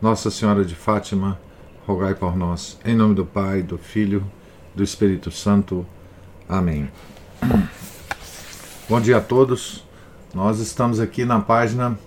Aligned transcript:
Nossa 0.00 0.30
Senhora 0.30 0.62
de 0.62 0.74
Fátima, 0.74 1.40
rogai 1.86 2.14
por 2.14 2.36
nós. 2.36 2.78
Em 2.84 2.94
nome 2.94 3.14
do 3.14 3.24
Pai, 3.24 3.62
do 3.62 3.78
Filho, 3.78 4.30
do 4.74 4.84
Espírito 4.84 5.30
Santo. 5.30 5.86
Amém. 6.46 6.90
Bom 8.86 9.00
dia 9.00 9.16
a 9.16 9.20
todos. 9.22 9.82
Nós 10.34 10.60
estamos 10.60 11.00
aqui 11.00 11.24
na 11.24 11.40
página 11.40 11.98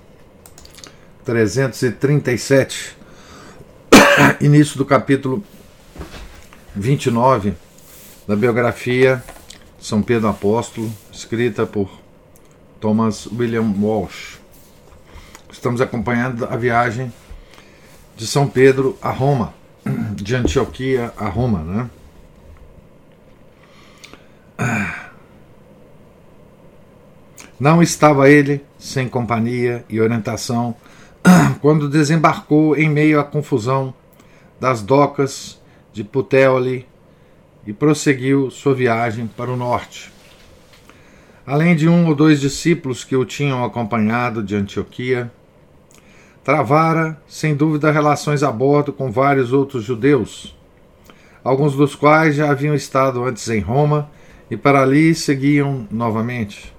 337, 1.26 2.96
início 4.40 4.78
do 4.78 4.86
capítulo 4.86 5.44
29 6.76 7.56
da 8.28 8.36
biografia 8.36 9.24
São 9.80 10.04
Pedro 10.04 10.28
Apóstolo, 10.28 10.94
escrita 11.12 11.66
por 11.66 11.90
Thomas 12.80 13.26
William 13.26 13.74
Walsh. 13.82 14.38
Estamos 15.52 15.82
acompanhando 15.82 16.46
a 16.46 16.56
viagem 16.56 17.12
de 18.20 18.28
São 18.28 18.46
Pedro 18.50 18.98
a 19.02 19.12
Roma, 19.12 19.54
de 20.14 20.36
Antioquia 20.36 21.14
a 21.16 21.30
Roma, 21.30 21.60
né? 21.60 21.90
Não 27.58 27.82
estava 27.82 28.30
ele 28.30 28.62
sem 28.78 29.08
companhia 29.08 29.86
e 29.88 30.02
orientação 30.02 30.76
quando 31.62 31.88
desembarcou 31.88 32.76
em 32.76 32.90
meio 32.90 33.22
à 33.22 33.24
confusão 33.24 33.94
das 34.60 34.82
docas 34.82 35.58
de 35.94 36.04
Puteoli 36.04 36.86
e 37.66 37.72
prosseguiu 37.72 38.52
sua 38.52 38.76
viagem 38.76 39.28
para 39.28 39.50
o 39.50 39.56
norte. 39.56 40.12
Além 41.46 41.74
de 41.74 41.88
um 41.88 42.06
ou 42.08 42.14
dois 42.14 42.42
discípulos 42.42 43.06
que 43.06 43.16
o 43.16 43.24
tinham 43.24 43.64
acompanhado 43.64 44.44
de 44.44 44.58
Antioquia, 44.58 45.32
travara, 46.50 47.22
sem 47.28 47.56
dúvida, 47.56 47.92
relações 47.92 48.42
a 48.42 48.52
bordo 48.52 48.92
com 48.92 49.12
vários 49.12 49.54
outros 49.54 49.84
judeus, 49.84 50.58
alguns 51.44 51.76
dos 51.76 51.94
quais 51.94 52.38
já 52.38 52.50
haviam 52.50 52.74
estado 52.74 53.24
antes 53.24 53.48
em 53.50 53.60
Roma 53.60 54.10
e 54.50 54.58
para 54.58 54.82
ali 54.82 55.14
seguiam 55.14 55.88
novamente. 55.92 56.74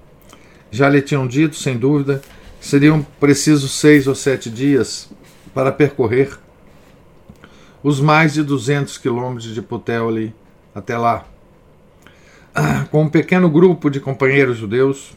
Já 0.69 0.89
lhe 0.89 1.01
tinham 1.01 1.25
dito, 1.25 1.55
sem 1.55 1.77
dúvida, 1.77 2.21
que 2.59 2.67
seriam 2.67 3.01
precisos 3.17 3.71
seis 3.71 4.07
ou 4.07 4.13
sete 4.13 4.49
dias 4.49 5.09
para 5.53 5.71
percorrer 5.71 6.37
os 7.81 8.01
mais 8.01 8.33
de 8.33 8.43
200 8.43 8.97
quilômetros 8.97 9.53
de 9.53 9.61
Puteoli 9.61 10.35
até 10.75 10.97
lá. 10.97 11.23
Com 12.91 13.03
um 13.03 13.09
pequeno 13.09 13.49
grupo 13.49 13.89
de 13.89 14.01
companheiros 14.01 14.57
judeus, 14.57 15.13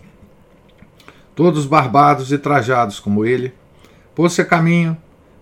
todos 1.35 1.67
barbados 1.67 2.31
e 2.31 2.39
trajados 2.39 3.01
como 3.01 3.25
ele, 3.25 3.53
Pôs-se 4.15 4.41
a 4.41 4.45
caminho 4.45 4.97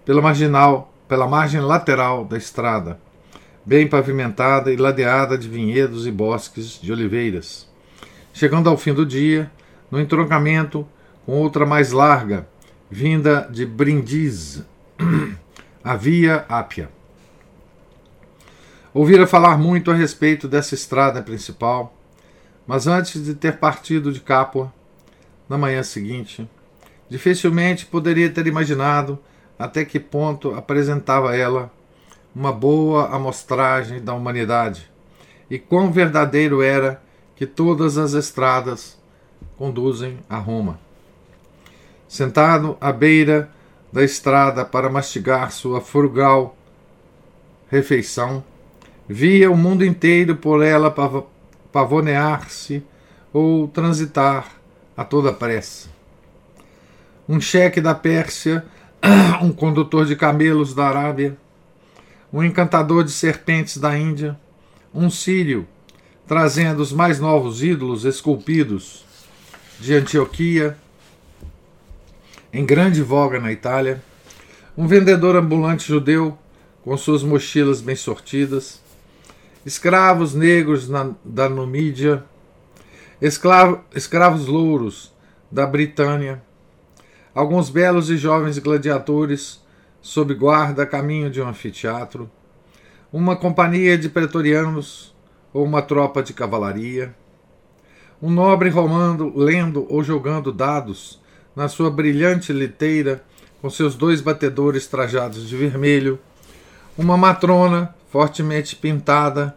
pela 0.05 0.23
marginal, 0.23 0.93
pela 1.07 1.29
margem 1.29 1.61
lateral 1.61 2.25
da 2.25 2.39
estrada, 2.39 2.99
bem 3.65 3.87
pavimentada 3.87 4.73
e 4.73 4.77
ladeada 4.77 5.37
de 5.37 5.49
vinhedos 5.49 6.07
e 6.07 6.11
bosques 6.11 6.81
de 6.81 6.91
oliveiras. 6.91 7.69
Chegando 8.33 8.71
ao 8.71 8.77
fim 8.79 8.95
do 8.95 9.05
dia, 9.05 9.51
no 9.91 10.01
entroncamento 10.01 10.87
com 11.27 11.33
outra 11.33 11.67
mais 11.67 11.93
larga, 11.93 12.49
vinda 12.91 13.47
de 13.51 13.67
Brindis, 13.67 14.63
a 15.85 15.97
Via 15.97 16.45
Ápia. 16.49 16.89
Ouvira 18.95 19.27
falar 19.27 19.57
muito 19.59 19.91
a 19.91 19.95
respeito 19.95 20.49
dessa 20.49 20.75
estrada 20.75 21.23
principal, 21.23 21.95
mas 22.67 22.87
antes 22.87 23.23
de 23.23 23.35
ter 23.35 23.59
partido 23.59 24.13
de 24.13 24.21
Capua, 24.21 24.73
na 25.49 25.59
manhã 25.59 25.83
seguinte, 25.83 26.49
Dificilmente 27.13 27.85
poderia 27.85 28.31
ter 28.31 28.47
imaginado 28.47 29.19
até 29.59 29.85
que 29.85 30.01
ponto 30.01 30.55
apresentava 30.55 31.37
ela 31.37 31.71
uma 32.35 32.51
boa 32.51 33.15
amostragem 33.15 34.03
da 34.03 34.15
humanidade 34.15 34.91
e 35.51 35.59
quão 35.59 35.93
verdadeiro 35.93 36.63
era 36.63 37.03
que 37.37 37.45
todas 37.45 37.99
as 37.99 38.15
estradas 38.15 38.99
conduzem 39.59 40.21
a 40.27 40.39
Roma. 40.39 40.81
Sentado 42.09 42.79
à 42.81 42.91
beira 42.91 43.51
da 43.93 44.03
estrada 44.03 44.65
para 44.65 44.89
mastigar 44.89 45.53
sua 45.53 45.83
frugal 45.83 46.57
refeição, 47.71 48.43
via 49.07 49.51
o 49.51 49.57
mundo 49.57 49.85
inteiro 49.85 50.35
por 50.35 50.65
ela 50.65 50.91
pavonear-se 51.71 52.83
ou 53.35 53.69
transitar 53.69 54.51
a 54.97 55.05
toda 55.05 55.31
pressa 55.31 55.92
um 57.29 57.41
cheque 57.41 57.81
da 57.81 57.95
Pérsia, 57.95 58.65
um 59.43 59.53
condutor 59.53 60.07
de 60.07 60.17
camelos 60.17 60.75
da 60.75 60.87
Arábia, 60.87 61.37
um 62.33 62.43
encantador 62.43 63.05
de 63.05 63.11
serpentes 63.11 63.77
da 63.77 63.97
Índia, 63.97 64.39
um 64.95 65.11
sírio 65.11 65.67
trazendo 66.27 66.81
os 66.81 66.93
mais 66.93 67.19
novos 67.21 67.63
ídolos 67.63 68.05
esculpidos 68.05 69.05
de 69.79 69.95
Antioquia, 69.95 70.77
em 72.53 72.65
grande 72.65 73.03
voga 73.03 73.41
na 73.41 73.51
Itália, 73.51 74.03
um 74.77 74.87
vendedor 74.87 75.37
ambulante 75.37 75.89
judeu 75.89 76.39
com 76.83 76.97
suas 76.97 77.23
mochilas 77.23 77.81
bem 77.81 77.97
sortidas, 77.97 78.81
escravos 79.65 80.35
negros 80.35 80.89
na, 80.89 81.11
da 81.25 81.49
Numídia, 81.49 82.25
escravo, 83.21 83.81
escravos 83.95 84.47
louros 84.47 85.13
da 85.51 85.67
Britânia, 85.67 86.43
alguns 87.35 87.71
belos 87.71 88.11
e 88.11 88.17
jovens 88.17 88.59
gladiadores 88.59 89.63
sob 90.01 90.35
guarda 90.35 90.85
caminho 90.85 91.31
de 91.31 91.41
um 91.41 91.49
anfiteatro, 91.49 92.31
uma 93.13 93.37
companhia 93.37 93.97
de 93.97 94.09
pretorianos 94.09 95.15
ou 95.53 95.65
uma 95.65 95.81
tropa 95.81 96.23
de 96.23 96.33
cavalaria, 96.33 97.15
um 98.21 98.31
nobre 98.31 98.69
romano 98.69 99.33
lendo 99.35 99.87
ou 99.89 100.03
jogando 100.03 100.53
dados 100.53 101.21
na 101.55 101.69
sua 101.69 101.91
brilhante 101.91 102.53
liteira 102.53 103.23
com 103.61 103.71
seus 103.71 103.95
dois 103.95 104.21
batedores 104.21 104.87
trajados 104.87 105.49
de 105.49 105.57
vermelho, 105.57 106.19
uma 106.99 107.17
matrona 107.17 107.95
fortemente 108.11 108.77
pintada 108.77 109.57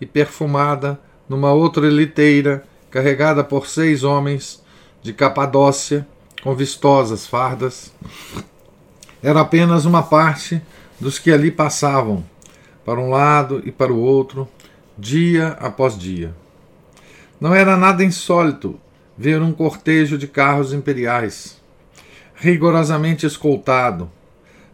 e 0.00 0.06
perfumada 0.06 1.00
numa 1.28 1.52
outra 1.52 1.88
liteira 1.88 2.64
carregada 2.90 3.42
por 3.42 3.66
seis 3.66 4.04
homens 4.04 4.62
de 5.02 5.12
Capadócia 5.12 6.06
com 6.42 6.54
vistosas 6.54 7.26
fardas, 7.26 7.92
era 9.22 9.40
apenas 9.40 9.84
uma 9.84 10.02
parte 10.02 10.62
dos 11.00 11.18
que 11.18 11.32
ali 11.32 11.50
passavam, 11.50 12.24
para 12.84 13.00
um 13.00 13.10
lado 13.10 13.62
e 13.64 13.72
para 13.72 13.92
o 13.92 13.98
outro, 13.98 14.48
dia 14.96 15.48
após 15.60 15.98
dia. 15.98 16.34
Não 17.40 17.54
era 17.54 17.76
nada 17.76 18.04
insólito 18.04 18.78
ver 19.18 19.42
um 19.42 19.52
cortejo 19.52 20.16
de 20.16 20.28
carros 20.28 20.72
imperiais, 20.72 21.60
rigorosamente 22.34 23.26
escoltado, 23.26 24.10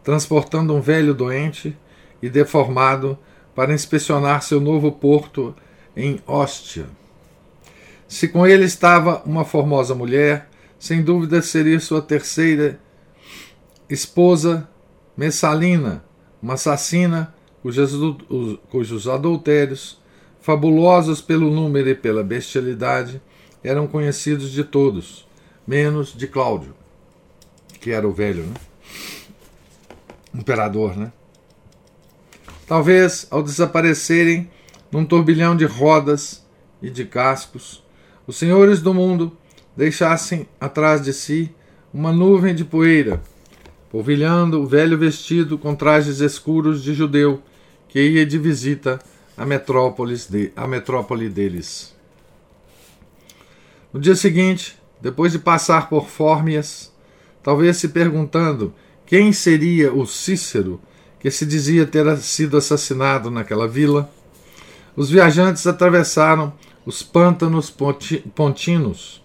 transportando 0.05 0.75
um 0.75 0.81
velho 0.81 1.15
doente 1.15 1.77
e 2.21 2.28
deformado 2.28 3.19
para 3.54 3.72
inspecionar 3.72 4.42
seu 4.42 4.60
novo 4.60 4.92
porto 4.92 5.54
em 5.97 6.21
Hóstia. 6.27 6.86
Se 8.09 8.28
com 8.28 8.47
ele 8.47 8.65
estava 8.65 9.22
uma 9.25 9.45
formosa 9.45 9.95
mulher, 9.95 10.48
sem 10.83 11.01
dúvida 11.01 11.41
seria 11.41 11.79
sua 11.79 12.03
terceira 12.03 12.81
esposa, 13.89 14.69
Messalina, 15.17 16.05
uma 16.43 16.55
assassina 16.55 17.33
cujos, 18.69 19.07
adultérios, 19.07 20.01
fabulosos 20.41 21.21
pelo 21.21 21.53
número 21.53 21.89
e 21.89 21.95
pela 21.95 22.25
bestialidade, 22.25 23.23
eram 23.63 23.87
conhecidos 23.87 24.51
de 24.51 24.65
todos, 24.65 25.25
menos 25.65 26.13
de 26.13 26.27
Cláudio, 26.27 26.75
que 27.81 27.93
era 27.93 28.09
o 28.09 28.13
velho, 28.13 28.43
né? 28.43 28.55
imperador, 30.34 30.97
né? 30.97 31.13
Talvez, 32.67 33.29
ao 33.31 33.41
desaparecerem 33.41 34.51
num 34.91 35.05
turbilhão 35.05 35.57
de 35.57 35.65
rodas 35.65 36.45
e 36.83 36.91
de 36.91 37.05
cascos, 37.05 37.84
os 38.27 38.37
senhores 38.37 38.83
do 38.83 38.93
mundo 38.93 39.39
deixassem 39.77 40.47
atrás 40.60 41.03
de 41.03 41.13
si 41.13 41.51
uma 41.92 42.13
nuvem 42.13 42.54
de 42.54 42.65
poeira, 42.65 43.22
polvilhando 43.91 44.60
o 44.60 44.66
velho 44.66 44.97
vestido 44.97 45.59
com 45.59 45.74
trajes 45.74 46.21
escuros 46.21 46.83
de 46.83 46.95
judeu 46.95 47.42
que 47.89 48.01
ia 48.01 48.24
de 48.24 48.39
visita 48.39 48.98
à, 49.36 49.45
metrópolis 49.45 50.27
de, 50.27 50.51
à 50.57 50.66
metrópole 50.66 51.28
deles. 51.28 51.95
No 53.92 54.01
dia 54.01 54.16
seguinte, 54.16 54.78
depois 55.01 55.33
de 55.33 55.39
passar 55.39 55.89
por 55.91 56.09
Fórmias, 56.09 56.91
talvez 57.42 57.77
se 57.77 57.89
perguntando 57.89 58.72
quem 59.04 59.33
seria 59.33 59.92
o 59.92 60.07
Cícero 60.07 60.80
que 61.21 61.30
se 61.30 61.45
dizia 61.45 61.86
ter 61.86 62.16
sido 62.16 62.57
assassinado 62.57 63.30
naquela 63.30 63.69
vila, 63.69 64.10
os 64.97 65.10
viajantes 65.10 65.66
atravessaram 65.66 66.53
os 66.84 67.03
pântanos 67.03 67.72
pontinos, 68.34 69.22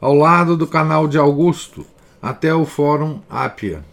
ao 0.00 0.14
lado 0.14 0.56
do 0.56 0.66
canal 0.66 1.08
de 1.08 1.18
Augusto, 1.18 1.86
até 2.20 2.54
o 2.54 2.64
Fórum 2.64 3.20
Ápia, 3.30 3.84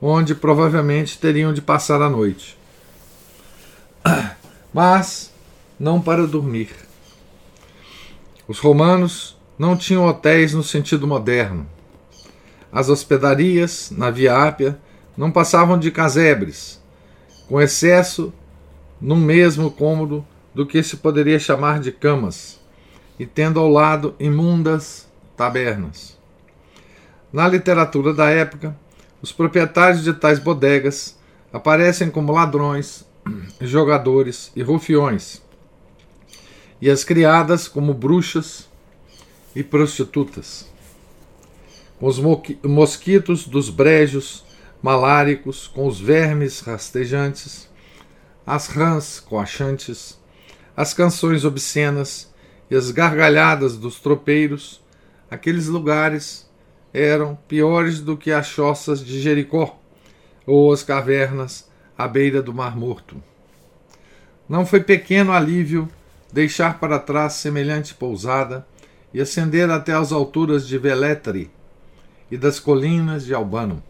onde 0.00 0.34
provavelmente 0.34 1.18
teriam 1.18 1.52
de 1.52 1.60
passar 1.60 2.00
a 2.02 2.08
noite. 2.08 2.58
Mas 4.72 5.32
não 5.78 6.00
para 6.00 6.26
dormir. 6.26 6.70
Os 8.48 8.58
romanos 8.58 9.36
não 9.58 9.76
tinham 9.76 10.06
hotéis 10.06 10.54
no 10.54 10.62
sentido 10.62 11.06
moderno. 11.06 11.66
As 12.72 12.88
hospedarias 12.88 13.90
na 13.90 14.10
Via 14.10 14.36
Ápia 14.36 14.78
não 15.16 15.30
passavam 15.30 15.78
de 15.78 15.90
casebres, 15.90 16.80
com 17.48 17.60
excesso 17.60 18.32
num 19.00 19.16
mesmo 19.16 19.70
cômodo 19.70 20.26
do 20.54 20.66
que 20.66 20.82
se 20.82 20.96
poderia 20.96 21.38
chamar 21.38 21.80
de 21.80 21.92
camas, 21.92 22.58
e 23.18 23.26
tendo 23.26 23.60
ao 23.60 23.68
lado 23.68 24.14
imundas 24.18 25.06
tabernas. 25.36 26.18
Na 27.32 27.48
literatura 27.48 28.12
da 28.12 28.28
época, 28.28 28.76
os 29.22 29.32
proprietários 29.32 30.02
de 30.02 30.12
tais 30.12 30.38
bodegas 30.38 31.16
aparecem 31.52 32.10
como 32.10 32.32
ladrões, 32.32 33.06
jogadores 33.60 34.50
e 34.54 34.62
rufiões, 34.62 35.40
e 36.80 36.90
as 36.90 37.04
criadas 37.04 37.68
como 37.68 37.94
bruxas 37.94 38.68
e 39.54 39.62
prostitutas. 39.62 40.68
Com 41.98 42.06
os 42.06 42.18
mosquitos 42.64 43.46
dos 43.46 43.70
brejos 43.70 44.44
maláricos, 44.82 45.68
com 45.68 45.86
os 45.86 46.00
vermes 46.00 46.60
rastejantes, 46.60 47.70
as 48.44 48.66
rãs 48.66 49.20
coachantes, 49.20 50.18
as 50.76 50.92
canções 50.92 51.44
obscenas 51.44 52.32
e 52.68 52.74
as 52.74 52.90
gargalhadas 52.90 53.76
dos 53.76 54.00
tropeiros, 54.00 54.81
aqueles 55.32 55.66
lugares 55.66 56.46
eram 56.92 57.38
piores 57.48 58.00
do 58.00 58.18
que 58.18 58.30
as 58.30 58.46
choças 58.46 59.02
de 59.02 59.18
Jericó 59.18 59.80
ou 60.46 60.70
as 60.70 60.82
cavernas 60.82 61.70
à 61.96 62.06
beira 62.06 62.42
do 62.42 62.52
Mar 62.52 62.76
Morto. 62.76 63.16
Não 64.46 64.66
foi 64.66 64.80
pequeno 64.80 65.32
alívio 65.32 65.88
deixar 66.30 66.78
para 66.78 66.98
trás 66.98 67.32
semelhante 67.32 67.94
pousada 67.94 68.66
e 69.14 69.22
ascender 69.22 69.70
até 69.70 69.94
as 69.94 70.12
alturas 70.12 70.68
de 70.68 70.76
Veletri 70.76 71.50
e 72.30 72.36
das 72.36 72.60
colinas 72.60 73.24
de 73.24 73.32
Albano. 73.32 73.82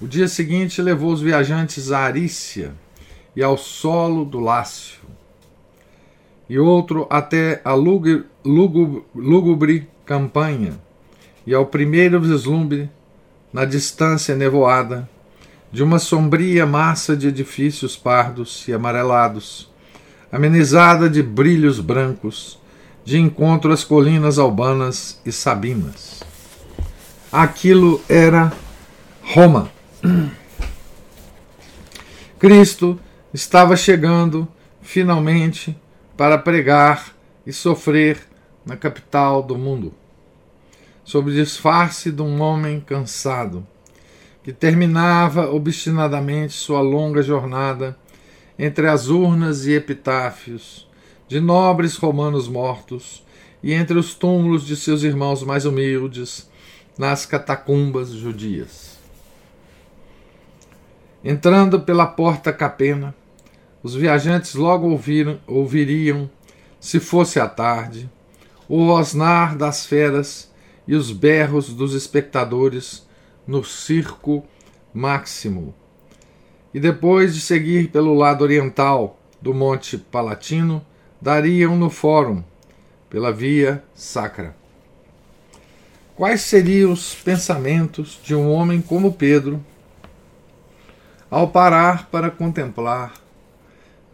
O 0.00 0.08
dia 0.08 0.26
seguinte 0.26 0.82
levou 0.82 1.12
os 1.12 1.20
viajantes 1.20 1.92
a 1.92 2.00
Arícia 2.00 2.74
e 3.36 3.42
ao 3.42 3.56
solo 3.56 4.24
do 4.24 4.40
Lácio, 4.40 5.00
e 6.48 6.58
outro 6.58 7.06
até 7.08 7.62
a 7.64 7.72
lúgubre 7.72 8.26
campanha 10.04 10.78
e 11.46 11.54
ao 11.54 11.66
primeiro 11.66 12.20
vislumbre, 12.20 12.90
na 13.52 13.64
distância 13.64 14.34
nevoada, 14.34 15.08
de 15.70 15.82
uma 15.82 15.98
sombria 15.98 16.66
massa 16.66 17.16
de 17.16 17.28
edifícios 17.28 17.96
pardos 17.96 18.66
e 18.68 18.72
amarelados, 18.72 19.70
amenizada 20.30 21.08
de 21.08 21.22
brilhos 21.22 21.80
brancos, 21.80 22.58
de 23.04 23.18
encontro 23.18 23.72
às 23.72 23.82
colinas 23.82 24.38
albanas 24.38 25.20
e 25.26 25.32
sabinas. 25.32 26.22
Aquilo 27.30 28.00
era 28.08 28.52
Roma. 29.22 29.70
Cristo 32.38 32.98
estava 33.32 33.76
chegando 33.76 34.46
finalmente 34.80 35.76
para 36.16 36.36
pregar 36.36 37.14
e 37.46 37.52
sofrer 37.52 38.18
na 38.64 38.76
capital 38.76 39.42
do 39.42 39.56
mundo, 39.56 39.92
sob 41.04 41.30
o 41.30 41.34
disfarce 41.34 42.10
de 42.10 42.22
um 42.22 42.40
homem 42.40 42.80
cansado, 42.80 43.66
que 44.42 44.52
terminava 44.52 45.50
obstinadamente 45.50 46.52
sua 46.52 46.80
longa 46.80 47.22
jornada 47.22 47.96
entre 48.58 48.88
as 48.88 49.08
urnas 49.08 49.66
e 49.66 49.72
epitáfios 49.72 50.88
de 51.28 51.40
nobres 51.40 51.96
romanos 51.96 52.48
mortos 52.48 53.24
e 53.62 53.72
entre 53.72 53.98
os 53.98 54.14
túmulos 54.14 54.66
de 54.66 54.76
seus 54.76 55.02
irmãos 55.02 55.42
mais 55.42 55.64
humildes 55.64 56.50
nas 56.98 57.24
catacumbas 57.24 58.10
judias. 58.10 58.98
Entrando 61.24 61.80
pela 61.80 62.06
porta 62.06 62.52
capena, 62.52 63.14
os 63.82 63.94
viajantes 63.94 64.54
logo 64.54 64.88
ouviram, 64.88 65.40
ouviriam, 65.46 66.28
se 66.80 67.00
fosse 67.00 67.38
à 67.38 67.48
tarde, 67.48 68.10
o 68.74 68.86
rosnar 68.86 69.54
das 69.54 69.84
feras 69.84 70.50
e 70.88 70.94
os 70.94 71.12
berros 71.12 71.74
dos 71.74 71.92
espectadores 71.92 73.06
no 73.46 73.62
circo 73.62 74.42
máximo. 74.94 75.74
E 76.72 76.80
depois 76.80 77.34
de 77.34 77.42
seguir 77.42 77.90
pelo 77.90 78.14
lado 78.14 78.40
oriental 78.40 79.20
do 79.42 79.52
Monte 79.52 79.98
Palatino, 79.98 80.82
dariam 81.20 81.76
no 81.76 81.90
Fórum, 81.90 82.42
pela 83.10 83.30
Via 83.30 83.84
Sacra. 83.94 84.56
Quais 86.16 86.40
seriam 86.40 86.92
os 86.92 87.14
pensamentos 87.14 88.18
de 88.24 88.34
um 88.34 88.50
homem 88.50 88.80
como 88.80 89.12
Pedro 89.12 89.62
ao 91.30 91.48
parar 91.48 92.08
para 92.08 92.30
contemplar 92.30 93.12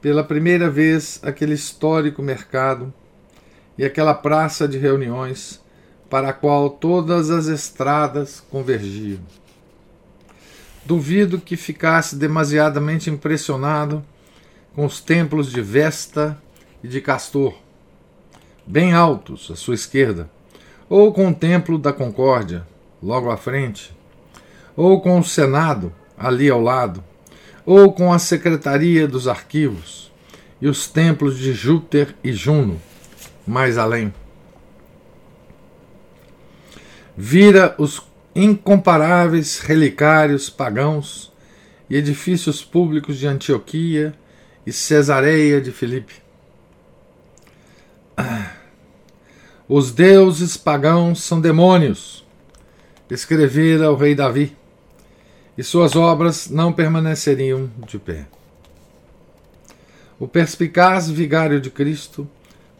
pela 0.01 0.25
primeira 0.25 0.69
vez 0.69 1.21
aquele 1.23 1.55
histórico 1.55 2.21
mercado 2.21 2.93
e 3.79 3.85
aquela 3.85 4.13
praça 4.13 4.67
de 4.67 4.77
reuniões 4.77 5.63
para 6.11 6.31
a 6.31 6.33
qual 6.33 6.69
todas 6.69 7.31
as 7.31 7.47
estradas 7.47 8.43
convergiam. 8.51 9.21
Duvido 10.85 11.39
que 11.39 11.57
ficasse 11.57 12.17
demasiadamente 12.17 13.09
impressionado 13.09 14.05
com 14.75 14.85
os 14.85 15.01
templos 15.01 15.53
de 15.53 15.61
Vesta 15.61 16.37
e 16.83 16.89
de 16.89 17.01
Castor, 17.01 17.55
bem 18.67 18.93
altos 18.93 19.51
à 19.51 19.57
sua 19.57 19.75
esquerda, 19.75 20.29
ou 20.89 21.13
com 21.13 21.29
o 21.29 21.35
Templo 21.35 21.79
da 21.79 21.93
Concórdia, 21.93 22.67
logo 23.03 23.31
à 23.31 23.37
frente, 23.37 23.95
ou 24.75 25.01
com 25.01 25.19
o 25.19 25.25
Senado, 25.25 25.93
ali 26.17 26.49
ao 26.49 26.61
lado, 26.61 27.05
ou 27.67 27.93
com 27.93 28.13
a 28.13 28.19
Secretaria 28.19 29.07
dos 29.07 29.29
Arquivos 29.29 30.11
e 30.61 30.67
os 30.67 30.89
templos 30.89 31.39
de 31.39 31.53
Júpiter 31.53 32.15
e 32.25 32.33
Juno, 32.33 32.81
mais 33.49 33.79
além. 33.79 34.13
Vira 37.17 37.75
os 37.79 38.03
incomparáveis 38.35 39.59
relicários 39.59 40.51
pagãos 40.51 41.33
e 41.89 41.97
edifícios 41.97 42.63
públicos 42.63 43.19
de 43.19 43.27
Antioquia 43.27 44.15
e 44.67 44.73
Cesareia 44.73 45.61
de 45.61 45.73
Filipe. 45.73 46.15
Os 49.69 49.93
deuses 49.93 50.57
pagãos 50.57 51.23
são 51.23 51.41
demônios, 51.41 52.25
escrevera 53.11 53.91
o 53.91 53.97
rei 53.97 54.15
Davi 54.15 54.57
e 55.57 55.65
suas 55.65 55.97
obras 55.97 56.49
não 56.49 56.73
permaneceriam 56.73 57.71
de 57.87 57.99
pé. 57.99 58.27
O 60.19 60.27
perspicaz 60.27 61.11
vigário 61.11 61.61
de 61.61 61.71
Cristo 61.71 62.29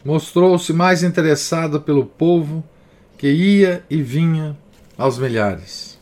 mostrou-se 0.09 0.73
mais 0.73 1.03
interessado 1.03 1.79
pelo 1.79 2.03
povo 2.03 2.63
que 3.15 3.31
ia 3.31 3.85
e 3.87 4.01
vinha 4.01 4.57
aos 4.97 5.19
milhares. 5.19 5.99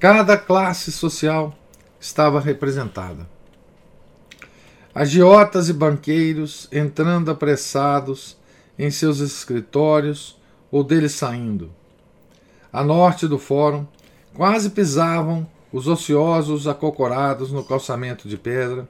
Cada 0.00 0.36
classe 0.36 0.90
social 0.90 1.56
estava 2.00 2.40
representada. 2.40 3.24
Agiotas 4.92 5.68
e 5.68 5.72
banqueiros 5.72 6.66
entrando 6.72 7.30
apressados 7.30 8.36
em 8.76 8.90
seus 8.90 9.20
escritórios 9.20 10.36
ou 10.68 10.82
deles 10.82 11.12
saindo. 11.12 11.70
A 12.72 12.82
norte 12.82 13.28
do 13.28 13.38
fórum 13.38 13.86
quase 14.34 14.70
pisavam 14.70 15.46
os 15.72 15.86
ociosos 15.86 16.66
acocorados 16.66 17.52
no 17.52 17.62
calçamento 17.62 18.28
de 18.28 18.36
pedra, 18.36 18.88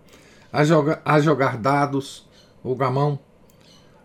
a 0.51 1.21
jogar 1.21 1.59
dados 1.59 2.27
ou 2.65 2.75
gamão, 2.75 3.19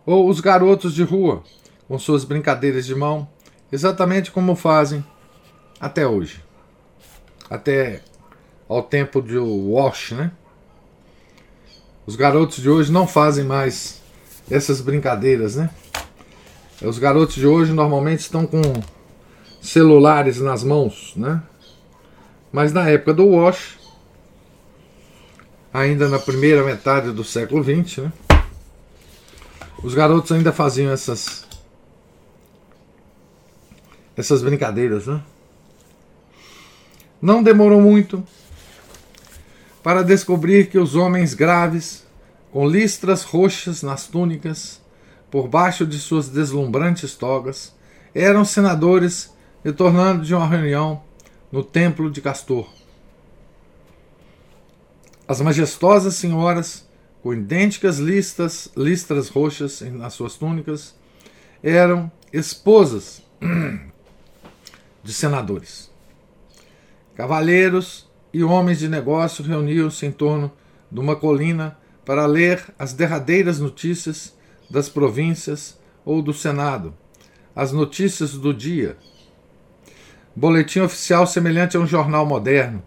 ou 0.05 0.29
os 0.29 0.39
garotos 0.39 0.93
de 0.93 1.03
rua, 1.03 1.43
com 1.87 1.97
suas 1.99 2.23
brincadeiras 2.23 2.85
de 2.85 2.95
mão, 2.95 3.27
exatamente 3.71 4.31
como 4.31 4.55
fazem 4.55 5.03
até 5.79 6.07
hoje. 6.07 6.43
até 7.49 8.01
ao 8.69 8.81
tempo 8.81 9.21
de 9.21 9.37
Wash, 9.37 10.11
né? 10.11 10.31
Os 12.05 12.15
garotos 12.15 12.61
de 12.61 12.69
hoje 12.69 12.89
não 12.89 13.05
fazem 13.05 13.43
mais 13.43 14.01
essas 14.49 14.79
brincadeiras, 14.79 15.57
né? 15.57 15.69
Os 16.81 16.97
garotos 16.97 17.35
de 17.35 17.45
hoje 17.45 17.73
normalmente 17.73 18.21
estão 18.21 18.45
com 18.45 18.61
celulares 19.61 20.39
nas 20.39 20.63
mãos, 20.63 21.13
né? 21.17 21.43
Mas 22.51 22.71
na 22.71 22.87
época 22.87 23.13
do 23.13 23.27
Wash, 23.27 23.77
ainda 25.73 26.07
na 26.07 26.17
primeira 26.17 26.63
metade 26.63 27.11
do 27.11 27.25
século 27.25 27.61
XX, 27.61 27.97
né? 27.97 28.11
Os 29.83 29.95
garotos 29.95 30.31
ainda 30.31 30.51
faziam 30.53 30.91
essas 30.91 31.47
essas 34.15 34.43
brincadeiras, 34.43 35.07
né? 35.07 35.23
Não 37.21 37.41
demorou 37.41 37.81
muito 37.81 38.23
para 39.81 40.03
descobrir 40.03 40.69
que 40.69 40.77
os 40.77 40.95
homens 40.95 41.33
graves, 41.33 42.05
com 42.51 42.67
listras 42.67 43.23
roxas 43.23 43.81
nas 43.81 44.07
túnicas, 44.07 44.81
por 45.31 45.47
baixo 45.47 45.85
de 45.85 45.97
suas 45.97 46.29
deslumbrantes 46.29 47.15
togas, 47.15 47.73
eram 48.13 48.43
senadores 48.43 49.33
retornando 49.63 50.23
de 50.23 50.35
uma 50.35 50.47
reunião 50.47 51.01
no 51.51 51.63
templo 51.63 52.11
de 52.11 52.21
Castor. 52.21 52.67
As 55.27 55.39
majestosas 55.41 56.15
senhoras, 56.15 56.85
com 57.21 57.33
idênticas 57.33 57.97
listas, 57.97 58.69
listras 58.75 59.29
roxas 59.29 59.81
nas 59.81 60.13
suas 60.13 60.35
túnicas, 60.35 60.95
eram 61.61 62.11
esposas 62.33 63.21
de 65.03 65.13
senadores. 65.13 65.91
Cavalheiros 67.15 68.09
e 68.33 68.43
homens 68.43 68.79
de 68.79 68.87
negócio 68.87 69.43
reuniam-se 69.43 70.05
em 70.05 70.11
torno 70.11 70.51
de 70.91 70.99
uma 70.99 71.15
colina 71.15 71.77
para 72.05 72.25
ler 72.25 72.63
as 72.79 72.93
derradeiras 72.93 73.59
notícias 73.59 74.35
das 74.69 74.89
províncias 74.89 75.77
ou 76.03 76.21
do 76.21 76.33
Senado, 76.33 76.93
as 77.55 77.71
notícias 77.71 78.31
do 78.31 78.53
dia. 78.53 78.97
Boletim 80.35 80.79
oficial 80.79 81.27
semelhante 81.27 81.77
a 81.77 81.79
um 81.79 81.85
jornal 81.85 82.25
moderno, 82.25 82.81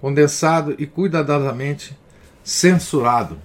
condensado 0.00 0.74
e 0.78 0.86
cuidadosamente 0.86 1.96
censurado. 2.42 3.38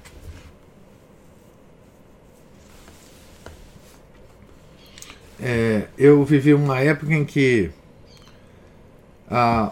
É, 5.46 5.88
eu 5.98 6.24
vivi 6.24 6.54
uma 6.54 6.80
época 6.80 7.14
em 7.14 7.26
que 7.26 7.70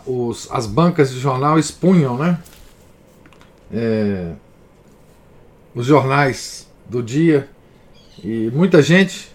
os, 0.06 0.52
as 0.52 0.68
bancas 0.68 1.12
de 1.14 1.18
jornal 1.18 1.58
expunham 1.58 2.18
né, 2.18 2.44
é, 3.74 4.34
os 5.74 5.86
jornais 5.86 6.70
do 6.90 7.02
dia. 7.02 7.50
E 8.22 8.52
muita 8.54 8.82
gente 8.82 9.32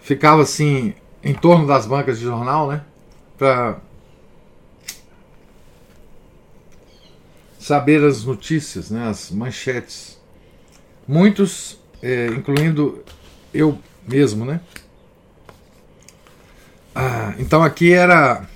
ficava 0.00 0.42
assim 0.42 0.94
em 1.24 1.34
torno 1.34 1.66
das 1.66 1.84
bancas 1.84 2.20
de 2.20 2.24
jornal, 2.24 2.68
né, 2.68 2.84
para 3.36 3.80
saber 7.58 8.04
as 8.04 8.22
notícias, 8.22 8.92
né, 8.92 9.08
as 9.08 9.28
manchetes. 9.32 10.20
Muitos, 11.08 11.80
é, 12.00 12.26
incluindo 12.26 13.02
eu 13.52 13.76
mesmo, 14.06 14.44
né? 14.44 14.60
Ah, 16.94 17.34
então 17.38 17.62
aqui 17.62 17.92
era 17.92 18.46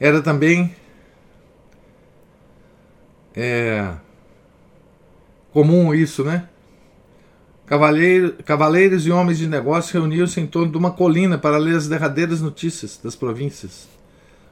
era 0.00 0.20
também 0.20 0.74
é, 3.36 3.94
comum 5.52 5.94
isso, 5.94 6.24
né? 6.24 6.48
Cavaleiro, 7.66 8.34
cavaleiros 8.44 9.06
e 9.06 9.12
homens 9.12 9.38
de 9.38 9.46
negócio 9.46 9.92
reuniam-se 9.92 10.40
em 10.40 10.46
torno 10.46 10.72
de 10.72 10.76
uma 10.76 10.90
colina 10.90 11.38
para 11.38 11.56
ler 11.56 11.76
as 11.76 11.88
derradeiras 11.88 12.40
notícias 12.40 12.98
das 13.02 13.14
províncias 13.14 13.88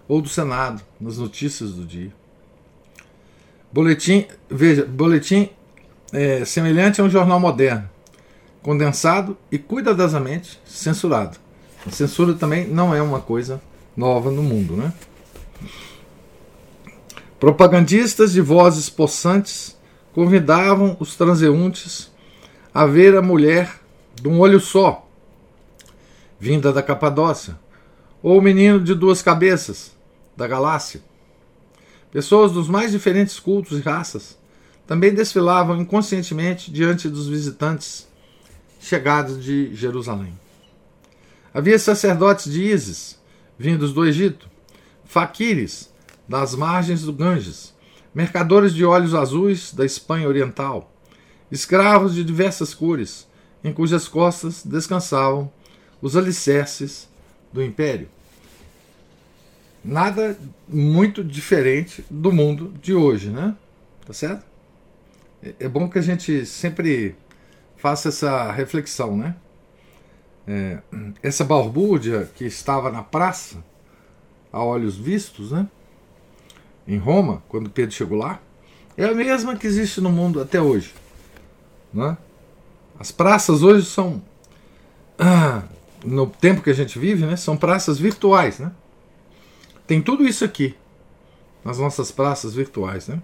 ou 0.06 0.22
do 0.22 0.28
Senado, 0.28 0.82
nas 1.00 1.18
notícias 1.18 1.72
do 1.72 1.84
dia. 1.84 2.12
Boletim, 3.72 4.26
veja, 4.48 4.86
boletim 4.86 5.50
é, 6.12 6.44
semelhante 6.44 7.00
a 7.00 7.04
um 7.04 7.10
jornal 7.10 7.38
moderno 7.38 7.88
condensado 8.62 9.36
e 9.50 9.58
cuidadosamente 9.58 10.60
censurado. 10.64 11.38
A 11.86 11.90
censura 11.90 12.34
também 12.34 12.66
não 12.66 12.94
é 12.94 13.00
uma 13.00 13.20
coisa 13.20 13.60
nova 13.96 14.30
no 14.30 14.42
mundo, 14.42 14.76
né? 14.76 14.92
Propagandistas 17.38 18.32
de 18.32 18.40
vozes 18.40 18.90
possantes 18.90 19.78
convidavam 20.12 20.96
os 21.00 21.16
transeuntes 21.16 22.10
a 22.74 22.84
ver 22.84 23.16
a 23.16 23.22
mulher 23.22 23.80
de 24.14 24.28
um 24.28 24.38
olho 24.40 24.60
só, 24.60 25.08
vinda 26.38 26.72
da 26.72 26.82
Capadócia, 26.82 27.58
ou 28.22 28.38
o 28.38 28.42
menino 28.42 28.78
de 28.78 28.94
duas 28.94 29.22
cabeças, 29.22 29.92
da 30.36 30.46
Galácia. 30.46 31.00
Pessoas 32.12 32.52
dos 32.52 32.68
mais 32.68 32.92
diferentes 32.92 33.40
cultos 33.40 33.78
e 33.78 33.82
raças 33.82 34.38
também 34.86 35.14
desfilavam 35.14 35.80
inconscientemente 35.80 36.70
diante 36.70 37.08
dos 37.08 37.28
visitantes 37.28 38.09
chegados 38.80 39.42
de 39.44 39.74
Jerusalém. 39.74 40.32
Havia 41.52 41.78
sacerdotes 41.78 42.50
de 42.50 42.64
Ísis, 42.64 43.18
vindos 43.58 43.92
do 43.92 44.04
Egito, 44.04 44.48
faquires 45.04 45.90
das 46.28 46.54
margens 46.54 47.02
do 47.02 47.12
Ganges, 47.12 47.74
mercadores 48.14 48.74
de 48.74 48.84
óleos 48.84 49.14
azuis 49.14 49.72
da 49.72 49.84
Espanha 49.84 50.26
Oriental, 50.26 50.92
escravos 51.50 52.14
de 52.14 52.24
diversas 52.24 52.72
cores, 52.72 53.28
em 53.62 53.72
cujas 53.72 54.08
costas 54.08 54.64
descansavam 54.64 55.52
os 56.00 56.16
alicerces 56.16 57.08
do 57.52 57.62
império. 57.62 58.08
Nada 59.84 60.38
muito 60.68 61.22
diferente 61.24 62.04
do 62.10 62.32
mundo 62.32 62.72
de 62.80 62.94
hoje, 62.94 63.30
né? 63.30 63.56
Tá 64.06 64.12
certo? 64.12 64.44
É 65.58 65.68
bom 65.68 65.88
que 65.88 65.98
a 65.98 66.02
gente 66.02 66.44
sempre 66.46 67.16
faça 67.80 68.08
essa 68.08 68.52
reflexão, 68.52 69.16
né? 69.16 69.34
É, 70.46 70.78
essa 71.22 71.44
balbúrdia 71.44 72.30
que 72.34 72.44
estava 72.44 72.90
na 72.90 73.02
praça, 73.02 73.64
a 74.52 74.62
olhos 74.62 74.96
vistos, 74.96 75.52
né? 75.52 75.68
Em 76.86 76.98
Roma, 76.98 77.42
quando 77.48 77.70
Pedro 77.70 77.94
chegou 77.94 78.18
lá, 78.18 78.40
é 78.96 79.04
a 79.04 79.14
mesma 79.14 79.56
que 79.56 79.66
existe 79.66 80.00
no 80.00 80.10
mundo 80.10 80.40
até 80.40 80.60
hoje. 80.60 80.92
Né? 81.92 82.16
As 82.98 83.10
praças 83.10 83.62
hoje 83.62 83.86
são, 83.86 84.22
ah, 85.18 85.62
no 86.04 86.26
tempo 86.26 86.62
que 86.62 86.70
a 86.70 86.74
gente 86.74 86.98
vive, 86.98 87.24
né, 87.24 87.36
são 87.36 87.56
praças 87.56 87.98
virtuais. 87.98 88.58
Né? 88.58 88.72
Tem 89.86 90.02
tudo 90.02 90.26
isso 90.26 90.44
aqui 90.44 90.74
nas 91.64 91.78
nossas 91.78 92.10
praças 92.10 92.54
virtuais. 92.54 93.08
Né? 93.08 93.20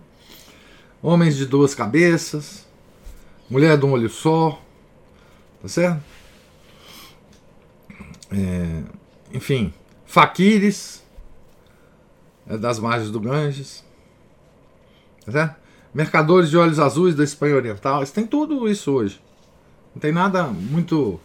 Homens 1.02 1.36
de 1.36 1.46
duas 1.46 1.74
cabeças, 1.74 2.65
mulher 3.48 3.76
de 3.78 3.84
um 3.84 3.92
olho 3.92 4.08
só, 4.08 4.60
tá 5.62 5.68
certo? 5.68 6.02
É, 8.32 8.82
enfim, 9.32 9.72
faquires 10.04 11.04
é, 12.46 12.56
das 12.56 12.78
margens 12.78 13.10
do 13.10 13.20
Ganges, 13.20 13.84
tá 15.24 15.32
certo? 15.32 15.56
Mercadores 15.94 16.50
de 16.50 16.58
olhos 16.58 16.78
azuis 16.78 17.14
da 17.14 17.24
Espanha 17.24 17.56
Oriental, 17.56 17.98
eles 17.98 18.10
têm 18.10 18.26
tudo 18.26 18.68
isso 18.68 18.92
hoje. 18.92 19.20
Não 19.94 20.00
tem 20.00 20.12
nada 20.12 20.44
muito 20.44 21.20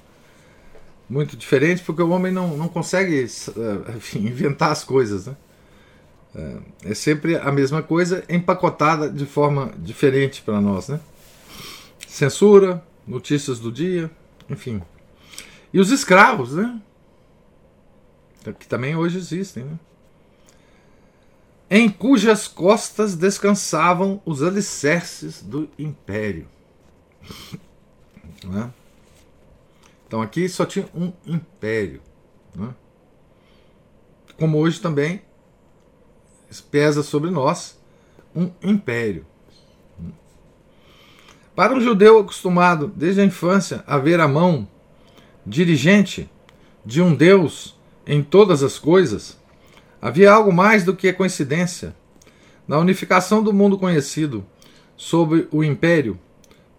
muito 1.10 1.36
diferente, 1.36 1.84
porque 1.84 2.02
o 2.02 2.10
homem 2.10 2.32
não, 2.32 2.56
não 2.56 2.70
consegue 2.70 3.26
é, 3.26 3.92
enfim, 3.98 4.20
inventar 4.20 4.72
as 4.72 4.84
coisas, 4.84 5.28
né? 5.28 5.36
É, 6.34 6.58
é 6.92 6.94
sempre 6.94 7.36
a 7.36 7.52
mesma 7.52 7.84
coisa 7.84 8.24
empacotada 8.30 9.10
de 9.10 9.26
forma 9.26 9.74
diferente 9.78 10.42
para 10.42 10.62
nós, 10.62 10.88
né? 10.88 11.02
Censura, 12.08 12.84
notícias 13.06 13.60
do 13.60 13.72
dia, 13.72 14.12
enfim. 14.50 14.82
E 15.74 15.80
os 15.80 15.92
escravos, 15.92 16.54
né? 16.56 16.82
Que 18.60 18.68
também 18.68 18.96
hoje 18.96 19.18
existem, 19.18 19.64
né? 19.64 19.80
Em 21.74 21.90
cujas 21.90 22.50
costas 22.50 23.16
descansavam 23.16 24.22
os 24.26 24.44
alicerces 24.44 25.42
do 25.42 25.70
império. 25.80 26.46
Né? 28.44 28.74
Então 30.06 30.22
aqui 30.22 30.50
só 30.50 30.66
tinha 30.66 30.86
um 30.94 31.14
império. 31.26 32.02
Né? 32.54 32.76
Como 34.38 34.58
hoje 34.58 34.82
também 34.82 35.22
pesa 36.70 37.02
sobre 37.02 37.30
nós 37.30 37.80
um 38.36 38.52
império. 38.62 39.26
Para 41.56 41.74
um 41.74 41.82
judeu 41.82 42.20
acostumado 42.20 42.92
desde 42.96 43.22
a 43.22 43.26
infância 43.26 43.84
a 43.86 43.98
ver 43.98 44.20
a 44.20 44.28
mão 44.28 44.68
dirigente 45.46 46.30
de 46.86 47.02
um 47.02 47.14
Deus 47.14 47.78
em 48.06 48.24
todas 48.24 48.64
as 48.64 48.80
coisas, 48.80 49.40
Havia 50.02 50.32
algo 50.32 50.52
mais 50.52 50.84
do 50.84 50.96
que 50.96 51.14
coincidência. 51.14 51.96
Na 52.68 52.80
unificação 52.80 53.44
do 53.44 53.54
mundo 53.54 53.78
conhecido 53.78 54.44
sob 54.98 55.48
o 55.52 55.64
império, 55.64 56.20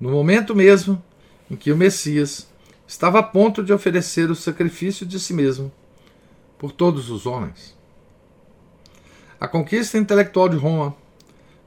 no 0.00 0.10
momento 0.10 0.56
mesmo 0.56 1.00
em 1.48 1.54
que 1.54 1.70
o 1.70 1.76
Messias 1.76 2.50
estava 2.86 3.20
a 3.20 3.22
ponto 3.22 3.62
de 3.62 3.72
oferecer 3.72 4.28
o 4.28 4.34
sacrifício 4.34 5.06
de 5.06 5.20
si 5.20 5.32
mesmo 5.32 5.70
por 6.58 6.72
todos 6.72 7.10
os 7.10 7.24
homens. 7.24 7.78
A 9.38 9.46
conquista 9.46 9.98
intelectual 9.98 10.48
de 10.48 10.56
Roma 10.56 10.96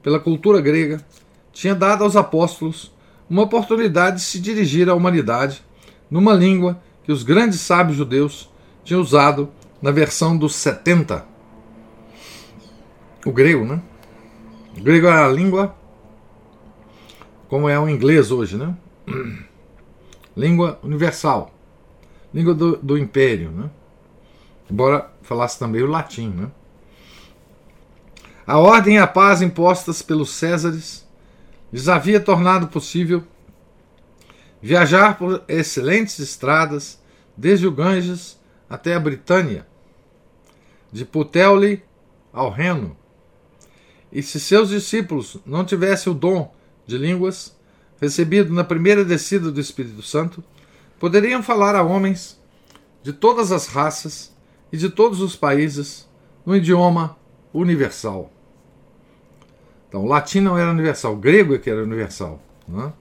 pela 0.03 0.19
cultura 0.19 0.59
grega 0.59 1.05
tinha 1.53 1.73
dado 1.73 2.03
aos 2.03 2.17
apóstolos 2.17 2.91
uma 3.29 3.43
oportunidade 3.43 4.17
de 4.17 4.23
se 4.23 4.39
dirigir 4.39 4.89
à 4.89 4.93
humanidade 4.93 5.63
numa 6.09 6.33
língua 6.33 6.81
que 7.03 7.11
os 7.11 7.23
grandes 7.23 7.61
sábios 7.61 7.97
judeus 7.97 8.49
tinham 8.83 9.01
usado 9.01 9.49
na 9.81 9.91
versão 9.91 10.37
dos 10.37 10.55
70. 10.55 11.25
O 13.25 13.31
grego, 13.31 13.65
né? 13.65 13.81
O 14.77 14.81
grego 14.81 15.07
é 15.07 15.23
a 15.23 15.27
língua 15.27 15.75
como 17.47 17.69
é 17.69 17.79
o 17.79 17.87
inglês 17.87 18.31
hoje, 18.31 18.57
né? 18.57 18.75
língua 20.35 20.79
universal, 20.83 21.53
língua 22.33 22.53
do, 22.53 22.77
do 22.77 22.97
império, 22.97 23.51
né? 23.51 23.69
embora 24.69 25.11
falasse 25.21 25.57
também 25.57 25.81
o 25.81 25.87
latim. 25.87 26.29
Né? 26.29 26.51
A 28.45 28.57
ordem 28.57 28.95
e 28.95 28.97
a 28.97 29.07
paz 29.07 29.41
impostas 29.41 30.01
pelos 30.01 30.31
Césares 30.31 31.04
lhes 31.75 31.89
havia 31.89 32.21
tornado 32.21 32.69
possível 32.69 33.21
viajar 34.61 35.17
por 35.17 35.43
excelentes 35.45 36.17
estradas 36.19 37.03
desde 37.35 37.67
o 37.67 37.71
Ganges 37.71 38.39
até 38.69 38.95
a 38.95 38.99
Britânia, 38.99 39.67
de 40.89 41.03
Puteoli 41.03 41.83
ao 42.31 42.49
Reno. 42.49 42.95
E 44.09 44.23
se 44.23 44.39
seus 44.39 44.69
discípulos 44.69 45.35
não 45.45 45.65
tivessem 45.65 46.09
o 46.13 46.15
dom 46.15 46.55
de 46.87 46.97
línguas, 46.97 47.53
recebido 47.99 48.53
na 48.53 48.63
primeira 48.63 49.03
descida 49.03 49.51
do 49.51 49.59
Espírito 49.59 50.01
Santo, 50.01 50.41
poderiam 50.97 51.43
falar 51.43 51.75
a 51.75 51.83
homens 51.83 52.41
de 53.03 53.11
todas 53.11 53.51
as 53.51 53.67
raças 53.67 54.33
e 54.71 54.77
de 54.77 54.89
todos 54.89 55.19
os 55.19 55.35
países 55.35 56.07
no 56.45 56.55
idioma 56.55 57.17
universal. 57.53 58.31
Então, 59.95 60.03
o 60.03 60.09
latim 60.09 60.41
não 60.41 60.57
era 60.57 60.71
universal, 60.71 61.13
o 61.13 61.15
grego 61.15 61.55
é 61.55 61.57
que 61.57 61.69
era 61.69 61.81
universal. 61.81 62.37
Não 62.67 62.87
é? 62.87 62.93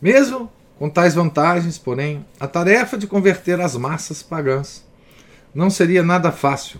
Mesmo 0.00 0.48
com 0.78 0.88
tais 0.88 1.12
vantagens, 1.12 1.76
porém, 1.76 2.24
a 2.38 2.46
tarefa 2.46 2.96
de 2.96 3.08
converter 3.08 3.60
as 3.60 3.76
massas 3.76 4.22
pagãs 4.22 4.86
não 5.52 5.68
seria 5.68 6.04
nada 6.04 6.30
fácil. 6.30 6.78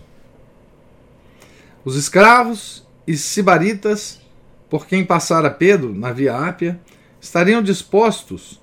Os 1.83 1.97
escravos 1.97 2.87
e 3.05 3.17
sibaritas 3.17 4.21
por 4.69 4.87
quem 4.87 5.03
passara 5.03 5.49
Pedro 5.49 5.93
na 5.93 6.13
Via 6.13 6.37
Ápia, 6.37 6.79
estariam 7.19 7.61
dispostos 7.61 8.61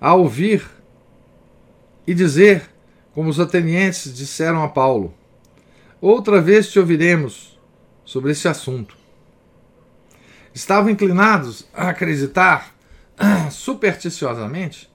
a 0.00 0.14
ouvir 0.14 0.64
e 2.06 2.14
dizer, 2.14 2.70
como 3.12 3.28
os 3.28 3.40
atenienses 3.40 4.14
disseram 4.14 4.62
a 4.62 4.68
Paulo: 4.68 5.12
Outra 6.00 6.40
vez 6.40 6.70
te 6.70 6.78
ouviremos 6.78 7.58
sobre 8.04 8.30
esse 8.30 8.46
assunto. 8.46 9.01
Estavam 10.54 10.90
inclinados 10.90 11.66
a 11.72 11.88
acreditar 11.88 12.74
supersticiosamente 13.50 14.90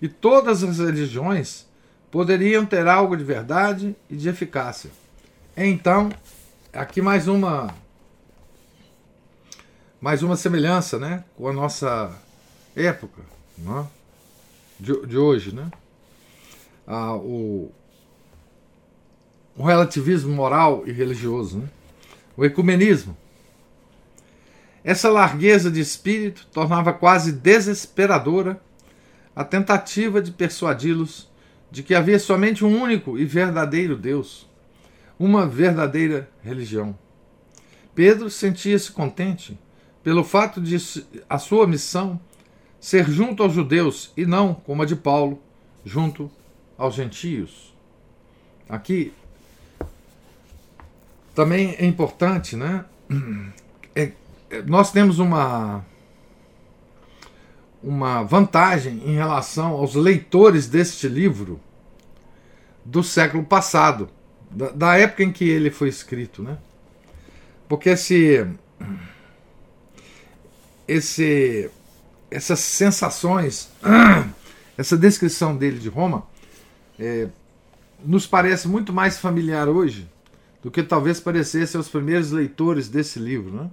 que 0.00 0.08
todas 0.08 0.62
as 0.62 0.78
religiões 0.78 1.66
poderiam 2.10 2.64
ter 2.64 2.86
algo 2.86 3.16
de 3.16 3.24
verdade 3.24 3.96
e 4.08 4.16
de 4.16 4.28
eficácia. 4.28 4.90
Então, 5.56 6.10
aqui 6.72 7.00
mais 7.00 7.28
uma 7.28 7.74
mais 10.00 10.22
uma 10.22 10.36
semelhança 10.36 10.98
né, 10.98 11.24
com 11.34 11.48
a 11.48 11.52
nossa 11.52 12.12
época 12.76 13.22
né, 13.56 13.86
de, 14.78 15.06
de 15.06 15.16
hoje. 15.16 15.54
Né? 15.54 15.70
Ah, 16.86 17.16
o, 17.16 17.72
o 19.56 19.62
relativismo 19.64 20.30
moral 20.34 20.82
e 20.86 20.92
religioso, 20.92 21.58
né? 21.58 21.68
o 22.36 22.44
ecumenismo. 22.44 23.16
Essa 24.84 25.08
largueza 25.08 25.70
de 25.70 25.80
espírito 25.80 26.46
tornava 26.52 26.92
quase 26.92 27.32
desesperadora 27.32 28.60
a 29.34 29.42
tentativa 29.42 30.20
de 30.20 30.30
persuadi-los 30.30 31.32
de 31.70 31.82
que 31.82 31.94
havia 31.94 32.18
somente 32.18 32.64
um 32.64 32.80
único 32.80 33.18
e 33.18 33.24
verdadeiro 33.24 33.96
Deus, 33.96 34.46
uma 35.18 35.46
verdadeira 35.46 36.30
religião. 36.42 36.96
Pedro 37.94 38.28
sentia-se 38.28 38.92
contente 38.92 39.58
pelo 40.02 40.22
fato 40.22 40.60
de 40.60 40.76
a 41.28 41.38
sua 41.38 41.66
missão 41.66 42.20
ser 42.78 43.08
junto 43.08 43.42
aos 43.42 43.54
judeus 43.54 44.12
e 44.14 44.26
não, 44.26 44.52
como 44.52 44.82
a 44.82 44.86
de 44.86 44.94
Paulo, 44.94 45.42
junto 45.82 46.30
aos 46.76 46.94
gentios. 46.94 47.74
Aqui 48.68 49.14
também 51.34 51.74
é 51.78 51.86
importante, 51.86 52.54
né? 52.54 52.84
Nós 54.62 54.92
temos 54.92 55.18
uma 55.18 55.84
uma 57.82 58.22
vantagem 58.22 59.02
em 59.04 59.14
relação 59.14 59.72
aos 59.72 59.94
leitores 59.94 60.66
deste 60.66 61.06
livro 61.06 61.60
do 62.82 63.02
século 63.02 63.44
passado, 63.44 64.08
da, 64.50 64.70
da 64.70 64.96
época 64.96 65.22
em 65.22 65.30
que 65.30 65.46
ele 65.46 65.70
foi 65.70 65.88
escrito, 65.88 66.42
né? 66.42 66.56
Porque 67.68 67.94
se 67.96 68.46
esse, 70.88 71.70
essas 72.30 72.60
sensações, 72.60 73.70
essa 74.76 74.96
descrição 74.96 75.56
dele 75.56 75.78
de 75.78 75.88
Roma, 75.88 76.26
é, 76.98 77.28
nos 78.04 78.26
parece 78.26 78.68
muito 78.68 78.92
mais 78.92 79.18
familiar 79.18 79.68
hoje 79.68 80.08
do 80.62 80.70
que 80.70 80.82
talvez 80.82 81.20
parecesse 81.20 81.76
aos 81.76 81.88
primeiros 81.88 82.30
leitores 82.30 82.88
desse 82.88 83.18
livro. 83.18 83.50
Né? 83.52 83.70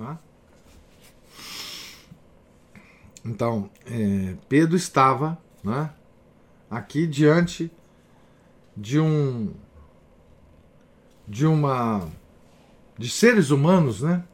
Tá? 0.00 0.18
Então, 3.22 3.68
é, 3.84 4.34
Pedro 4.48 4.74
estava 4.74 5.36
né, 5.62 5.90
aqui 6.70 7.06
diante 7.06 7.70
de 8.74 8.98
um 8.98 9.52
de 11.28 11.46
uma 11.46 12.08
de 12.96 13.10
seres 13.10 13.50
humanos, 13.50 14.00
né, 14.00 14.24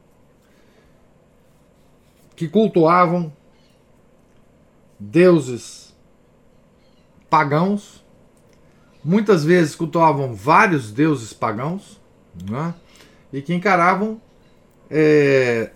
que 2.33 2.47
cultuavam 2.47 3.33
deuses 4.97 5.93
pagãos, 7.29 8.05
muitas 9.03 9.43
vezes 9.43 9.75
cultuavam 9.75 10.33
vários 10.33 10.93
deuses 10.93 11.33
pagãos, 11.33 11.99
né? 12.49 12.73
e 13.33 13.41
que 13.41 13.53
encaravam 13.53 14.21
é, 14.89 15.71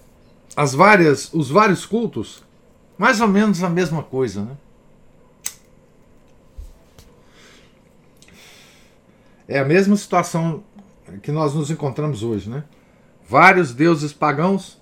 as 0.55 0.73
várias, 0.73 1.33
os 1.33 1.49
vários 1.49 1.85
cultos 1.85 2.43
mais 2.97 3.19
ou 3.19 3.27
menos 3.27 3.63
a 3.63 3.69
mesma 3.69 4.03
coisa. 4.03 4.43
Né? 4.43 4.57
É 9.47 9.59
a 9.59 9.65
mesma 9.65 9.95
situação 9.95 10.63
que 11.21 11.31
nós 11.31 11.53
nos 11.53 11.71
encontramos 11.71 12.23
hoje, 12.23 12.49
né? 12.49 12.63
Vários 13.27 13.73
deuses 13.73 14.13
pagãos 14.13 14.81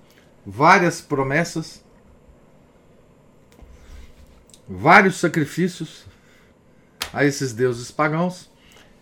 várias 0.50 1.00
promessas, 1.00 1.84
vários 4.68 5.18
sacrifícios 5.18 6.06
a 7.14 7.24
esses 7.24 7.54
deuses 7.54 7.92
pagãos 7.92 8.50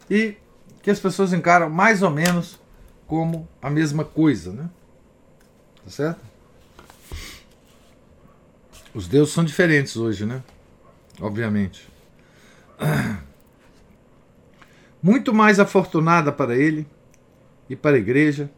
e 0.09 0.35
que 0.81 0.91
as 0.91 0.99
pessoas 0.99 1.33
encaram 1.33 1.69
mais 1.69 2.01
ou 2.01 2.09
menos 2.09 2.59
como 3.05 3.47
a 3.61 3.69
mesma 3.69 4.03
coisa, 4.03 4.51
né? 4.51 4.69
Tá 5.87 5.91
certo? 5.91 6.19
Os 8.93 9.07
deuses 9.07 9.33
são 9.33 9.45
diferentes 9.45 9.95
hoje, 9.95 10.25
né? 10.25 10.43
Obviamente. 11.21 11.87
Muito 15.01 15.33
mais 15.33 15.61
afortunada 15.61 16.29
para 16.29 16.57
ele 16.57 16.85
e 17.69 17.75
para 17.75 17.95
a 17.95 17.99
igreja 17.99 18.51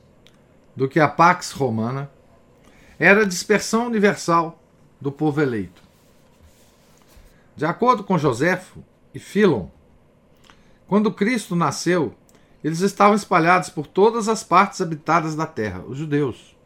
do 0.76 0.90
que 0.90 1.00
a 1.00 1.08
Pax 1.08 1.52
Romana 1.52 2.10
era 2.98 3.22
a 3.22 3.28
dispersão 3.28 3.86
universal 3.86 4.60
do 5.00 5.12
povo 5.12 5.40
eleito. 5.40 5.84
De 7.56 7.64
acordo 7.64 8.04
com 8.04 8.18
Joséfo 8.18 8.84
e 9.14 9.20
Filon, 9.20 9.68
quando 10.88 11.14
Cristo 11.14 11.56
nasceu, 11.56 12.16
eles 12.64 12.80
estavam 12.80 13.14
espalhados 13.14 13.70
por 13.70 13.86
todas 13.86 14.28
as 14.28 14.44
partes 14.44 14.82
habitadas 14.82 15.36
da 15.36 15.46
terra, 15.46 15.84
os 15.88 15.96
judeus. 15.96 16.58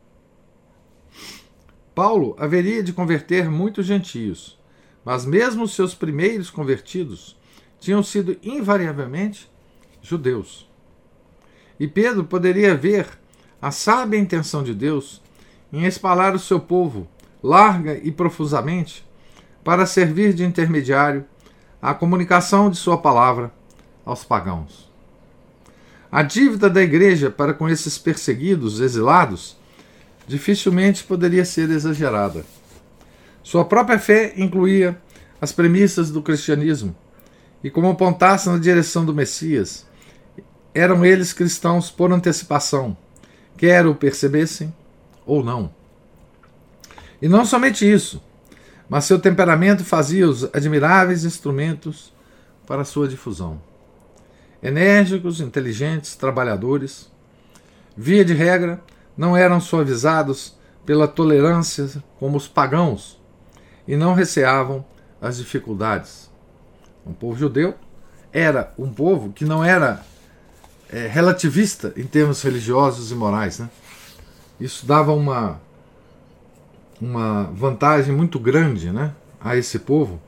Paulo 1.94 2.36
haveria 2.40 2.82
de 2.82 2.92
converter 2.92 3.50
muitos 3.50 3.86
gentios, 3.86 4.60
mas 5.06 5.26
mesmo 5.26 5.68
seus 5.68 5.94
primeiros 5.94 6.50
convertidos 6.50 7.38
tinham 7.80 8.02
sido 8.02 8.38
invariavelmente 8.42 9.50
judeus. 10.02 10.70
E 11.80 11.88
Pedro 11.88 12.24
poderia 12.24 12.76
ver 12.76 13.08
a 13.62 13.72
sábia 13.72 14.18
intenção 14.18 14.64
de 14.64 14.74
Deus 14.74 15.22
em 15.72 15.86
espalhar 15.86 16.36
o 16.36 16.40
seu 16.40 16.60
povo 16.60 17.08
larga 17.42 17.98
e 17.98 18.12
profusamente 18.12 19.06
para 19.64 19.86
servir 19.86 20.34
de 20.34 20.44
intermediário 20.46 21.26
à 21.82 21.94
comunicação 21.94 22.70
de 22.70 22.78
sua 22.78 22.98
palavra 22.98 23.54
aos 24.06 24.24
pagãos. 24.24 24.92
A 26.12 26.22
dívida 26.22 26.70
da 26.70 26.82
igreja 26.82 27.30
para 27.30 27.54
com 27.54 27.68
esses 27.68 27.98
perseguidos, 27.98 28.80
exilados, 28.80 29.58
dificilmente 30.28 31.04
poderia 31.04 31.46
ser 31.46 31.70
exagerada. 31.70 32.46
Sua 33.42 33.66
própria 33.66 34.00
fé 34.00 34.34
incluía 34.38 34.98
as 35.42 35.52
premissas 35.52 36.10
do 36.10 36.22
cristianismo 36.22 36.96
e, 37.64 37.70
como 37.70 37.90
apontasse 37.90 38.50
na 38.50 38.58
direção 38.58 39.06
do 39.06 39.14
Messias, 39.14 39.86
eram 40.74 41.06
eles 41.06 41.34
cristãos 41.34 41.92
por 41.92 42.12
antecipação, 42.12 42.98
quer 43.58 43.86
o 43.86 43.96
percebessem 43.96 44.74
ou 45.26 45.44
não. 45.44 45.72
E 47.22 47.28
não 47.28 47.46
somente 47.46 47.90
isso, 47.90 48.22
mas 48.90 49.06
seu 49.06 49.20
temperamento 49.20 49.84
fazia-os 49.84 50.44
admiráveis 50.54 51.24
instrumentos 51.24 52.14
para 52.66 52.84
sua 52.84 53.08
difusão. 53.08 53.62
Enérgicos, 54.62 55.42
inteligentes, 55.42 56.16
trabalhadores, 56.16 57.12
via 57.96 58.24
de 58.24 58.34
regra, 58.34 58.82
não 59.18 59.36
eram 59.36 59.60
suavizados 59.60 60.56
pela 60.86 61.08
tolerância 61.08 62.04
como 62.20 62.38
os 62.38 62.48
pagãos 62.48 63.22
e 63.88 63.96
não 63.96 64.14
receavam 64.14 64.86
as 65.22 65.38
dificuldades. 65.38 66.30
O 67.06 67.14
povo 67.14 67.38
judeu 67.38 67.76
era 68.32 68.74
um 68.78 68.92
povo 68.92 69.32
que 69.32 69.46
não 69.46 69.64
era 69.64 70.04
é, 70.90 71.08
relativista 71.08 71.94
em 71.96 72.04
termos 72.04 72.42
religiosos 72.42 73.12
e 73.12 73.16
morais. 73.16 73.60
Né? 73.60 73.70
Isso 74.60 74.86
dava 74.86 75.14
uma, 75.14 75.60
uma 77.00 77.44
vantagem 77.54 78.16
muito 78.16 78.40
grande 78.40 78.92
né, 78.92 79.14
a 79.40 79.56
esse 79.56 79.80
povo. 79.80 80.20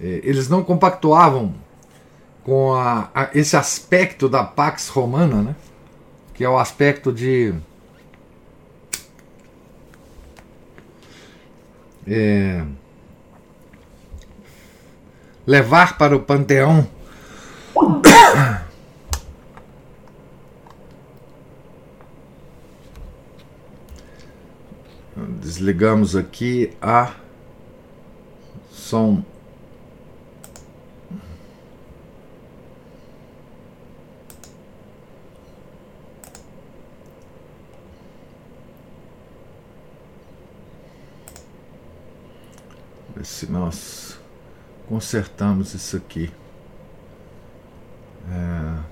É, 0.00 0.20
eles 0.24 0.48
não 0.48 0.62
compactuavam 0.62 1.54
com 2.42 2.72
a, 2.72 3.10
a, 3.14 3.30
esse 3.34 3.56
aspecto 3.56 4.28
da 4.28 4.42
Pax 4.42 4.88
Romana, 4.88 5.42
né, 5.42 5.56
que 6.32 6.42
é 6.42 6.48
o 6.48 6.58
aspecto 6.58 7.12
de 7.12 7.54
é, 12.06 12.64
levar 15.46 15.98
para 15.98 16.16
o 16.16 16.20
panteão. 16.20 16.86
Desligamos 25.40 26.16
aqui 26.16 26.72
a 26.80 27.12
som 28.70 29.22
se 43.22 43.50
nós 43.50 44.18
consertamos 44.88 45.74
isso 45.74 45.96
aqui. 45.96 46.30
É... 48.30 48.90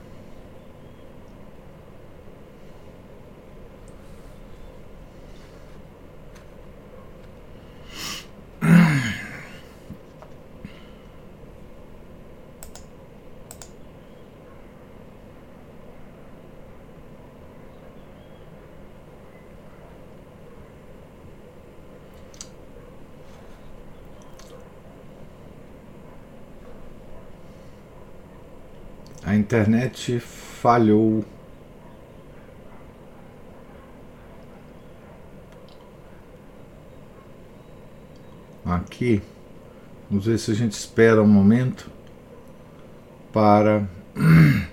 A 29.29 29.35
internet 29.49 30.21
falhou. 30.21 31.25
Aqui, 38.63 39.23
vamos 40.11 40.27
ver 40.27 40.39
se 40.39 40.51
a 40.51 40.55
gente 40.55 40.73
espera 40.73 41.23
um 41.23 41.27
momento 41.27 41.91
para. 43.33 43.89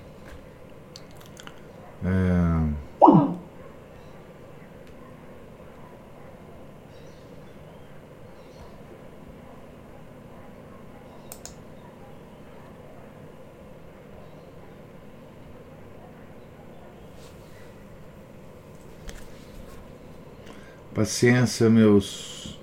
Paciência, 21.06 21.70
meus 21.70 22.60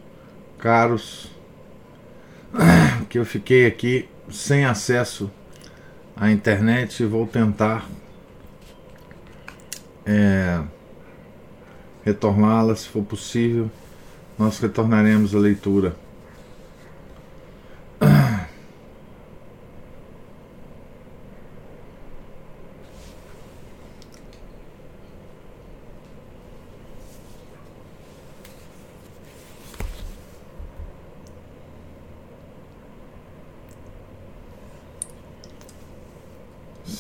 caros, 0.59 1.31
que 3.09 3.17
eu 3.17 3.25
fiquei 3.25 3.67
aqui 3.67 4.09
sem 4.29 4.65
acesso 4.65 5.31
à 6.17 6.29
internet 6.29 7.05
e 7.05 7.07
vou 7.07 7.25
tentar 7.25 7.89
é, 10.05 10.61
retorná-la 12.05 12.75
se 12.75 12.89
for 12.89 13.05
possível. 13.05 13.71
Nós 14.37 14.59
retornaremos 14.59 15.37
a 15.37 15.39
leitura. 15.39 15.95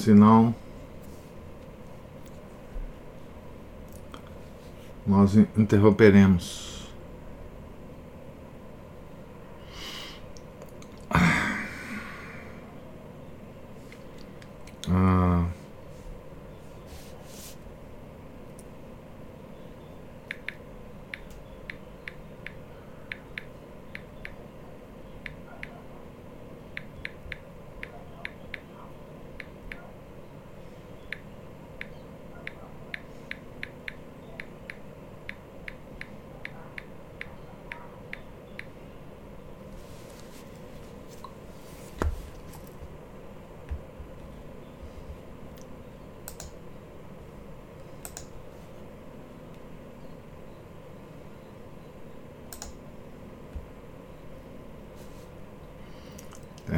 senão 0.03 0.55
nós 5.07 5.37
interromperemos. 5.73 6.72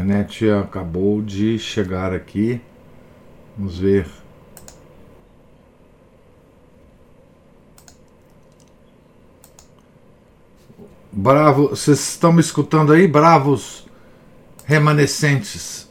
internet 0.04 0.50
acabou 0.50 1.22
de 1.22 1.58
chegar 1.58 2.12
aqui. 2.12 2.60
Vamos 3.56 3.78
ver. 3.78 4.06
Bravo, 11.10 11.68
vocês 11.68 12.00
estão 12.00 12.32
me 12.32 12.40
escutando 12.40 12.92
aí, 12.92 13.06
bravos 13.08 13.86
remanescentes? 14.66 15.88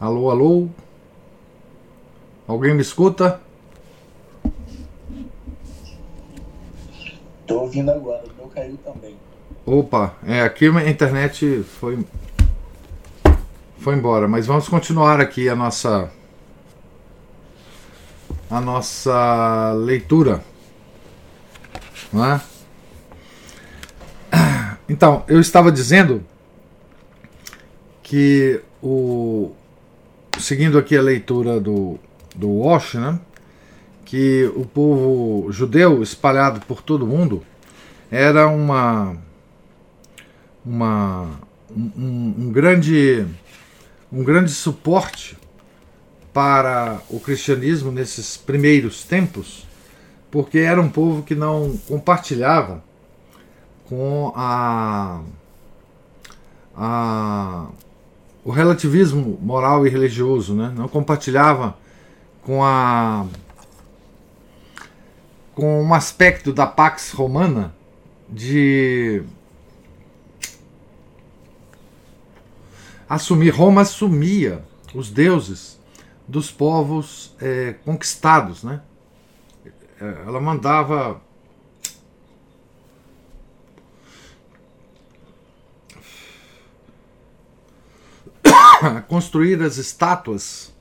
Alô, 0.00 0.30
alô? 0.30 0.68
Alguém 2.46 2.72
me 2.72 2.80
escuta? 2.80 3.38
Caiu 8.54 8.78
também. 8.84 9.16
Opa, 9.64 10.14
é, 10.26 10.42
aqui 10.42 10.66
a 10.66 10.88
internet 10.88 11.62
foi 11.78 12.04
foi 13.78 13.94
embora, 13.94 14.28
mas 14.28 14.46
vamos 14.46 14.68
continuar 14.68 15.20
aqui 15.20 15.48
a 15.48 15.56
nossa 15.56 16.10
a 18.50 18.60
nossa 18.60 19.72
leitura, 19.72 20.42
não 22.12 22.24
é? 22.24 22.40
Então, 24.88 25.24
eu 25.28 25.40
estava 25.40 25.70
dizendo 25.70 26.20
que 28.02 28.60
o 28.82 29.52
seguindo 30.36 30.76
aqui 30.76 30.96
a 30.96 31.02
leitura 31.02 31.60
do 31.60 31.98
do 32.34 32.48
Walsh, 32.48 32.94
né? 32.94 33.20
Que 34.04 34.50
o 34.56 34.64
povo 34.66 35.52
judeu 35.52 36.02
espalhado 36.02 36.60
por 36.66 36.82
todo 36.82 37.04
o 37.04 37.06
mundo 37.06 37.44
era 38.10 38.48
uma 38.48 39.16
uma 40.64 41.38
um, 41.70 42.34
um 42.38 42.52
grande 42.52 43.26
um 44.12 44.24
grande 44.24 44.50
suporte 44.50 45.38
para 46.32 47.00
o 47.08 47.20
cristianismo 47.20 47.90
nesses 47.90 48.36
primeiros 48.36 49.04
tempos, 49.04 49.66
porque 50.30 50.58
era 50.58 50.80
um 50.80 50.88
povo 50.88 51.22
que 51.22 51.34
não 51.34 51.76
compartilhava 51.88 52.82
com 53.88 54.32
a, 54.36 55.20
a 56.76 57.66
o 58.44 58.50
relativismo 58.50 59.38
moral 59.42 59.86
e 59.86 59.90
religioso, 59.90 60.54
né? 60.54 60.72
não 60.74 60.88
compartilhava 60.88 61.76
com 62.42 62.64
a 62.64 63.26
com 65.54 65.82
um 65.82 65.92
aspecto 65.92 66.52
da 66.52 66.66
pax 66.66 67.10
romana 67.12 67.74
de 68.30 69.22
assumir 73.08 73.50
Roma 73.50 73.80
assumia 73.80 74.64
os 74.94 75.10
deuses 75.10 75.78
dos 76.28 76.50
povos 76.50 77.34
é, 77.40 77.74
conquistados, 77.84 78.62
né? 78.62 78.82
É, 80.00 80.22
ela 80.26 80.40
mandava 80.40 81.20
construir 89.08 89.60
as 89.62 89.76
estátuas 89.76 90.72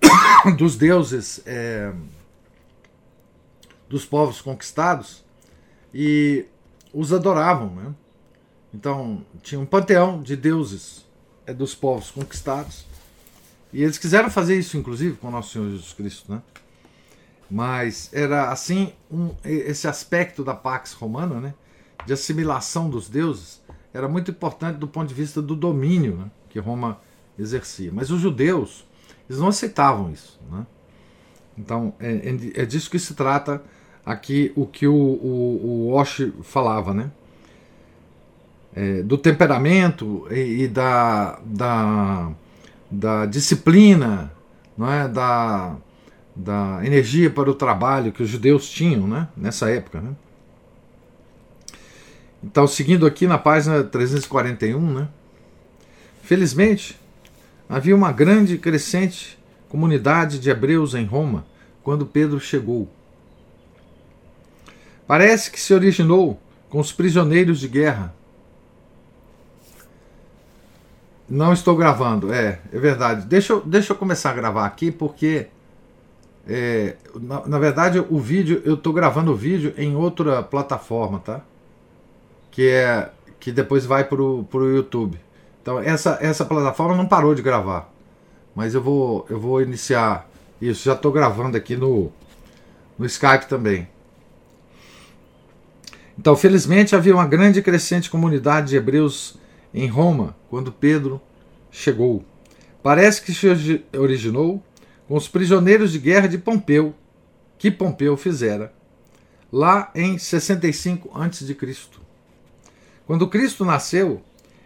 dos 0.58 0.76
deuses 0.76 1.40
é, 1.46 1.92
dos 3.88 4.04
povos 4.04 4.40
conquistados 4.40 5.24
e 5.92 6.46
os 6.92 7.12
adoravam, 7.12 7.74
né? 7.74 7.94
Então 8.72 9.24
tinha 9.42 9.60
um 9.60 9.66
panteão 9.66 10.22
de 10.22 10.36
deuses 10.36 11.06
é 11.46 11.54
dos 11.54 11.74
povos 11.74 12.10
conquistados. 12.10 12.84
E 13.72 13.82
eles 13.82 13.98
quiseram 13.98 14.30
fazer 14.30 14.58
isso, 14.58 14.76
inclusive, 14.76 15.16
com 15.16 15.30
nosso 15.30 15.52
Senhor 15.52 15.70
Jesus 15.70 15.92
Cristo, 15.92 16.32
né? 16.32 16.42
Mas 17.48 18.10
era 18.12 18.50
assim 18.50 18.92
um, 19.10 19.34
esse 19.44 19.86
aspecto 19.86 20.42
da 20.42 20.54
pax 20.54 20.92
romana, 20.92 21.40
né? 21.40 21.54
De 22.04 22.12
assimilação 22.12 22.90
dos 22.90 23.08
deuses, 23.08 23.62
era 23.92 24.08
muito 24.08 24.30
importante 24.30 24.76
do 24.76 24.86
ponto 24.86 25.08
de 25.08 25.14
vista 25.14 25.40
do 25.40 25.56
domínio 25.56 26.16
né? 26.16 26.30
que 26.50 26.58
Roma 26.58 27.00
exercia. 27.38 27.90
Mas 27.92 28.10
os 28.10 28.20
judeus, 28.20 28.84
eles 29.28 29.40
não 29.40 29.48
aceitavam 29.48 30.10
isso, 30.10 30.38
né? 30.50 30.66
Então 31.56 31.94
é, 31.98 32.12
é, 32.12 32.62
é 32.62 32.66
disso 32.66 32.90
que 32.90 32.98
se 32.98 33.14
trata 33.14 33.62
aqui 34.06 34.52
o 34.56 34.64
que 34.64 34.86
o, 34.86 34.94
o, 34.94 35.88
o 35.88 35.94
Osh 35.94 36.22
falava, 36.42 36.94
né? 36.94 37.10
é, 38.76 39.02
do 39.02 39.16
temperamento 39.16 40.28
e, 40.30 40.64
e, 40.64 40.68
da, 40.68 41.40
da, 41.46 42.30
da 42.90 43.24
disciplina, 43.24 44.30
não 44.76 44.92
é? 44.92 45.08
da, 45.08 45.74
da 46.36 46.80
energia 46.84 47.30
para 47.30 47.50
o 47.50 47.54
trabalho 47.54 48.12
que 48.12 48.22
os 48.22 48.28
judeus 48.28 48.68
tinham 48.68 49.06
né? 49.06 49.28
nessa 49.34 49.70
época. 49.70 50.02
Né? 50.02 50.10
Então, 52.44 52.66
seguindo 52.66 53.06
aqui 53.06 53.26
na 53.26 53.38
página 53.38 53.82
341, 53.82 54.78
né? 54.92 55.08
felizmente 56.22 57.00
havia 57.66 57.96
uma 57.96 58.12
grande 58.12 58.58
crescente 58.58 59.38
comunidade 59.70 60.38
de 60.38 60.50
hebreus 60.50 60.94
em 60.94 61.06
Roma 61.06 61.46
quando 61.82 62.04
Pedro 62.04 62.38
chegou. 62.38 62.90
Parece 65.06 65.50
que 65.50 65.60
se 65.60 65.72
originou 65.72 66.40
com 66.68 66.80
os 66.80 66.92
prisioneiros 66.92 67.60
de 67.60 67.68
guerra 67.68 68.16
Não 71.28 71.52
estou 71.52 71.76
gravando, 71.76 72.32
é, 72.32 72.60
é 72.72 72.78
verdade. 72.78 73.26
Deixa 73.26 73.52
eu, 73.52 73.60
deixa 73.60 73.92
eu 73.92 73.96
começar 73.96 74.30
a 74.30 74.34
gravar 74.34 74.64
aqui, 74.64 74.92
porque 74.92 75.48
é, 76.46 76.94
na, 77.20 77.46
na, 77.46 77.58
verdade 77.58 77.98
o 77.98 78.20
vídeo, 78.20 78.62
eu 78.64 78.74
estou 78.74 78.92
gravando 78.92 79.32
o 79.32 79.34
vídeo 79.34 79.74
em 79.76 79.96
outra 79.96 80.42
plataforma, 80.44 81.18
tá? 81.18 81.40
Que 82.50 82.68
é 82.68 83.10
que 83.40 83.50
depois 83.50 83.84
vai 83.84 84.04
para 84.04 84.22
o 84.22 84.46
YouTube. 84.54 85.18
Então 85.60 85.80
essa, 85.80 86.16
essa 86.20 86.44
plataforma 86.44 86.96
não 86.96 87.06
parou 87.06 87.34
de 87.34 87.42
gravar, 87.42 87.92
mas 88.54 88.74
eu 88.74 88.80
vou 88.80 89.26
eu 89.28 89.40
vou 89.40 89.60
iniciar 89.60 90.28
isso. 90.60 90.84
Já 90.84 90.94
estou 90.94 91.10
gravando 91.10 91.56
aqui 91.56 91.76
no 91.76 92.12
no 92.96 93.04
Skype 93.04 93.46
também. 93.48 93.88
Então, 96.18 96.34
felizmente 96.36 96.96
havia 96.96 97.14
uma 97.14 97.26
grande 97.26 97.58
e 97.60 97.62
crescente 97.62 98.10
comunidade 98.10 98.70
de 98.70 98.76
hebreus 98.76 99.36
em 99.72 99.86
Roma, 99.86 100.34
quando 100.48 100.72
Pedro 100.72 101.20
chegou. 101.70 102.24
Parece 102.82 103.20
que 103.20 103.34
se 103.34 103.84
originou 103.96 104.62
com 105.06 105.14
os 105.14 105.28
prisioneiros 105.28 105.92
de 105.92 105.98
guerra 105.98 106.26
de 106.26 106.38
Pompeu, 106.38 106.94
que 107.58 107.70
Pompeu 107.70 108.16
fizera, 108.16 108.72
lá 109.52 109.90
em 109.94 110.18
65 110.18 111.10
a.C. 111.14 111.56
Quando 113.06 113.28
Cristo 113.28 113.64
nasceu, 113.64 114.22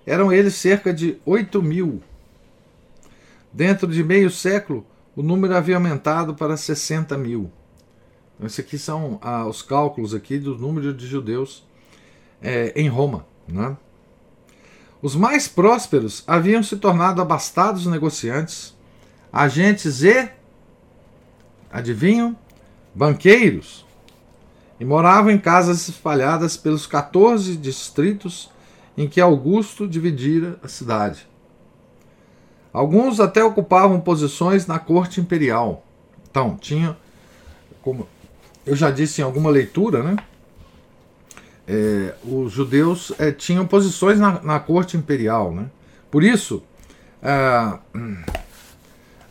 eram 0.06 0.32
eles 0.32 0.54
cerca 0.54 0.94
de 0.94 1.18
8 1.26 1.62
mil. 1.62 2.02
Dentro 3.52 3.88
de 3.88 4.02
meio 4.02 4.30
século, 4.30 4.86
o 5.14 5.22
número 5.22 5.54
havia 5.54 5.76
aumentado 5.76 6.34
para 6.34 6.56
60 6.56 7.18
mil. 7.18 7.50
Esses 8.42 8.60
aqui 8.60 8.78
são 8.78 9.18
ah, 9.20 9.46
os 9.46 9.62
cálculos 9.62 10.14
aqui 10.14 10.38
do 10.38 10.56
número 10.56 10.94
de 10.94 11.06
judeus 11.06 11.64
é, 12.40 12.72
em 12.74 12.88
Roma. 12.88 13.26
Né? 13.46 13.76
Os 15.02 15.14
mais 15.14 15.46
prósperos 15.46 16.24
haviam 16.26 16.62
se 16.62 16.76
tornado 16.76 17.20
abastados 17.20 17.86
negociantes, 17.86 18.74
agentes 19.32 20.02
e, 20.02 20.30
adivinham, 21.70 22.36
banqueiros, 22.94 23.86
e 24.78 24.84
moravam 24.84 25.30
em 25.30 25.38
casas 25.38 25.88
espalhadas 25.88 26.56
pelos 26.56 26.86
14 26.86 27.56
distritos 27.56 28.50
em 28.96 29.06
que 29.06 29.20
Augusto 29.20 29.86
dividira 29.86 30.58
a 30.62 30.68
cidade. 30.68 31.28
Alguns 32.72 33.20
até 33.20 33.42
ocupavam 33.42 34.00
posições 34.00 34.66
na 34.66 34.78
corte 34.78 35.20
imperial. 35.20 35.84
Então, 36.30 36.56
tinha, 36.56 36.96
como 37.82 38.06
eu 38.66 38.76
já 38.76 38.90
disse 38.90 39.20
em 39.20 39.24
alguma 39.24 39.50
leitura, 39.50 40.02
né? 40.02 40.16
é, 41.70 42.14
os 42.24 42.50
judeus 42.50 43.12
é, 43.16 43.30
tinham 43.30 43.64
posições 43.64 44.18
na, 44.18 44.42
na, 44.42 44.58
corte 44.58 44.96
imperial. 44.96 45.52
Né? 45.52 45.66
Por 46.10 46.24
isso, 46.24 46.64
é, 47.22 47.78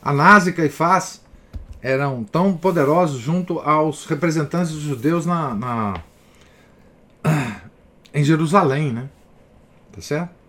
a 0.02 0.14
Nase 0.14 0.52
e 0.52 0.54
Caifás 0.54 1.22
eram 1.82 2.24
tão 2.24 2.56
poderosos 2.56 3.20
junto 3.20 3.60
aos 3.60 4.06
representantes 4.06 4.72
dos 4.72 4.82
judeus 4.82 5.26
na, 5.26 5.54
na 5.54 5.94
em 8.14 8.24
Jerusalém. 8.24 8.94
Né? 8.94 9.10
Tá 9.92 10.02
certo? 10.02 10.40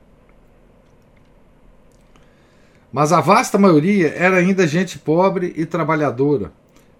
Mas 2.92 3.12
a 3.12 3.20
vasta 3.20 3.58
maioria 3.58 4.14
era 4.14 4.36
ainda 4.36 4.66
gente 4.66 4.96
pobre 4.98 5.52
e 5.56 5.66
trabalhadora, 5.66 6.52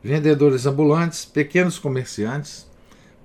vendedores 0.02 0.66
ambulantes, 0.66 1.24
pequenos 1.24 1.78
comerciantes 1.78 2.70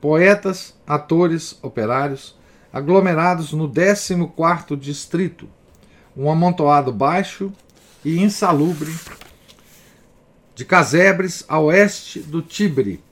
poetas, 0.06 0.76
atores, 0.86 1.58
operários, 1.64 2.38
aglomerados 2.72 3.54
no 3.54 3.68
14º 3.68 4.78
distrito, 4.78 5.50
um 6.16 6.30
amontoado 6.30 6.92
baixo 6.94 7.52
e 8.04 8.20
insalubre 8.22 8.94
de 10.54 10.64
casebres 10.64 11.44
a 11.48 11.60
oeste 11.60 12.20
do 12.20 12.40
Tibre. 12.44 13.04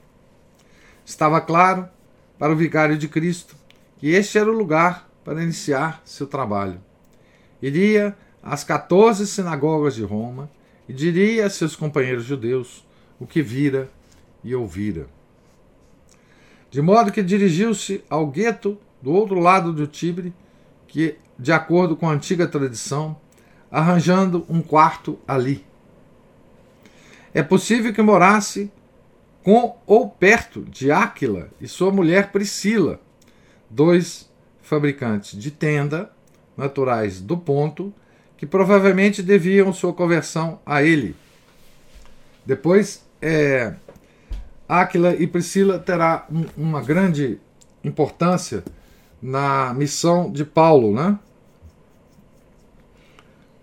Estava 1.04 1.42
claro 1.42 1.90
para 2.38 2.54
o 2.54 2.56
vigário 2.56 2.96
de 2.96 3.08
Cristo 3.08 3.56
que 3.98 4.10
este 4.10 4.38
era 4.38 4.52
o 4.52 4.56
lugar 4.56 5.10
para 5.26 5.42
iniciar 5.42 6.00
seu 6.06 6.28
trabalho. 6.28 6.80
iria 7.60 8.16
às 8.44 8.64
14 8.64 9.26
sinagogas 9.26 9.96
de 9.96 10.04
Roma 10.04 10.48
e 10.88 10.94
diria 10.94 11.48
a 11.48 11.50
seus 11.50 11.76
companheiros 11.76 12.26
judeus 12.26 12.86
o 13.24 13.26
que 13.26 13.42
vira 13.42 13.90
e 14.44 14.54
ouvira. 14.54 15.08
De 16.70 16.82
modo 16.82 17.10
que 17.10 17.24
dirigiu-se 17.24 18.04
ao 18.10 18.28
gueto 18.28 18.78
do 19.02 19.14
outro 19.14 19.40
lado 19.40 19.72
do 19.72 19.88
Tibre, 19.88 20.34
que, 20.88 21.16
de 21.40 21.54
acordo 21.54 21.96
com 21.96 22.10
a 22.10 22.12
antiga 22.12 22.46
tradição, 22.46 23.16
arranjando 23.72 24.46
um 24.50 24.62
quarto 24.62 25.18
ali. 25.26 25.66
É 27.34 27.42
possível 27.42 27.94
que 27.94 28.02
morasse 28.02 28.70
com 29.42 29.78
ou 29.86 30.10
perto 30.10 30.62
de 30.62 30.92
Áquila 30.92 31.50
e 31.62 31.68
sua 31.68 31.92
mulher 31.92 32.32
Priscila, 32.32 33.00
dois 33.70 34.30
fabricantes 34.62 35.40
de 35.40 35.50
tenda 35.50 36.12
naturais 36.58 37.22
do 37.22 37.38
Ponto, 37.38 37.94
que 38.36 38.46
provavelmente 38.46 39.24
deviam 39.24 39.72
sua 39.72 39.94
conversão 39.94 40.60
a 40.66 40.84
ele. 40.84 41.16
Depois, 42.46 43.03
é, 43.24 43.74
Áquila 44.68 45.16
e 45.16 45.26
Priscila 45.26 45.80
terá 45.80 46.26
um, 46.32 46.46
uma 46.58 46.82
grande 46.82 47.40
importância 47.84 48.64
na 49.22 49.74
missão 49.74 50.32
de 50.32 50.44
Paulo, 50.44 50.94
né? 50.94 51.18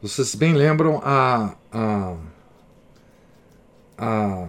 Vocês 0.01 0.35
bem 0.35 0.55
lembram 0.55 1.01
a, 1.05 1.55
a, 1.71 2.17
a 3.99 4.49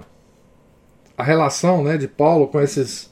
a 1.22 1.24
relação 1.24 1.84
né, 1.84 1.98
de 1.98 2.08
Paulo 2.08 2.48
com 2.48 2.60
esses 2.60 3.12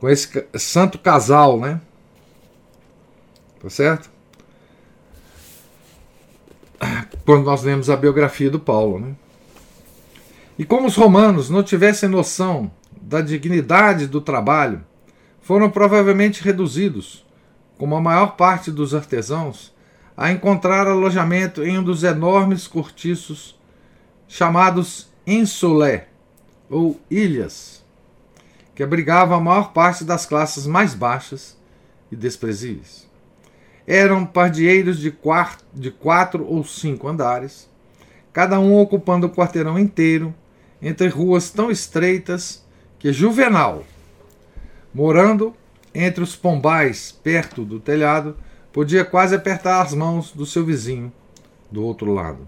com 0.00 0.08
esse 0.08 0.28
santo 0.54 0.98
casal, 0.98 1.60
né? 1.60 1.80
Tá 3.62 3.70
certo? 3.70 4.10
Quando 7.24 7.44
nós 7.44 7.62
lemos 7.62 7.88
a 7.88 7.96
biografia 7.96 8.50
do 8.50 8.58
Paulo, 8.58 8.98
né? 8.98 9.14
E 10.56 10.64
como 10.64 10.86
os 10.86 10.94
romanos 10.94 11.50
não 11.50 11.64
tivessem 11.64 12.08
noção 12.08 12.70
da 13.02 13.20
dignidade 13.20 14.06
do 14.06 14.20
trabalho, 14.20 14.84
foram 15.40 15.68
provavelmente 15.68 16.42
reduzidos, 16.42 17.26
como 17.76 17.96
a 17.96 18.00
maior 18.00 18.36
parte 18.36 18.70
dos 18.70 18.94
artesãos, 18.94 19.74
a 20.16 20.30
encontrar 20.30 20.86
alojamento 20.86 21.64
em 21.64 21.78
um 21.78 21.82
dos 21.82 22.04
enormes 22.04 22.68
cortiços 22.68 23.58
chamados 24.28 25.08
insulé, 25.26 26.08
ou 26.70 27.00
ilhas, 27.10 27.84
que 28.74 28.82
abrigavam 28.82 29.36
a 29.36 29.40
maior 29.40 29.72
parte 29.72 30.04
das 30.04 30.24
classes 30.24 30.66
mais 30.66 30.94
baixas 30.94 31.58
e 32.10 32.16
desprezíveis. 32.16 33.08
Eram 33.86 34.24
pardieiros 34.24 34.98
de, 34.98 35.10
quatro, 35.10 35.66
de 35.74 35.90
quatro 35.90 36.46
ou 36.46 36.64
cinco 36.64 37.08
andares, 37.08 37.68
cada 38.32 38.58
um 38.58 38.78
ocupando 38.78 39.26
o 39.26 39.30
quarteirão 39.30 39.78
inteiro, 39.78 40.34
entre 40.80 41.08
ruas 41.08 41.50
tão 41.50 41.70
estreitas 41.70 42.64
que 42.98 43.12
Juvenal, 43.12 43.84
morando 44.92 45.54
entre 45.94 46.22
os 46.22 46.34
pombais 46.34 47.12
perto 47.12 47.64
do 47.64 47.78
telhado, 47.78 48.36
podia 48.72 49.04
quase 49.04 49.34
apertar 49.34 49.82
as 49.82 49.94
mãos 49.94 50.32
do 50.32 50.44
seu 50.44 50.64
vizinho 50.64 51.12
do 51.70 51.82
outro 51.84 52.12
lado. 52.12 52.46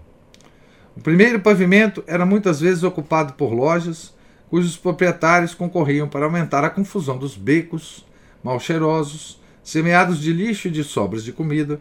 O 0.95 0.99
primeiro 0.99 1.39
pavimento 1.39 2.03
era 2.07 2.25
muitas 2.25 2.59
vezes 2.59 2.83
ocupado 2.83 3.33
por 3.33 3.53
lojas, 3.53 4.13
cujos 4.49 4.75
proprietários 4.75 5.53
concorriam 5.53 6.07
para 6.07 6.25
aumentar 6.25 6.63
a 6.63 6.69
confusão 6.69 7.17
dos 7.17 7.37
becos 7.37 8.05
mal 8.43 8.59
cheirosos, 8.59 9.39
semeados 9.63 10.19
de 10.19 10.31
lixo 10.31 10.69
e 10.69 10.71
de 10.71 10.83
sobras 10.83 11.23
de 11.23 11.33
comida, 11.33 11.79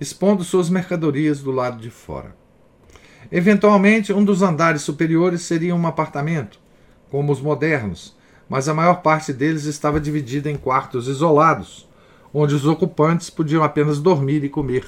expondo 0.00 0.42
suas 0.42 0.70
mercadorias 0.70 1.40
do 1.40 1.50
lado 1.50 1.80
de 1.80 1.90
fora. 1.90 2.34
Eventualmente, 3.30 4.12
um 4.12 4.24
dos 4.24 4.42
andares 4.42 4.82
superiores 4.82 5.42
seria 5.42 5.74
um 5.74 5.86
apartamento, 5.86 6.58
como 7.10 7.32
os 7.32 7.40
modernos, 7.40 8.14
mas 8.48 8.68
a 8.68 8.74
maior 8.74 9.02
parte 9.02 9.32
deles 9.32 9.64
estava 9.64 10.00
dividida 10.00 10.50
em 10.50 10.56
quartos 10.56 11.08
isolados, 11.08 11.88
onde 12.32 12.54
os 12.54 12.66
ocupantes 12.66 13.30
podiam 13.30 13.64
apenas 13.64 13.98
dormir 13.98 14.44
e 14.44 14.48
comer, 14.48 14.86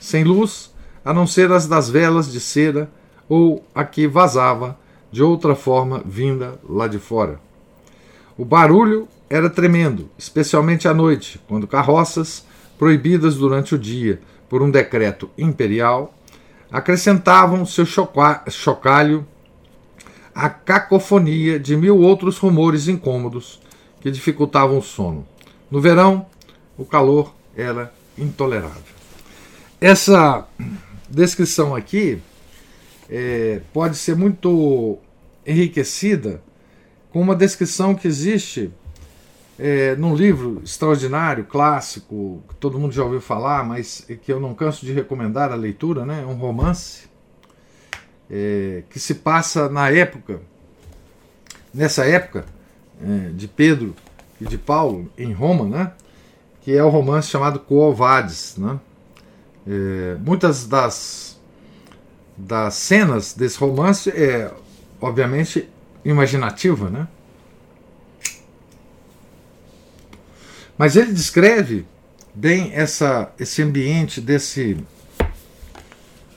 sem 0.00 0.24
luz 0.24 0.72
a 1.04 1.12
não 1.12 1.26
ser 1.26 1.52
as 1.52 1.66
das 1.66 1.90
velas 1.90 2.32
de 2.32 2.40
cera 2.40 2.90
ou 3.28 3.64
a 3.74 3.84
que 3.84 4.06
vazava 4.06 4.78
de 5.12 5.22
outra 5.22 5.54
forma 5.54 6.02
vinda 6.04 6.58
lá 6.68 6.88
de 6.88 6.98
fora. 6.98 7.38
O 8.36 8.44
barulho 8.44 9.06
era 9.28 9.48
tremendo, 9.48 10.08
especialmente 10.18 10.88
à 10.88 10.94
noite, 10.94 11.40
quando 11.46 11.66
carroças, 11.66 12.44
proibidas 12.78 13.36
durante 13.36 13.74
o 13.74 13.78
dia 13.78 14.20
por 14.48 14.62
um 14.62 14.70
decreto 14.70 15.30
imperial, 15.38 16.14
acrescentavam 16.74 17.64
seu 17.64 17.86
chocalho 17.86 19.24
à 20.34 20.50
cacofonia 20.50 21.56
de 21.56 21.76
mil 21.76 21.98
outros 21.98 22.36
rumores 22.36 22.88
incômodos 22.88 23.60
que 24.00 24.10
dificultavam 24.10 24.78
o 24.78 24.82
sono. 24.82 25.24
No 25.70 25.80
verão, 25.80 26.26
o 26.76 26.84
calor 26.84 27.32
era 27.56 27.94
intolerável. 28.18 28.82
Essa 29.80 30.48
descrição 31.08 31.76
aqui 31.76 32.20
é, 33.08 33.60
pode 33.72 33.94
ser 33.96 34.16
muito 34.16 34.98
enriquecida 35.46 36.42
com 37.12 37.20
uma 37.20 37.36
descrição 37.36 37.94
que 37.94 38.08
existe 38.08 38.72
é, 39.58 39.94
num 39.96 40.14
livro 40.14 40.60
extraordinário, 40.64 41.44
clássico, 41.44 42.42
que 42.48 42.54
todo 42.56 42.78
mundo 42.78 42.92
já 42.92 43.04
ouviu 43.04 43.20
falar, 43.20 43.64
mas 43.64 44.06
que 44.22 44.32
eu 44.32 44.40
não 44.40 44.54
canso 44.54 44.84
de 44.84 44.92
recomendar 44.92 45.52
a 45.52 45.54
leitura, 45.54 46.04
né? 46.04 46.24
um 46.26 46.34
romance 46.34 47.08
é, 48.30 48.82
que 48.90 48.98
se 48.98 49.16
passa 49.16 49.68
na 49.68 49.90
época, 49.90 50.40
nessa 51.72 52.04
época 52.04 52.44
é, 53.00 53.30
de 53.30 53.46
Pedro 53.46 53.94
e 54.40 54.44
de 54.44 54.58
Paulo 54.58 55.10
em 55.16 55.32
Roma, 55.32 55.64
né? 55.66 55.92
que 56.62 56.72
é 56.76 56.82
o 56.82 56.88
romance 56.88 57.28
chamado 57.28 57.60
Coovades. 57.60 58.56
Né? 58.56 58.80
É, 59.66 60.16
muitas 60.18 60.66
das, 60.66 61.40
das 62.36 62.74
cenas 62.74 63.34
desse 63.34 63.58
romance, 63.58 64.10
é, 64.10 64.50
obviamente, 65.00 65.68
imaginativa, 66.04 66.90
né? 66.90 67.08
Mas 70.76 70.96
ele 70.96 71.12
descreve 71.12 71.86
bem 72.34 72.72
essa, 72.74 73.32
esse 73.38 73.62
ambiente 73.62 74.20
desse, 74.20 74.76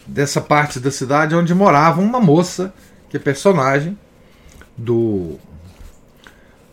dessa 0.06 0.39
parte 0.39 0.80
da 0.80 0.91
cidade 0.91 1.36
onde 1.36 1.54
morava 1.56 2.02
uma 2.02 2.19
moça, 2.19 2.73
que 3.10 3.17
é 3.17 3.19
personagem 3.19 3.97
do, 4.78 5.39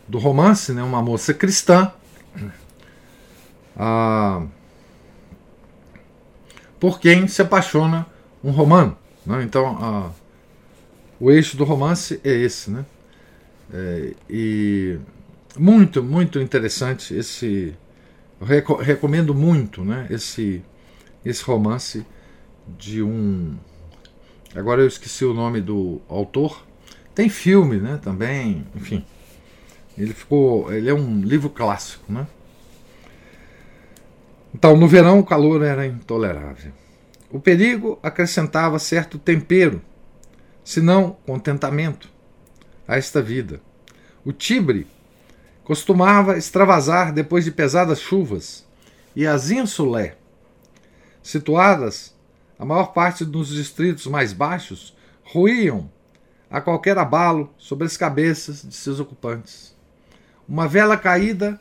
do 0.07 0.19
romance, 0.19 0.71
né? 0.73 0.83
uma 0.83 1.01
moça 1.01 1.33
cristã. 1.33 1.91
Ah, 3.77 4.43
por 6.79 6.99
quem 6.99 7.27
se 7.27 7.41
apaixona 7.41 8.05
um 8.43 8.51
romano. 8.51 8.95
Né? 9.25 9.43
Então, 9.43 9.77
a, 9.81 10.11
o 11.19 11.31
eixo 11.31 11.57
do 11.57 11.63
romance 11.63 12.21
é 12.23 12.31
esse. 12.31 12.69
Né? 12.69 12.85
É, 13.73 14.13
e 14.29 14.99
muito, 15.57 16.03
muito 16.03 16.39
interessante 16.39 17.15
esse. 17.15 17.75
Recomendo 18.81 19.33
muito 19.33 19.83
né? 19.83 20.07
esse, 20.09 20.61
esse 21.23 21.43
romance 21.43 22.05
de 22.77 23.01
um. 23.01 23.57
Agora 24.53 24.81
eu 24.81 24.87
esqueci 24.87 25.23
o 25.25 25.33
nome 25.33 25.61
do 25.61 26.01
autor. 26.07 26.65
Tem 27.13 27.29
filme 27.29 27.77
né, 27.77 27.99
também, 28.01 28.65
enfim. 28.75 29.05
Ele 29.97 30.13
ficou. 30.13 30.71
Ele 30.73 30.89
é 30.89 30.93
um 30.93 31.21
livro 31.21 31.49
clássico, 31.49 32.11
né? 32.11 32.27
Então, 34.53 34.77
no 34.77 34.87
verão, 34.87 35.19
o 35.19 35.25
calor 35.25 35.61
era 35.63 35.85
intolerável. 35.85 36.71
O 37.29 37.39
perigo 37.39 37.99
acrescentava 38.01 38.79
certo 38.79 39.17
tempero, 39.17 39.81
se 40.63 40.79
não 40.79 41.17
contentamento, 41.25 42.09
a 42.87 42.95
esta 42.95 43.21
vida. 43.21 43.59
O 44.23 44.31
Tibre 44.31 44.87
costumava 45.65 46.37
extravasar 46.37 47.11
depois 47.11 47.43
de 47.43 47.51
pesadas 47.51 47.99
chuvas, 47.99 48.63
e 49.15 49.25
as 49.25 49.49
insulé, 49.49 50.15
situadas 51.23 52.15
a 52.57 52.63
maior 52.63 52.93
parte 52.93 53.25
dos 53.25 53.49
distritos 53.49 54.05
mais 54.05 54.31
baixos, 54.31 54.95
ruíam 55.23 55.91
a 56.49 56.61
qualquer 56.61 56.97
abalo 56.97 57.53
sobre 57.57 57.87
as 57.87 57.97
cabeças 57.97 58.61
de 58.61 58.75
seus 58.75 58.99
ocupantes. 58.99 59.75
Uma 60.47 60.67
vela 60.67 60.95
caída 60.95 61.59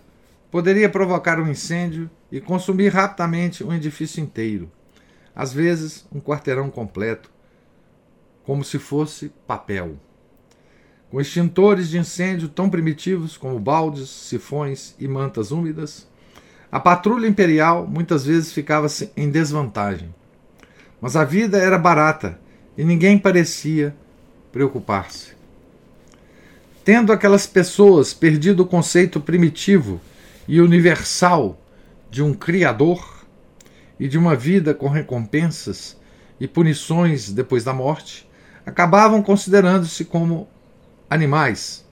poderia 0.50 0.88
provocar 0.88 1.40
um 1.40 1.48
incêndio 1.50 2.09
e 2.30 2.40
consumir 2.40 2.90
rapidamente 2.90 3.64
um 3.64 3.72
edifício 3.72 4.22
inteiro, 4.22 4.70
às 5.34 5.52
vezes 5.52 6.07
um 6.12 6.20
quarteirão 6.20 6.70
completo, 6.70 7.30
como 8.44 8.62
se 8.62 8.78
fosse 8.78 9.30
papel. 9.46 9.96
Com 11.14 11.20
extintores 11.20 11.90
de 11.90 11.96
incêndio 11.96 12.48
tão 12.48 12.68
primitivos 12.68 13.36
como 13.36 13.56
baldes, 13.60 14.10
sifões 14.10 14.96
e 14.98 15.06
mantas 15.06 15.52
úmidas, 15.52 16.08
a 16.72 16.80
patrulha 16.80 17.28
imperial 17.28 17.86
muitas 17.86 18.26
vezes 18.26 18.52
ficava 18.52 18.88
em 19.16 19.30
desvantagem, 19.30 20.12
Mas 21.00 21.14
a 21.14 21.22
vida 21.22 21.56
era 21.56 21.78
barata 21.78 22.40
e 22.76 22.82
ninguém 22.82 23.16
parecia 23.16 23.94
preocupar-se. 24.50 25.36
Tendo 26.84 27.12
aquelas 27.12 27.46
pessoas 27.46 28.12
perdido 28.12 28.64
o 28.64 28.66
conceito 28.66 29.20
primitivo 29.20 30.00
e 30.48 30.60
universal 30.60 31.56
de 32.10 32.24
um 32.24 32.34
Criador 32.34 33.24
e 34.00 34.08
de 34.08 34.18
uma 34.18 34.34
vida 34.34 34.74
com 34.74 34.88
recompensas 34.88 35.96
e 36.40 36.48
punições 36.48 37.30
depois 37.30 37.62
da 37.62 37.72
morte, 37.72 38.28
acabavam 38.66 39.22
considerando-se 39.22 40.04
como 40.06 40.48
animais. 41.14 41.84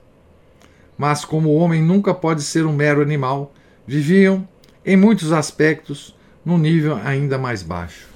Mas, 0.98 1.24
como 1.24 1.48
o 1.48 1.56
homem 1.56 1.82
nunca 1.82 2.12
pode 2.12 2.42
ser 2.42 2.66
um 2.66 2.72
mero 2.72 3.00
animal, 3.00 3.52
viviam, 3.86 4.46
em 4.84 4.96
muitos 4.96 5.32
aspectos, 5.32 6.14
num 6.44 6.58
nível 6.58 6.96
ainda 6.96 7.38
mais 7.38 7.62
baixo. 7.62 8.08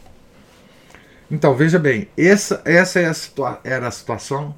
Então, 1.30 1.54
veja 1.54 1.78
bem, 1.78 2.08
essa, 2.16 2.60
essa 2.64 3.00
é 3.00 3.06
a 3.06 3.60
era 3.64 3.88
a 3.88 3.90
situação 3.90 4.54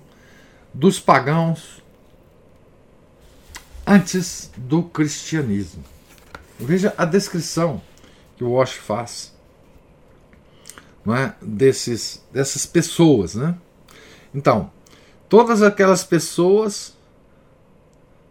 dos 0.72 1.01
pagãos 1.01 1.82
antes 3.86 4.51
do 4.57 4.82
cristianismo. 4.82 5.82
Veja 6.59 6.92
a 6.99 7.05
descrição 7.05 7.80
que 8.36 8.44
o 8.44 8.51
Walsh 8.51 8.74
faz 8.74 9.32
é? 11.14 11.32
desses, 11.40 12.22
dessas 12.32 12.66
pessoas. 12.66 13.34
Né? 13.34 13.55
Então, 14.34 14.70
todas 15.29 15.62
aquelas 15.62 16.03
pessoas, 16.05 16.97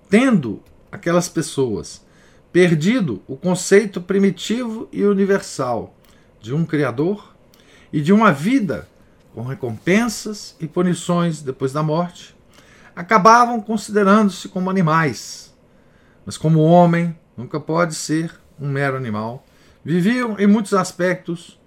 tendo 0.10 0.62
aquelas 0.92 1.30
pessoas 1.30 2.06
perdido 2.52 3.22
o 3.28 3.36
conceito 3.36 4.02
primitivo 4.02 4.88
e 4.92 5.04
universal 5.04 5.94
de 6.42 6.54
um 6.54 6.66
Criador 6.66 7.36
e 7.92 8.02
de 8.02 8.12
uma 8.12 8.32
vida 8.32 8.88
com 9.34 9.44
recompensas 9.44 10.56
e 10.60 10.68
punições 10.68 11.42
depois 11.42 11.72
da 11.72 11.84
morte, 11.84 12.36
acabavam 12.96 13.62
considerando-se 13.62 14.50
como 14.50 14.70
animais. 14.70 15.54
Mas, 16.26 16.38
como 16.38 16.64
homem 16.64 17.16
nunca 17.38 17.60
pode 17.60 17.94
ser 17.94 18.34
um 18.60 18.68
mero 18.68 18.98
animal, 18.98 19.46
viviam 19.86 20.40
em 20.40 20.48
muitos 20.48 20.74
aspectos 20.74 21.60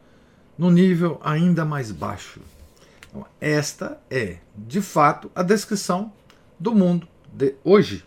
no 0.59 0.70
nível 0.70 1.20
ainda 1.22 1.64
mais 1.64 1.93
baixo. 1.93 2.41
Então, 3.11 3.26
esta 3.40 4.00
é, 4.08 4.38
de 4.56 4.80
fato, 4.80 5.30
a 5.34 5.42
descrição 5.42 6.12
do 6.58 6.72
mundo 6.72 7.08
de 7.32 7.56
hoje. 7.64 8.04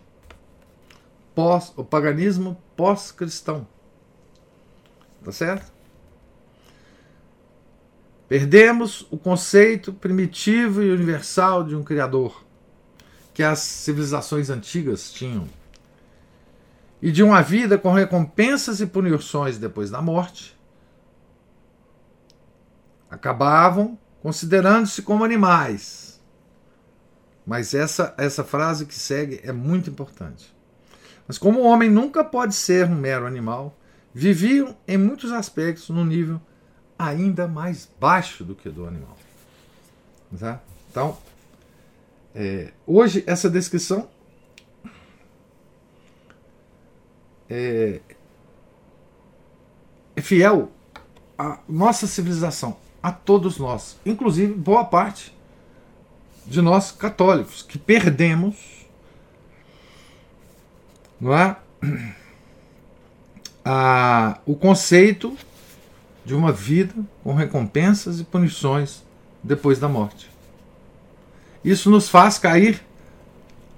Pós, 1.34 1.72
o 1.76 1.84
paganismo 1.84 2.56
pós-cristão. 2.74 3.66
Tá 5.22 5.30
certo? 5.30 5.72
Perdemos 8.26 9.06
o 9.10 9.18
conceito 9.18 9.92
primitivo 9.92 10.82
e 10.82 10.90
universal 10.90 11.62
de 11.62 11.76
um 11.76 11.84
Criador 11.84 12.42
que 13.34 13.42
as 13.42 13.58
civilizações 13.58 14.48
antigas 14.48 15.12
tinham. 15.12 15.46
E 17.02 17.12
de 17.12 17.22
uma 17.22 17.42
vida 17.42 17.76
com 17.76 17.92
recompensas 17.92 18.80
e 18.80 18.86
punições 18.86 19.58
depois 19.58 19.90
da 19.90 20.00
morte. 20.00 20.56
Acabavam 23.10 23.98
considerando-se 24.24 25.02
como 25.02 25.22
animais. 25.22 26.18
Mas 27.46 27.74
essa, 27.74 28.14
essa 28.16 28.42
frase 28.42 28.86
que 28.86 28.94
segue 28.94 29.38
é 29.44 29.52
muito 29.52 29.90
importante. 29.90 30.50
Mas 31.28 31.36
como 31.36 31.60
o 31.60 31.64
homem 31.64 31.90
nunca 31.90 32.24
pode 32.24 32.54
ser 32.54 32.86
um 32.86 32.94
mero 32.94 33.26
animal, 33.26 33.78
viviam 34.14 34.74
em 34.88 34.96
muitos 34.96 35.30
aspectos 35.30 35.90
no 35.90 36.02
nível 36.06 36.40
ainda 36.98 37.46
mais 37.46 37.86
baixo 38.00 38.42
do 38.42 38.54
que 38.54 38.70
do 38.70 38.86
animal. 38.86 39.14
Tá? 40.40 40.58
Então, 40.90 41.18
é, 42.34 42.72
hoje 42.86 43.22
essa 43.26 43.50
descrição 43.50 44.08
é, 47.50 48.00
é 50.16 50.22
fiel 50.22 50.72
à 51.36 51.58
nossa 51.68 52.06
civilização, 52.06 52.78
a 53.04 53.12
todos 53.12 53.58
nós, 53.58 53.98
inclusive 54.06 54.54
boa 54.54 54.82
parte 54.82 55.36
de 56.46 56.62
nós 56.62 56.90
católicos, 56.90 57.60
que 57.60 57.76
perdemos 57.76 58.86
não 61.20 61.34
é? 61.36 61.54
a, 63.62 64.38
o 64.46 64.56
conceito 64.56 65.36
de 66.24 66.34
uma 66.34 66.50
vida 66.50 66.94
com 67.22 67.34
recompensas 67.34 68.20
e 68.20 68.24
punições 68.24 69.02
depois 69.42 69.78
da 69.78 69.86
morte. 69.86 70.30
Isso 71.62 71.90
nos 71.90 72.08
faz 72.08 72.38
cair 72.38 72.82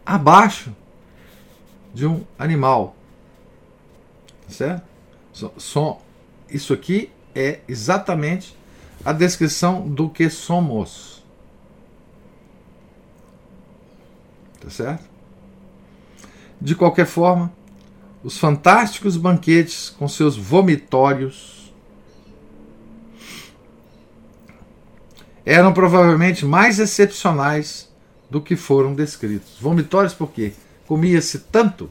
abaixo 0.04 0.72
de 1.92 2.06
um 2.06 2.24
animal. 2.38 2.94
Certo? 4.48 4.84
So, 5.32 5.98
isso 6.48 6.72
aqui 6.72 7.10
é 7.34 7.58
exatamente 7.66 8.56
a 9.07 9.12
descrição 9.12 9.88
do 9.88 10.11
que 10.11 10.28
somos. 10.28 11.22
Tá 14.61 14.68
certo? 14.68 15.04
De 16.61 16.74
qualquer 16.74 17.07
forma, 17.07 17.52
os 18.24 18.36
fantásticos 18.36 19.16
banquetes 19.16 19.90
com 19.90 20.09
seus 20.09 20.36
vomitórios 20.36 21.72
eram 25.44 25.72
provavelmente 25.72 26.44
mais 26.44 26.80
excepcionais 26.80 27.88
do 28.28 28.40
que 28.40 28.57
foram 28.57 28.92
descritos. 28.92 29.57
Vomitórios 29.61 30.14
por 30.14 30.32
quê? 30.32 30.52
Comia-se 30.84 31.38
tanto 31.38 31.88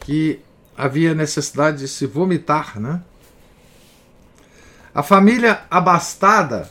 que 0.00 0.40
havia 0.76 1.14
necessidade 1.14 1.78
de 1.78 1.88
se 1.88 2.04
vomitar, 2.04 2.78
né? 2.78 3.02
A 4.94 5.02
família 5.02 5.64
abastada, 5.68 6.70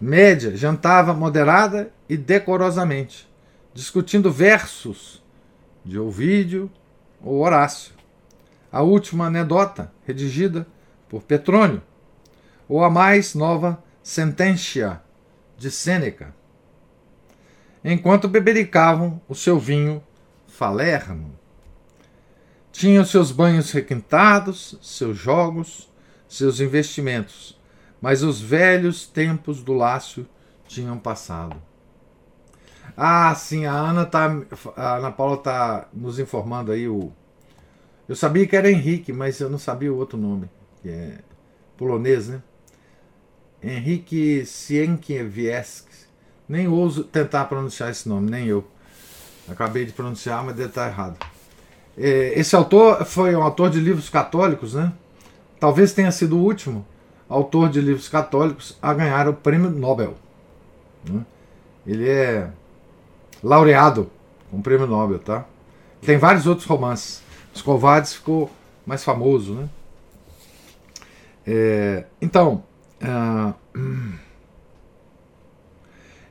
média, 0.00 0.56
jantava 0.56 1.14
moderada 1.14 1.92
e 2.08 2.16
decorosamente, 2.16 3.30
discutindo 3.72 4.28
versos 4.28 5.22
de 5.84 6.00
Ovídio 6.00 6.68
ou 7.22 7.38
Horácio. 7.38 7.92
A 8.72 8.82
última 8.82 9.26
anedota, 9.26 9.92
redigida 10.04 10.66
por 11.08 11.22
Petrônio, 11.22 11.80
ou 12.68 12.82
a 12.82 12.90
mais 12.90 13.36
nova 13.36 13.80
Sententia 14.02 15.00
de 15.56 15.70
Sêneca, 15.70 16.34
enquanto 17.84 18.26
bebericavam 18.26 19.22
o 19.28 19.34
seu 19.36 19.60
vinho 19.60 20.02
falerno. 20.48 21.38
Tinham 22.72 23.04
seus 23.04 23.30
banhos 23.30 23.70
requintados, 23.70 24.76
seus 24.82 25.16
jogos, 25.16 25.91
seus 26.32 26.60
investimentos, 26.60 27.58
mas 28.00 28.22
os 28.22 28.40
velhos 28.40 29.06
tempos 29.06 29.62
do 29.62 29.72
Lácio 29.72 30.26
tinham 30.66 30.98
passado. 30.98 31.56
Ah, 32.96 33.34
sim, 33.34 33.64
a 33.64 33.72
Ana 33.72 34.04
tá, 34.04 34.30
a 34.76 34.96
Ana 34.96 35.10
Paula 35.12 35.36
está 35.36 35.88
nos 35.92 36.18
informando 36.18 36.72
aí 36.72 36.88
o 36.88 37.12
Eu 38.08 38.16
sabia 38.16 38.46
que 38.46 38.56
era 38.56 38.70
Henrique, 38.70 39.12
mas 39.12 39.40
eu 39.40 39.48
não 39.48 39.58
sabia 39.58 39.92
o 39.92 39.96
outro 39.96 40.18
nome, 40.18 40.50
que 40.82 40.88
é 40.88 41.18
polonês, 41.76 42.28
né? 42.28 42.42
Henrique 43.62 44.44
Sienkiewicz. 44.44 46.08
Nem 46.48 46.68
ouso 46.68 47.04
tentar 47.04 47.44
pronunciar 47.46 47.90
esse 47.90 48.08
nome, 48.08 48.30
nem 48.30 48.46
eu. 48.46 48.66
Acabei 49.48 49.84
de 49.84 49.92
pronunciar, 49.92 50.44
mas 50.44 50.56
deve 50.56 50.68
estar 50.68 50.88
errado. 50.88 51.18
É, 51.96 52.38
esse 52.38 52.54
autor 52.56 53.04
foi 53.04 53.34
um 53.34 53.42
autor 53.42 53.70
de 53.70 53.80
livros 53.80 54.08
católicos, 54.08 54.74
né? 54.74 54.92
Talvez 55.62 55.92
tenha 55.92 56.10
sido 56.10 56.36
o 56.36 56.42
último 56.42 56.84
autor 57.28 57.68
de 57.68 57.80
livros 57.80 58.08
católicos 58.08 58.76
a 58.82 58.92
ganhar 58.92 59.28
o 59.28 59.32
prêmio 59.32 59.70
Nobel. 59.70 60.16
Né? 61.08 61.24
Ele 61.86 62.10
é 62.10 62.50
laureado 63.40 64.10
com 64.50 64.56
o 64.56 64.60
prêmio 64.60 64.88
Nobel, 64.88 65.20
tá? 65.20 65.44
Tem 66.04 66.18
vários 66.18 66.48
outros 66.48 66.66
romances. 66.66 67.22
Os 67.54 67.62
Covardes 67.62 68.12
ficou 68.12 68.50
mais 68.84 69.04
famoso, 69.04 69.54
né? 69.54 69.68
É, 71.46 72.06
então, 72.20 72.64
ah, 73.00 73.54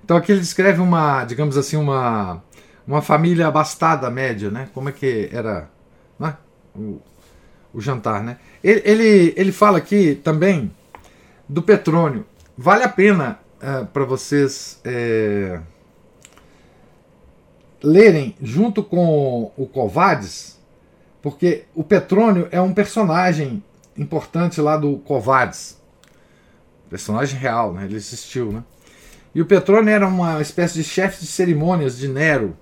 então 0.04 0.18
aqui 0.18 0.34
ele 0.34 0.42
descreve 0.42 0.82
uma, 0.82 1.24
digamos 1.24 1.56
assim, 1.56 1.78
uma, 1.78 2.44
uma 2.86 3.02
família 3.02 3.48
abastada 3.48 4.10
média, 4.10 4.52
né? 4.52 4.70
Como 4.74 4.90
é 4.90 4.92
que 4.92 5.30
era 5.32 5.70
né? 6.20 6.36
O 7.74 7.82
jantar, 7.82 8.24
né? 8.24 8.38
Ele, 8.64 8.82
ele, 8.84 9.34
ele 9.38 9.52
fala 9.52 9.78
aqui 9.78 10.16
também 10.24 10.72
do 11.48 11.62
Petrônio. 11.62 12.26
Vale 12.58 12.84
a 12.84 12.90
pena 12.90 13.40
uh, 13.58 13.86
para 13.88 14.06
vocês 14.06 14.80
é, 14.84 15.60
lerem 17.82 18.36
junto 18.42 18.84
com 18.84 19.52
o 19.58 19.66
Covades, 19.66 20.60
porque 21.22 21.64
o 21.74 21.84
Petrônio 21.84 22.48
é 22.52 22.62
um 22.62 22.74
personagem 22.74 23.64
importante 23.98 24.60
lá 24.62 24.78
do 24.78 24.98
Covades 25.00 25.82
Personagem 26.92 27.40
real, 27.40 27.72
né? 27.72 27.86
Ele 27.86 27.96
existiu, 27.96 28.52
né? 28.52 28.66
E 29.34 29.42
o 29.42 29.46
Petrônio 29.46 29.90
era 29.90 30.06
uma 30.06 30.42
espécie 30.42 30.74
de 30.74 30.84
chefe 30.84 31.22
de 31.22 31.26
cerimônias 31.26 31.98
de 31.98 32.10
Nero. 32.10 32.58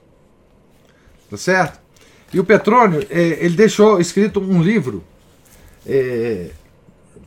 Tá 1.27 1.35
certo? 1.35 1.78
E 2.33 2.39
o 2.39 2.43
Petrônio, 2.43 3.05
é, 3.09 3.43
ele 3.43 3.55
deixou 3.55 3.99
escrito 3.99 4.39
um 4.39 4.61
livro 4.61 5.03
é, 5.85 6.51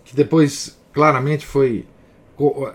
que 0.05 0.14
depois 0.14 0.78
claramente 0.92 1.46
foi. 1.46 1.86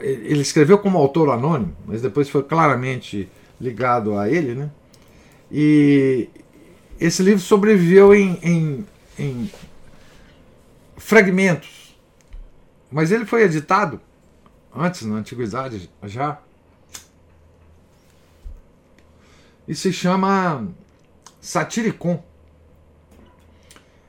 Ele 0.01 0.41
escreveu 0.41 0.77
como 0.77 0.97
autor 0.97 1.29
anônimo, 1.29 1.75
mas 1.85 2.01
depois 2.01 2.29
foi 2.29 2.43
claramente 2.43 3.29
ligado 3.59 4.17
a 4.17 4.29
ele, 4.29 4.53
né? 4.53 4.69
E 5.51 6.29
esse 6.99 7.23
livro 7.23 7.41
sobreviveu 7.41 8.13
em, 8.13 8.37
em, 8.41 8.85
em 9.17 9.51
fragmentos, 10.95 11.97
mas 12.91 13.11
ele 13.11 13.25
foi 13.25 13.43
editado 13.43 13.99
antes, 14.75 15.03
na 15.03 15.15
antiguidade 15.15 15.89
já, 16.03 16.39
e 19.67 19.75
se 19.75 19.91
chama 19.91 20.67
Satiricon. 21.47 22.21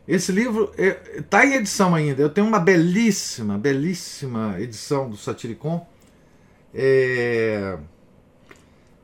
Esse 0.09 0.33
livro 0.33 0.73
está 0.77 1.47
em 1.47 1.55
edição 1.55 1.95
ainda. 1.95 2.21
Eu 2.21 2.31
tenho 2.31 2.49
uma 2.49 2.59
belíssima, 2.59 3.57
belíssima 3.57 4.57
edição 4.59 5.09
do 5.09 5.17
Satiricon. 5.17 5.87
É, 6.75 7.79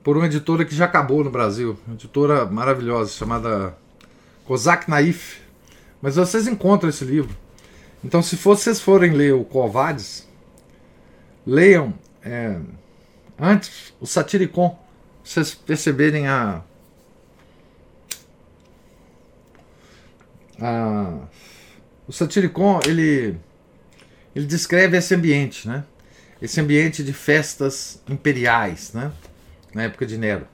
por 0.02 0.16
uma 0.16 0.26
editora 0.26 0.64
que 0.64 0.74
já 0.74 0.86
acabou 0.86 1.22
no 1.22 1.30
Brasil. 1.30 1.78
Uma 1.86 1.94
editora 1.94 2.44
maravilhosa, 2.44 3.12
chamada 3.12 3.78
Kozak 4.44 4.90
Naif. 4.90 5.40
Mas 6.02 6.16
vocês 6.16 6.48
encontram 6.48 6.90
esse 6.90 7.04
livro. 7.04 7.36
Então, 8.02 8.20
se 8.20 8.34
vocês 8.34 8.80
forem 8.80 9.12
ler 9.12 9.32
o 9.32 9.44
Covades, 9.44 10.28
leiam 11.46 11.94
é, 12.20 12.58
antes 13.38 13.94
o 14.00 14.06
Satiricon 14.08 14.76
vocês 15.22 15.54
perceberem 15.54 16.26
a, 16.26 16.64
a 20.60 21.18
o 22.06 22.12
Satiricon 22.12 22.80
ele 22.86 23.36
ele 24.34 24.46
descreve 24.46 24.96
esse 24.96 25.14
ambiente, 25.14 25.66
né? 25.68 25.84
Esse 26.42 26.60
ambiente 26.60 27.02
de 27.02 27.12
festas 27.12 28.02
imperiais, 28.08 28.92
né? 28.92 29.12
Na 29.72 29.84
época 29.84 30.04
de 30.04 30.18
Nero. 30.18 30.46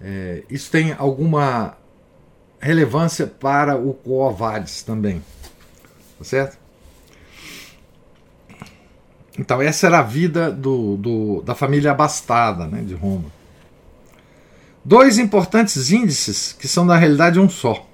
É, 0.00 0.42
isso 0.48 0.70
tem 0.70 0.92
alguma 0.92 1.76
relevância 2.60 3.26
para 3.26 3.76
o 3.76 3.92
Coavades 3.92 4.82
também, 4.82 5.22
tá 6.18 6.24
certo? 6.24 6.58
Então 9.38 9.60
essa 9.60 9.86
era 9.86 9.98
a 9.98 10.02
vida 10.02 10.50
do, 10.50 10.96
do 10.96 11.42
da 11.42 11.54
família 11.54 11.90
abastada, 11.90 12.66
né, 12.66 12.82
de 12.82 12.94
Roma. 12.94 13.30
Dois 14.84 15.18
importantes 15.18 15.90
índices 15.90 16.52
que 16.52 16.68
são 16.68 16.84
na 16.84 16.96
realidade 16.96 17.40
um 17.40 17.48
só: 17.48 17.88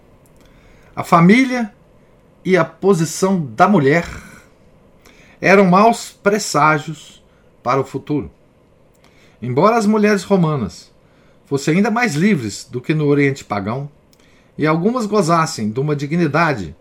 a 0.98 1.04
família 1.04 1.72
e 2.44 2.56
a 2.56 2.64
posição 2.64 3.40
da 3.54 3.68
mulher 3.68 4.04
eram 5.40 5.64
maus 5.66 6.10
presságios 6.10 7.22
para 7.62 7.80
o 7.80 7.84
futuro. 7.84 8.28
Embora 9.40 9.76
as 9.76 9.86
mulheres 9.86 10.24
romanas 10.24 10.92
fossem 11.46 11.76
ainda 11.76 11.88
mais 11.88 12.16
livres 12.16 12.66
do 12.68 12.80
que 12.80 12.94
no 12.94 13.06
Oriente 13.06 13.44
pagão, 13.44 13.88
e 14.58 14.66
algumas 14.66 15.06
gozassem 15.06 15.70
de 15.70 15.78
uma 15.78 15.94
dignidade 15.94 16.74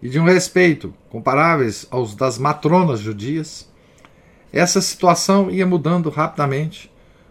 e 0.00 0.08
de 0.08 0.20
um 0.20 0.24
respeito 0.24 0.94
comparáveis 1.10 1.84
aos 1.90 2.14
das 2.14 2.38
matronas 2.38 3.00
judias, 3.00 3.68
essa 4.52 4.80
situação 4.80 5.50
ia 5.50 5.66
mudando 5.66 6.10
rapidamente 6.10 6.88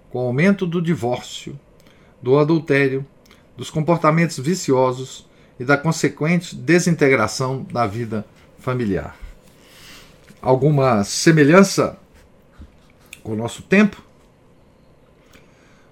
com 0.09 0.25
o 0.25 0.27
aumento 0.27 0.67
do 0.67 0.81
divórcio 0.81 1.57
do 2.21 2.37
adultério, 2.37 3.05
dos 3.55 3.69
comportamentos 3.69 4.37
viciosos 4.37 5.26
e 5.59 5.65
da 5.65 5.77
consequente 5.77 6.55
desintegração 6.55 7.65
da 7.71 7.87
vida 7.87 8.25
familiar. 8.59 9.15
Alguma 10.41 11.03
semelhança 11.03 11.97
com 13.23 13.33
o 13.33 13.35
nosso 13.35 13.63
tempo? 13.63 14.01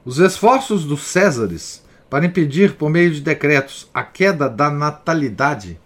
Os 0.04 0.20
esforços 0.20 0.86
dos 0.86 1.02
Césares 1.02 1.84
para 2.10 2.26
impedir, 2.26 2.76
por 2.76 2.90
meio 2.90 3.12
de 3.12 3.22
decretos, 3.22 3.90
a 3.94 4.04
queda 4.04 4.48
da 4.48 4.70
natalidade 4.70 5.80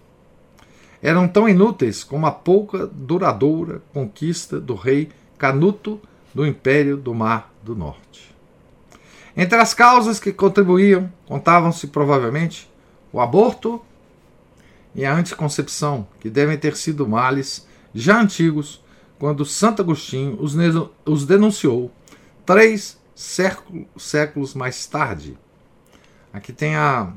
eram 1.02 1.28
tão 1.28 1.48
inúteis 1.48 2.04
como 2.04 2.28
a 2.28 2.32
pouca 2.32 2.86
duradoura 2.86 3.82
conquista 3.94 4.60
do 4.60 4.76
rei 4.76 5.10
Canuto 5.38 6.00
do 6.34 6.46
Império 6.46 6.98
do 6.98 7.14
Mar 7.14 7.54
do 7.64 7.76
Norte. 7.76 8.36
Entre 9.36 9.58
as 9.58 9.74
causas 9.74 10.20
que 10.20 10.34
contribuíam, 10.34 11.12
contavam-se 11.26 11.88
provavelmente 11.88 12.70
o 13.12 13.20
aborto 13.20 13.82
e 14.94 15.06
a 15.06 15.14
anticoncepção, 15.14 16.08
que 16.20 16.30
devem 16.30 16.58
ter 16.58 16.76
sido 16.76 17.08
males 17.08 17.68
já 17.94 18.20
antigos 18.20 18.84
quando 19.18 19.46
Santo 19.46 19.82
Agostinho 19.82 20.38
os, 20.42 20.56
os 21.06 21.26
denunciou 21.26 21.92
três 22.46 23.00
séculos 23.96 24.54
mais 24.56 24.86
tarde. 24.88 25.38
Aqui 26.32 26.54
tem 26.54 26.76
a, 26.76 27.12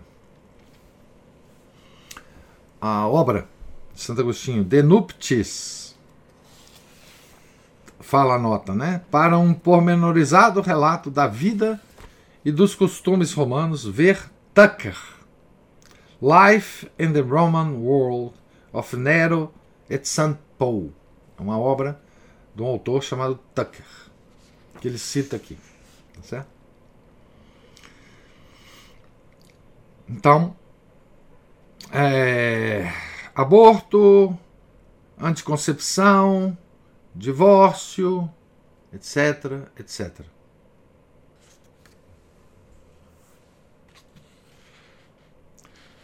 a 2.80 3.06
obra 3.06 3.48
de 3.94 4.00
Santo 4.00 4.20
Agostinho, 4.20 4.64
De 4.64 4.82
Nuptis. 4.82 5.94
Fala 8.00 8.34
a 8.34 8.38
nota, 8.38 8.74
né? 8.74 9.02
Para 9.10 9.38
um 9.38 9.54
pormenorizado 9.54 10.60
relato 10.60 11.10
da 11.10 11.26
vida 11.26 11.80
e 12.44 12.50
dos 12.50 12.74
costumes 12.74 13.32
romanos, 13.32 13.86
ver 13.86 14.30
Tucker, 14.52 14.96
Life 16.22 16.88
in 17.00 17.12
the 17.12 17.20
Roman 17.20 17.82
World 17.82 18.34
of 18.72 18.96
Nero 18.96 19.52
et 19.90 20.06
St. 20.06 20.38
Paul, 20.56 20.92
é 21.36 21.42
uma 21.42 21.58
obra 21.58 22.00
de 22.54 22.62
um 22.62 22.66
autor 22.66 23.02
chamado 23.02 23.40
Tucker, 23.52 23.84
que 24.80 24.86
ele 24.86 24.98
cita 24.98 25.34
aqui, 25.34 25.58
tá 26.14 26.22
certo? 26.22 26.48
Então, 30.08 30.56
é, 31.90 32.92
aborto, 33.34 34.38
anticoncepção, 35.18 36.56
divórcio, 37.12 38.30
etc, 38.92 39.68
etc. 39.76 40.20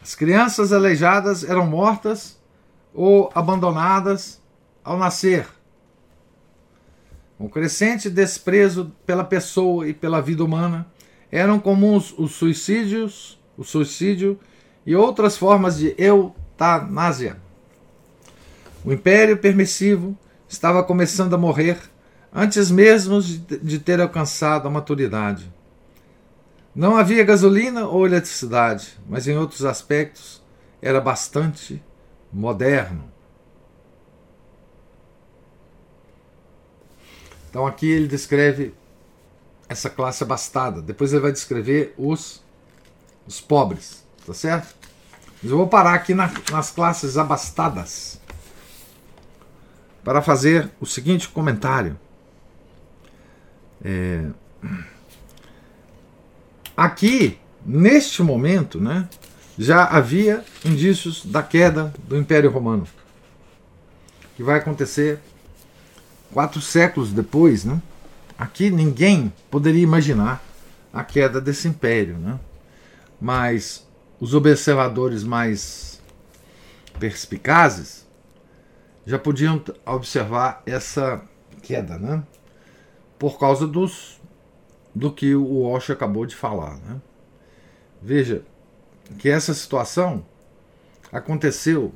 As 0.08 0.14
crianças 0.14 0.72
aleijadas 0.72 1.44
eram 1.44 1.66
mortas 1.66 2.38
ou 2.94 3.30
abandonadas 3.34 4.40
ao 4.82 4.96
nascer. 4.96 5.46
Com 7.36 7.46
crescente 7.46 8.08
desprezo 8.08 8.90
pela 9.04 9.22
pessoa 9.22 9.86
e 9.86 9.92
pela 9.92 10.22
vida 10.22 10.42
humana, 10.42 10.86
eram 11.30 11.60
comuns 11.60 12.14
os 12.16 12.32
suicídios, 12.32 13.38
o 13.54 13.62
suicídio 13.62 14.40
e 14.86 14.96
outras 14.96 15.36
formas 15.36 15.76
de 15.76 15.94
eutanásia. 15.98 17.36
O 18.82 18.90
império 18.90 19.36
permissivo 19.36 20.16
estava 20.48 20.82
começando 20.82 21.34
a 21.34 21.38
morrer 21.38 21.78
antes 22.32 22.70
mesmo 22.70 23.20
de 23.20 23.78
ter 23.78 24.00
alcançado 24.00 24.68
a 24.68 24.70
maturidade. 24.70 25.52
Não 26.78 26.96
havia 26.96 27.24
gasolina 27.24 27.88
ou 27.88 28.06
eletricidade, 28.06 29.00
mas 29.08 29.26
em 29.26 29.36
outros 29.36 29.64
aspectos 29.64 30.40
era 30.80 31.00
bastante 31.00 31.82
moderno. 32.32 33.10
Então 37.50 37.66
aqui 37.66 37.90
ele 37.90 38.06
descreve 38.06 38.72
essa 39.68 39.90
classe 39.90 40.22
abastada. 40.22 40.80
Depois 40.80 41.12
ele 41.12 41.22
vai 41.22 41.32
descrever 41.32 41.92
os, 41.98 42.44
os 43.26 43.40
pobres, 43.40 44.06
tá 44.24 44.32
certo? 44.32 44.72
Mas 45.42 45.50
eu 45.50 45.58
vou 45.58 45.66
parar 45.66 45.94
aqui 45.94 46.14
na, 46.14 46.30
nas 46.52 46.70
classes 46.70 47.18
abastadas 47.18 48.20
para 50.04 50.22
fazer 50.22 50.70
o 50.78 50.86
seguinte 50.86 51.28
comentário. 51.28 51.98
É... 53.84 54.30
Aqui, 56.78 57.36
neste 57.66 58.22
momento, 58.22 58.80
né, 58.80 59.08
já 59.58 59.82
havia 59.84 60.44
indícios 60.64 61.26
da 61.26 61.42
queda 61.42 61.92
do 62.04 62.16
Império 62.16 62.52
Romano, 62.52 62.86
que 64.36 64.44
vai 64.44 64.60
acontecer 64.60 65.18
quatro 66.32 66.60
séculos 66.60 67.12
depois. 67.12 67.64
Né? 67.64 67.82
Aqui 68.38 68.70
ninguém 68.70 69.32
poderia 69.50 69.82
imaginar 69.82 70.40
a 70.92 71.02
queda 71.02 71.40
desse 71.40 71.66
império, 71.66 72.16
né? 72.16 72.38
mas 73.20 73.84
os 74.20 74.32
observadores 74.32 75.24
mais 75.24 76.00
perspicazes 77.00 78.06
já 79.04 79.18
podiam 79.18 79.60
observar 79.84 80.62
essa 80.64 81.20
queda, 81.60 81.98
né? 81.98 82.22
Por 83.18 83.36
causa 83.36 83.66
dos 83.66 84.17
do 84.98 85.12
que 85.12 85.34
o 85.34 85.60
Walsh 85.60 85.90
acabou 85.90 86.26
de 86.26 86.34
falar, 86.34 86.76
né? 86.78 87.00
Veja 88.02 88.42
que 89.18 89.28
essa 89.28 89.54
situação 89.54 90.26
aconteceu, 91.12 91.94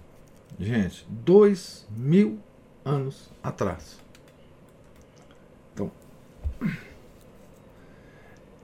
gente, 0.59 1.05
dois 1.09 1.85
mil 1.91 2.39
anos 2.85 3.31
atrás. 3.43 3.99
Então, 5.75 5.91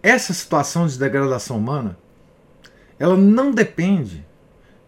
essa 0.02 0.32
situação 0.32 0.86
de 0.86 0.96
degradação 0.98 1.58
humana, 1.58 1.98
ela 2.96 3.16
não 3.16 3.50
depende 3.50 4.24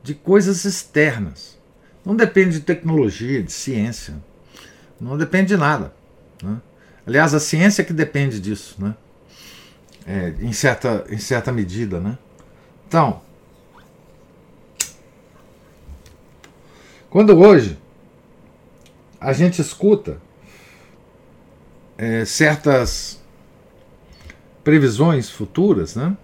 de 0.01 0.15
coisas 0.15 0.65
externas, 0.65 1.59
não 2.05 2.15
depende 2.15 2.61
de 2.61 2.65
tecnologia, 2.65 3.43
de 3.43 3.53
ciência, 3.53 4.23
não 5.01 5.19
depende 5.19 5.49
de 5.49 5.57
nada. 5.57 5.93
Né? 6.41 6.61
Aliás, 7.05 7.35
a 7.35 7.41
ciência 7.41 7.83
que 7.83 7.93
depende 7.93 8.41
disso, 8.41 8.77
né? 8.79 8.95
É, 10.11 10.35
em, 10.41 10.53
certa, 10.53 11.07
em 11.09 11.19
certa 11.19 11.53
medida. 11.53 12.01
Né? 12.01 12.19
Então, 12.89 13.23
quando 17.09 17.39
hoje 17.39 17.79
a 19.21 19.33
gente 19.33 19.61
escuta 19.61 20.21
é, 21.97 22.25
certas 22.25 23.23
previsões 24.65 25.31
futuras, 25.31 25.95
né? 25.95 26.17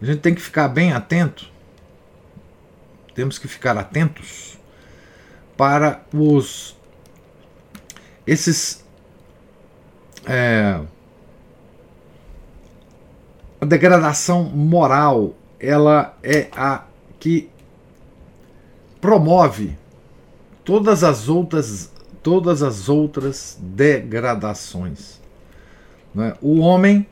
A 0.00 0.04
gente 0.04 0.20
tem 0.20 0.32
que 0.32 0.40
ficar 0.40 0.68
bem 0.68 0.92
atento, 0.92 1.50
temos 3.12 3.40
que 3.40 3.48
ficar 3.48 3.76
atentos 3.76 4.56
para 5.56 6.04
os 6.14 6.76
esses 8.24 8.84
é, 10.24 10.80
a 13.60 13.64
degradação 13.64 14.44
moral 14.44 15.34
ela 15.58 16.16
é 16.22 16.48
a 16.56 16.84
que 17.18 17.50
promove 19.00 19.76
todas 20.64 21.02
as 21.02 21.28
outras 21.28 21.90
todas 22.22 22.62
as 22.62 22.88
outras 22.88 23.56
degradações. 23.60 25.18
Né? 26.14 26.34
O 26.42 26.58
homem 26.58 27.06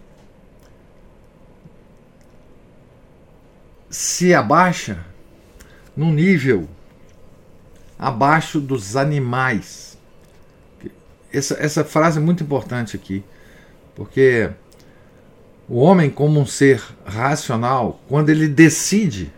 se 3.88 4.34
abaixa 4.34 4.99
num 5.97 6.12
nível 6.12 6.68
abaixo 7.99 8.61
dos 8.61 8.97
animais. 8.97 9.97
Essa, 11.32 11.55
essa 11.55 11.84
frase 11.84 12.18
é 12.18 12.20
muito 12.20 12.42
importante 12.42 12.94
aqui, 12.94 13.24
porque 13.94 14.51
o 15.69 15.79
homem, 15.79 16.09
como 16.09 16.41
um 16.41 16.47
ser 16.47 16.83
racional, 17.05 18.01
quando 18.09 18.31
ele 18.31 18.47
decide 18.47 19.33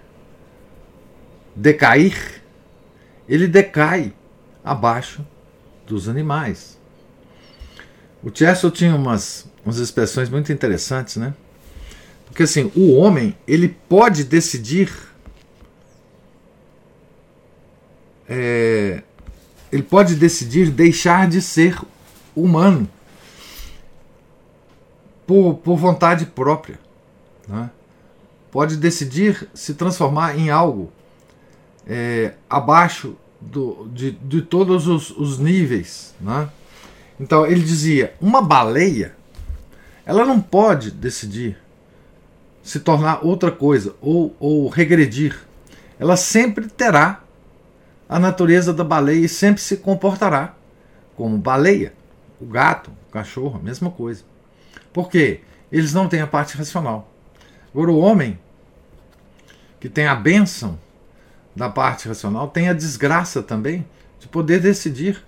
decair, 1.54 2.42
ele 3.28 3.46
decai 3.46 4.12
abaixo 4.62 5.24
dos 5.86 6.08
animais. 6.08 6.78
O 8.22 8.28
Chesterton 8.28 8.70
tinha 8.70 8.94
umas, 8.94 9.50
umas 9.64 9.78
expressões 9.78 10.28
muito 10.28 10.52
interessantes, 10.52 11.16
né? 11.16 11.34
Porque 12.26 12.42
assim, 12.42 12.70
o 12.76 12.94
homem, 12.94 13.36
ele 13.46 13.68
pode 13.88 14.24
decidir 14.24 14.90
é, 18.28 19.02
ele 19.72 19.82
pode 19.82 20.14
decidir 20.14 20.70
deixar 20.70 21.28
de 21.28 21.40
ser 21.40 21.80
humano 22.36 22.88
por, 25.28 25.56
por 25.56 25.76
vontade 25.76 26.24
própria. 26.24 26.80
Né? 27.46 27.70
Pode 28.50 28.78
decidir 28.78 29.46
se 29.52 29.74
transformar 29.74 30.38
em 30.38 30.48
algo 30.48 30.90
é, 31.86 32.32
abaixo 32.48 33.14
do, 33.38 33.86
de, 33.92 34.12
de 34.12 34.40
todos 34.40 34.88
os, 34.88 35.10
os 35.10 35.38
níveis. 35.38 36.14
Né? 36.18 36.48
Então 37.20 37.46
ele 37.46 37.62
dizia: 37.62 38.14
uma 38.18 38.40
baleia, 38.40 39.14
ela 40.06 40.24
não 40.24 40.40
pode 40.40 40.90
decidir 40.90 41.58
se 42.62 42.80
tornar 42.80 43.22
outra 43.22 43.52
coisa 43.52 43.94
ou, 44.00 44.34
ou 44.40 44.66
regredir. 44.68 45.38
Ela 46.00 46.16
sempre 46.16 46.68
terá 46.68 47.22
a 48.08 48.18
natureza 48.18 48.72
da 48.72 48.82
baleia 48.82 49.26
e 49.26 49.28
sempre 49.28 49.60
se 49.60 49.76
comportará 49.76 50.54
como 51.14 51.36
baleia. 51.36 51.92
O 52.40 52.46
gato, 52.46 52.90
o 53.08 53.12
cachorro, 53.12 53.58
a 53.60 53.62
mesma 53.62 53.90
coisa. 53.90 54.24
Por 54.92 55.08
quê? 55.08 55.40
Eles 55.70 55.92
não 55.92 56.08
têm 56.08 56.20
a 56.20 56.26
parte 56.26 56.56
racional. 56.56 57.12
Agora, 57.72 57.90
o 57.90 57.98
homem, 57.98 58.38
que 59.78 59.88
tem 59.88 60.06
a 60.06 60.14
bênção 60.14 60.78
da 61.54 61.68
parte 61.68 62.06
racional 62.06 62.48
tem 62.48 62.68
a 62.68 62.72
desgraça 62.72 63.42
também 63.42 63.84
de 64.20 64.28
poder 64.28 64.60
decidir 64.60 65.22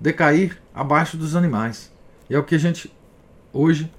decair 0.00 0.60
abaixo 0.74 1.16
dos 1.16 1.36
animais. 1.36 1.92
E 2.28 2.34
é 2.34 2.38
o 2.38 2.42
que 2.42 2.54
a 2.54 2.58
gente 2.58 2.92
hoje 3.52 3.90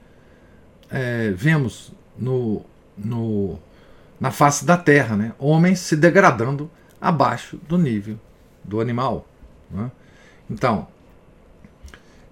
é, 0.89 1.31
vemos 1.31 1.93
no, 2.17 2.65
no, 2.97 3.59
na 4.19 4.31
face 4.31 4.65
da 4.65 4.77
terra, 4.77 5.15
né? 5.15 5.33
homens 5.37 5.79
se 5.79 5.95
degradando 5.95 6.69
abaixo 6.99 7.57
do 7.67 7.77
nível 7.77 8.19
do 8.63 8.81
animal. 8.81 9.27
Né? 9.69 9.91
Então, 10.49 10.87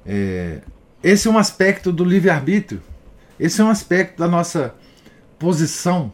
é, 0.05 0.61
esse 1.03 1.27
é 1.27 1.31
um 1.31 1.37
aspecto 1.37 1.91
do 1.91 2.03
livre-arbítrio, 2.03 2.81
esse 3.39 3.61
é 3.61 3.63
um 3.63 3.69
aspecto 3.69 4.17
da 4.17 4.27
nossa 4.27 4.73
posição 5.37 6.11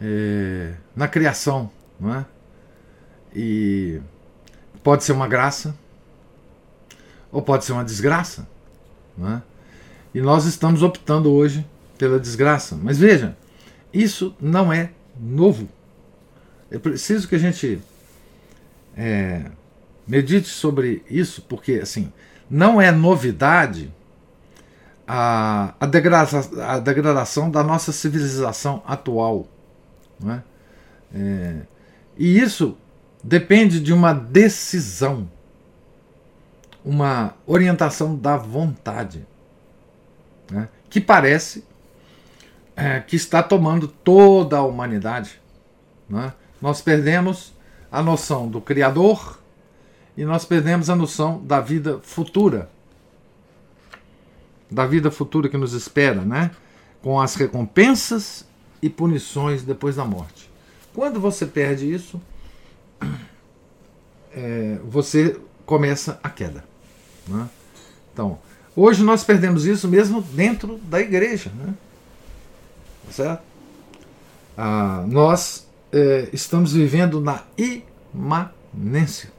é, 0.00 0.74
na 0.94 1.08
criação 1.08 1.70
não 1.98 2.14
é? 2.14 2.26
E 3.34 4.00
pode 4.82 5.04
ser 5.04 5.12
uma 5.12 5.28
graça 5.28 5.76
ou 7.30 7.42
pode 7.42 7.64
ser 7.64 7.72
uma 7.72 7.84
desgraça, 7.84 8.48
não 9.16 9.30
é? 9.34 9.42
E 10.14 10.20
nós 10.20 10.46
estamos 10.46 10.82
optando 10.82 11.30
hoje 11.30 11.66
pela 11.98 12.18
desgraça. 12.18 12.76
Mas 12.80 12.98
veja, 12.98 13.36
isso 13.92 14.34
não 14.40 14.72
é 14.72 14.90
novo. 15.18 15.68
É 16.70 16.78
preciso 16.78 17.28
que 17.28 17.34
a 17.34 17.38
gente 17.38 17.80
é, 18.96 19.50
medite 20.06 20.48
sobre 20.48 21.02
isso, 21.10 21.42
porque 21.42 21.74
assim 21.74 22.12
não 22.50 22.80
é 22.80 22.90
novidade 22.90 23.92
a, 25.06 25.74
a, 25.80 25.86
degradação, 25.86 26.62
a 26.62 26.78
degradação 26.78 27.50
da 27.50 27.62
nossa 27.62 27.92
civilização 27.92 28.82
atual. 28.86 29.46
Não 30.20 30.32
é? 30.34 30.42
É, 31.14 31.56
e 32.16 32.38
isso 32.38 32.76
depende 33.22 33.80
de 33.80 33.92
uma 33.92 34.12
decisão, 34.12 35.30
uma 36.84 37.34
orientação 37.46 38.14
da 38.14 38.36
vontade, 38.36 39.26
né, 40.50 40.68
que 40.90 41.00
parece 41.00 41.64
é, 42.76 43.00
que 43.00 43.16
está 43.16 43.42
tomando 43.42 43.88
toda 43.88 44.58
a 44.58 44.62
humanidade. 44.62 45.40
Né? 46.08 46.32
Nós 46.60 46.80
perdemos 46.80 47.54
a 47.90 48.02
noção 48.02 48.48
do 48.48 48.60
Criador 48.60 49.38
e 50.18 50.24
nós 50.24 50.44
perdemos 50.44 50.90
a 50.90 50.96
noção 50.96 51.40
da 51.44 51.60
vida 51.60 52.00
futura. 52.02 52.68
Da 54.68 54.84
vida 54.84 55.12
futura 55.12 55.48
que 55.48 55.56
nos 55.56 55.74
espera, 55.74 56.22
né? 56.22 56.50
com 57.00 57.20
as 57.20 57.36
recompensas 57.36 58.44
e 58.82 58.90
punições 58.90 59.62
depois 59.62 59.94
da 59.94 60.04
morte. 60.04 60.50
Quando 60.92 61.20
você 61.20 61.46
perde 61.46 61.88
isso, 61.88 62.20
é, 64.34 64.80
você 64.84 65.40
começa 65.64 66.18
a 66.20 66.28
queda. 66.28 66.64
Né? 67.28 67.48
Então, 68.12 68.40
hoje 68.74 69.04
nós 69.04 69.22
perdemos 69.22 69.66
isso 69.66 69.86
mesmo 69.86 70.20
dentro 70.20 70.78
da 70.78 70.98
igreja. 71.00 71.52
Né? 71.54 71.74
Tá 73.06 73.12
certo? 73.12 73.42
Ah, 74.56 75.04
nós 75.06 75.68
é, 75.92 76.28
estamos 76.32 76.72
vivendo 76.72 77.20
na 77.20 77.44
imanência. 77.56 79.37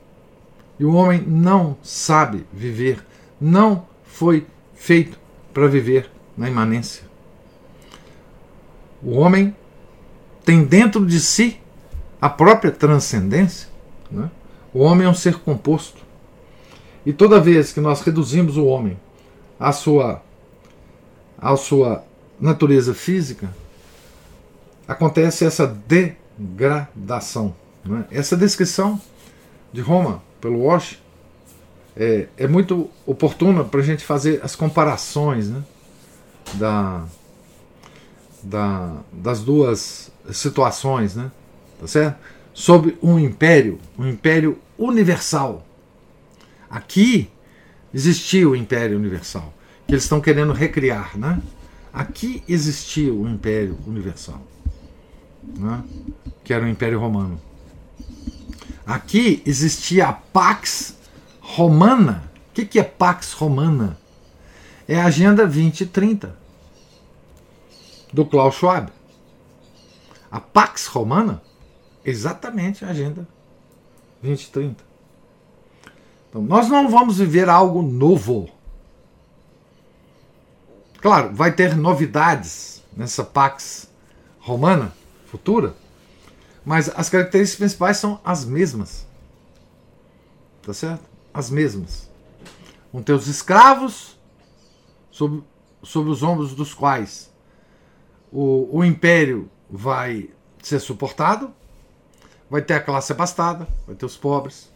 E 0.80 0.86
o 0.86 0.94
homem 0.94 1.22
não 1.22 1.78
sabe 1.84 2.46
viver, 2.54 3.06
não 3.40 3.86
foi 4.06 4.48
feito 4.74 5.20
para 5.54 5.68
viver 5.68 6.10
na 6.38 6.48
imanência. 6.50 7.04
O 9.04 9.18
homem 9.18 9.56
tem 10.46 10.64
dentro 10.64 11.06
de 11.06 11.20
si 11.20 11.60
a 12.22 12.30
própria 12.30 12.72
transcendência. 12.72 13.68
Né? 14.10 14.30
O 14.74 14.80
homem 14.80 15.06
é 15.06 15.10
um 15.10 15.14
ser 15.14 15.40
composto. 15.40 16.02
E 17.06 17.12
toda 17.12 17.40
vez 17.40 17.72
que 17.72 17.82
nós 17.82 18.02
reduzimos 18.02 18.58
o 18.58 18.66
homem 18.66 18.98
à 19.60 19.72
sua, 19.72 20.22
à 21.38 21.56
sua 21.56 22.04
natureza 22.40 22.94
física, 22.94 23.50
acontece 24.88 25.46
essa 25.46 25.68
degradação. 25.68 27.56
Né? 27.84 28.06
Essa 28.12 28.36
descrição 28.36 29.00
de 29.72 29.82
Roma 29.82 30.22
pelo 30.40 30.60
Walsh 30.60 31.00
é, 31.96 32.28
é 32.38 32.48
muito 32.48 32.90
oportuno 33.06 33.66
para 33.66 33.82
a 33.82 33.84
gente 33.84 34.06
fazer 34.06 34.40
as 34.44 34.56
comparações 34.56 35.50
né, 35.50 35.64
da, 36.54 37.06
da, 38.42 38.98
das 39.12 39.42
duas 39.42 40.12
situações, 40.32 41.16
né, 41.16 41.32
tá 41.80 41.88
certo? 41.88 42.18
Sobre 42.54 42.98
um 43.02 43.20
império, 43.20 43.80
um 43.98 44.08
império 44.08 44.58
universal. 44.78 45.66
Aqui 46.70 47.30
existia 47.94 48.48
o 48.48 48.56
império 48.56 48.98
universal, 48.98 49.54
que 49.88 49.94
eles 49.94 50.04
estão 50.04 50.22
querendo 50.22 50.54
recriar, 50.54 51.18
né? 51.18 51.42
Aqui 51.92 52.44
existia 52.48 53.14
o 53.14 53.28
império 53.28 53.78
universal, 53.88 54.42
né? 55.58 55.84
que 56.44 56.54
era 56.54 56.64
o 56.64 56.68
império 56.68 57.00
romano. 57.00 57.42
Aqui 58.90 59.44
existia 59.46 60.08
a 60.08 60.14
Pax 60.14 60.98
Romana. 61.40 62.28
O 62.50 62.54
que, 62.56 62.66
que 62.66 62.80
é 62.80 62.84
Pax 62.84 63.34
Romana? 63.34 63.96
É 64.88 65.00
a 65.00 65.06
Agenda 65.06 65.46
2030 65.46 66.36
do 68.12 68.26
Klaus 68.26 68.56
Schwab. 68.56 68.92
A 70.32 70.40
Pax 70.40 70.88
Romana, 70.88 71.40
exatamente 72.04 72.84
a 72.84 72.88
Agenda 72.88 73.28
2030. 74.24 74.84
Então, 76.28 76.42
nós 76.42 76.68
não 76.68 76.90
vamos 76.90 77.20
viver 77.20 77.48
algo 77.48 77.84
novo. 77.84 78.50
Claro, 81.00 81.36
vai 81.36 81.52
ter 81.52 81.76
novidades 81.76 82.84
nessa 82.98 83.24
Pax 83.24 83.88
Romana 84.40 84.92
futura, 85.28 85.76
mas 86.70 86.88
as 86.96 87.10
características 87.10 87.58
principais 87.58 87.98
são 87.98 88.22
as 88.24 88.46
mesmas. 88.46 89.08
Tá 90.62 90.72
certo? 90.72 91.04
As 91.34 91.50
mesmas. 91.50 92.08
Vão 92.94 93.02
ter 93.02 93.14
os 93.14 93.28
escravos 93.28 94.20
sob, 95.10 95.44
sob 95.82 96.12
os 96.12 96.22
ombros 96.22 96.54
dos 96.54 96.72
quais 96.72 97.34
o, 98.32 98.70
o 98.78 98.86
império 98.86 99.50
vai 99.68 100.30
ser 100.62 100.78
suportado, 100.78 101.52
vai 102.48 102.62
ter 102.62 102.76
a 102.76 102.80
classe 102.80 103.14
abastada, 103.14 103.68
vai 103.88 103.96
ter 103.96 104.06
os 104.06 104.16
pobres. 104.16 104.72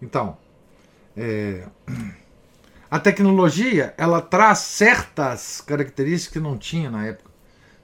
Então, 0.00 0.38
é, 1.14 1.68
a 2.90 2.98
tecnologia 2.98 3.92
ela 3.98 4.22
traz 4.22 4.60
certas 4.60 5.60
características 5.60 6.32
que 6.32 6.40
não 6.40 6.56
tinha 6.56 6.90
na 6.90 7.04
época, 7.04 7.30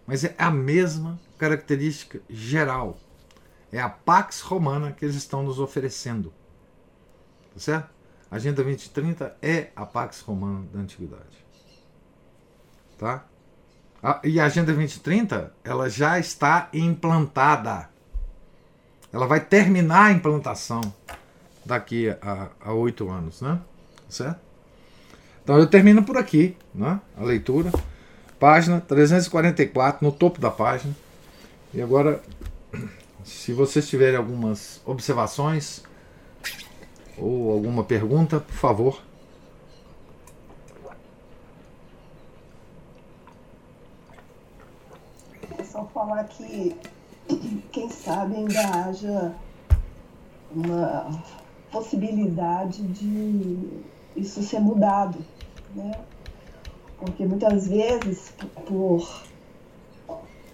mas 0.06 0.24
é 0.24 0.34
a 0.38 0.50
mesma 0.50 1.20
característica 1.36 2.18
geral. 2.30 2.96
É 3.72 3.80
a 3.80 3.88
Pax 3.88 4.40
Romana 4.42 4.92
que 4.92 5.04
eles 5.04 5.16
estão 5.16 5.42
nos 5.42 5.58
oferecendo. 5.58 6.32
Tá 7.54 7.58
certo? 7.60 7.90
A 8.30 8.36
Agenda 8.36 8.62
2030 8.62 9.36
é 9.40 9.70
a 9.74 9.86
Pax 9.86 10.20
Romana 10.20 10.66
da 10.72 10.80
Antiguidade. 10.80 11.42
Tá? 12.98 13.24
e 14.24 14.40
a 14.40 14.46
Agenda 14.46 14.72
2030 14.72 15.52
ela 15.64 15.88
já 15.88 16.18
está 16.18 16.68
implantada. 16.72 17.88
Ela 19.12 19.26
vai 19.26 19.40
terminar 19.40 20.06
a 20.06 20.12
implantação 20.12 20.80
daqui 21.64 22.08
a 22.60 22.72
oito 22.72 23.08
anos, 23.08 23.40
né? 23.40 23.60
Certo? 24.08 24.40
Então 25.42 25.58
eu 25.58 25.66
termino 25.66 26.02
por 26.02 26.16
aqui, 26.16 26.56
né? 26.74 27.00
A 27.16 27.22
leitura. 27.22 27.70
Página 28.38 28.80
344, 28.80 30.04
no 30.04 30.10
topo 30.10 30.40
da 30.40 30.50
página. 30.50 30.94
E 31.72 31.80
agora 31.80 32.20
se 33.24 33.52
vocês 33.52 33.88
tiverem 33.88 34.16
algumas 34.16 34.80
observações 34.84 35.82
ou 37.16 37.52
alguma 37.52 37.84
pergunta, 37.84 38.40
por 38.40 38.54
favor. 38.54 39.02
É 45.58 45.64
só 45.64 45.84
falar 45.86 46.24
que, 46.24 46.76
quem 47.70 47.88
sabe, 47.90 48.36
ainda 48.36 48.60
haja 48.60 49.34
uma 50.50 51.22
possibilidade 51.70 52.82
de 52.82 53.82
isso 54.16 54.42
ser 54.42 54.60
mudado, 54.60 55.18
né? 55.74 55.92
Porque 56.98 57.24
muitas 57.24 57.66
vezes, 57.66 58.32
por 58.38 58.62
por 58.62 59.31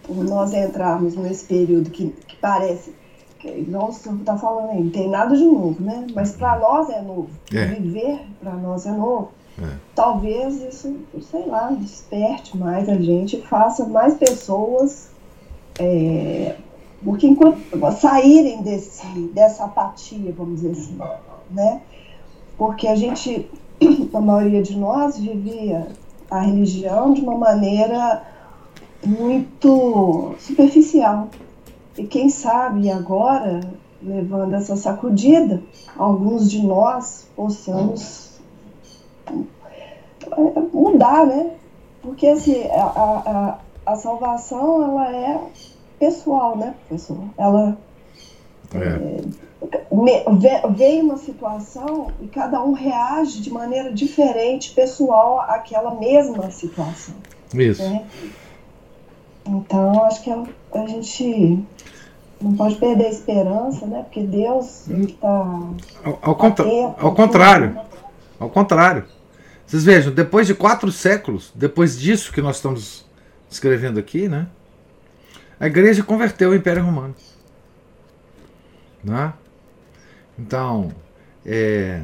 nós 0.09 0.53
entrarmos 0.53 1.17
nesse 1.17 1.45
período 1.45 1.91
que, 1.91 2.09
que 2.27 2.37
parece 2.37 2.95
que 3.39 3.51
não 3.69 3.91
está 3.91 4.37
falando 4.37 4.71
aí, 4.71 4.83
não 4.83 4.91
tem 4.91 5.09
nada 5.09 5.37
de 5.37 5.45
novo, 5.45 5.77
né? 5.81 6.07
Mas 6.15 6.33
para 6.33 6.59
nós 6.59 6.91
é 6.91 7.01
novo. 7.01 7.29
É. 7.55 7.67
Viver 7.67 8.21
para 8.41 8.55
nós 8.55 8.85
é 8.85 8.91
novo. 8.91 9.31
É. 9.63 9.77
Talvez 9.95 10.61
isso, 10.63 10.97
sei 11.31 11.47
lá, 11.47 11.71
desperte 11.71 12.57
mais 12.57 12.89
a 12.89 12.97
gente, 12.97 13.41
faça 13.43 13.87
mais 13.87 14.15
pessoas 14.15 15.09
é, 15.79 16.57
porque 17.05 17.27
enquanto 17.27 17.61
saírem 18.01 18.63
desse, 18.63 19.07
dessa 19.33 19.65
apatia, 19.65 20.35
vamos 20.37 20.61
dizer 20.61 20.73
assim, 20.73 20.99
né? 21.51 21.81
Porque 22.57 22.89
a 22.89 22.97
gente, 22.97 23.49
a 24.13 24.21
maioria 24.21 24.63
de 24.63 24.77
nós 24.77 25.19
vivia 25.19 25.87
a 26.29 26.41
religião 26.41 27.13
de 27.13 27.21
uma 27.21 27.37
maneira 27.37 28.23
muito 29.05 30.35
superficial. 30.39 31.29
E 31.97 32.05
quem 32.07 32.29
sabe 32.29 32.91
agora, 32.91 33.61
levando 34.03 34.55
essa 34.55 34.77
sacudida, 34.77 35.63
alguns 35.97 36.51
de 36.51 36.63
nós 36.65 37.27
possamos 37.35 38.39
mudar, 40.73 41.27
né? 41.27 41.51
Porque 42.03 42.27
assim, 42.27 42.63
a, 42.69 43.59
a, 43.87 43.93
a 43.93 43.97
salvação 43.97 44.83
ela 44.83 45.15
é 45.15 45.41
pessoal, 45.99 46.57
né, 46.57 46.75
professor? 46.87 47.19
Ela 47.37 47.77
é. 48.75 49.39
É, 49.61 50.69
vem 50.71 51.03
uma 51.03 51.17
situação 51.17 52.13
e 52.21 52.29
cada 52.29 52.63
um 52.63 52.73
reage 52.73 53.41
de 53.41 53.51
maneira 53.51 53.93
diferente, 53.93 54.73
pessoal, 54.73 55.41
àquela 55.41 55.95
mesma 55.95 56.51
situação. 56.51 57.15
Isso. 57.55 57.83
Né? 57.83 58.07
Então, 59.49 60.05
acho 60.05 60.23
que 60.23 60.31
a, 60.31 60.45
a 60.75 60.87
gente 60.87 61.65
não 62.41 62.55
pode 62.55 62.77
perder 62.77 63.07
a 63.07 63.11
esperança, 63.11 63.87
né? 63.87 64.03
Porque 64.03 64.23
Deus 64.23 64.87
está. 64.89 65.29
Ao, 66.05 66.19
ao, 66.23 66.37
contra 66.37 66.65
ao 66.65 67.15
contrário. 67.15 67.79
Ao 68.39 68.51
contrário. 68.51 69.05
Vocês 69.67 69.85
vejam, 69.85 70.13
depois 70.13 70.47
de 70.47 70.55
quatro 70.55 70.91
séculos, 70.91 71.53
depois 71.55 71.99
disso 71.99 72.33
que 72.33 72.41
nós 72.41 72.57
estamos 72.57 73.05
escrevendo 73.51 73.99
aqui, 73.99 74.29
né? 74.29 74.47
A 75.61 75.67
igreja 75.67 76.03
converteu 76.03 76.51
o 76.51 76.55
Império 76.55 76.85
Romano. 76.85 77.15
Né? 79.03 79.33
Então, 80.39 80.93
é, 81.45 82.03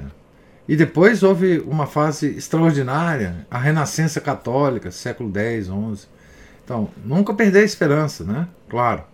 e 0.66 0.76
depois 0.76 1.22
houve 1.22 1.58
uma 1.60 1.86
fase 1.86 2.36
extraordinária, 2.36 3.46
a 3.50 3.58
Renascença 3.58 4.20
Católica, 4.20 4.90
século 4.90 5.30
X, 5.34 5.66
XI. 5.66 6.08
Então, 6.64 6.90
nunca 7.04 7.34
perder 7.34 7.60
a 7.60 7.64
esperança, 7.64 8.24
né? 8.24 8.48
Claro. 8.68 9.04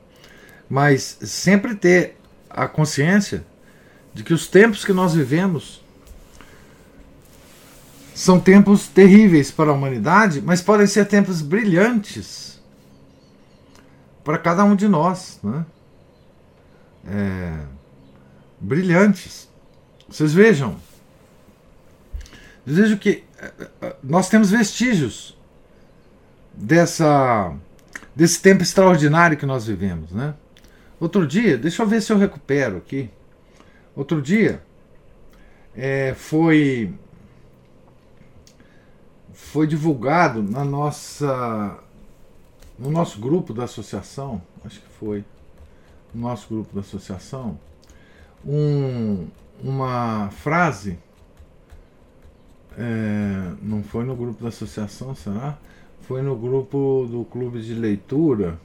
Mas 0.69 1.19
sempre 1.23 1.75
ter 1.75 2.17
a 2.49 2.69
consciência 2.69 3.45
de 4.15 4.23
que 4.23 4.33
os 4.33 4.47
tempos 4.47 4.85
que 4.85 4.93
nós 4.93 5.15
vivemos 5.15 5.83
são 8.15 8.39
tempos 8.39 8.87
terríveis 8.87 9.51
para 9.51 9.71
a 9.71 9.73
humanidade, 9.73 10.41
mas 10.41 10.61
podem 10.61 10.87
ser 10.87 11.07
tempos 11.07 11.43
brilhantes 11.43 12.61
para 14.23 14.39
cada 14.39 14.65
um 14.65 14.77
de 14.77 14.87
nós, 14.87 15.41
né? 15.43 15.65
É, 17.07 17.59
brilhantes. 18.61 19.49
Vocês 20.09 20.33
vejam, 20.33 20.77
vejo 22.65 22.99
que 22.99 23.25
é, 23.39 23.53
é, 23.81 23.97
nós 24.03 24.29
temos 24.29 24.51
vestígios 24.51 25.37
dessa 26.61 27.55
desse 28.15 28.41
tempo 28.41 28.63
extraordinário 28.63 29.37
que 29.37 29.47
nós 29.47 29.67
vivemos, 29.67 30.13
né? 30.13 30.35
Outro 30.99 31.27
dia, 31.27 31.57
deixa 31.57 31.83
eu 31.83 31.87
ver 31.87 32.03
se 32.03 32.13
eu 32.13 32.19
recupero 32.19 32.77
aqui. 32.77 33.09
Outro 33.97 34.21
dia 34.21 34.63
é, 35.75 36.15
foi 36.15 36.93
foi 39.33 39.67
divulgado 39.67 40.43
na 40.43 40.65
nossa 40.65 41.79
no 42.79 42.91
nosso 42.91 43.21
grupo 43.21 43.53
da 43.53 43.65
associação, 43.65 44.41
acho 44.65 44.81
que 44.81 44.89
foi 44.99 45.25
no 46.15 46.23
nosso 46.23 46.49
grupo 46.49 46.75
da 46.75 46.81
associação, 46.81 47.59
um, 48.45 49.29
uma 49.63 50.31
frase 50.31 50.99
é, 52.79 53.53
não 53.63 53.83
foi 53.83 54.05
no 54.05 54.17
grupo 54.17 54.43
da 54.43 54.49
associação, 54.49 55.15
será? 55.15 55.59
Foi 56.11 56.23
no 56.23 56.35
grupo 56.35 57.07
do 57.09 57.25
clube 57.25 57.63
de 57.63 57.73
leitura 57.73 58.59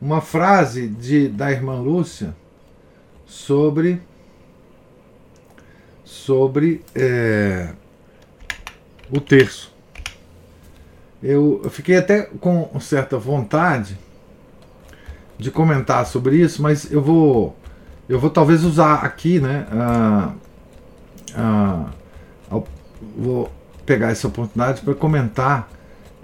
uma 0.00 0.22
frase 0.22 0.88
de, 0.88 1.28
da 1.28 1.52
irmã 1.52 1.78
Lúcia 1.78 2.34
sobre 3.26 4.00
sobre 6.02 6.82
é, 6.94 7.74
o 9.10 9.20
terço. 9.20 9.70
Eu, 11.22 11.60
fiquei 11.68 11.98
até 11.98 12.22
com 12.22 12.80
certa 12.80 13.18
vontade 13.18 13.98
de 15.36 15.50
comentar 15.50 16.06
sobre 16.06 16.36
isso, 16.36 16.62
mas 16.62 16.90
eu 16.90 17.02
vou 17.02 17.54
eu 18.08 18.18
vou 18.18 18.30
talvez 18.30 18.64
usar 18.64 19.04
aqui, 19.04 19.38
né? 19.40 19.66
Uh, 21.38 21.90
uh, 22.50 22.64
vou 23.14 23.52
pegar 23.84 24.10
essa 24.10 24.26
oportunidade 24.26 24.80
para 24.80 24.94
comentar 24.94 25.68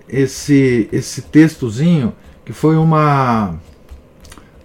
esse 0.08 0.88
esse 0.92 1.22
textozinho 1.22 2.14
que 2.44 2.52
foi 2.52 2.76
uma 2.76 3.58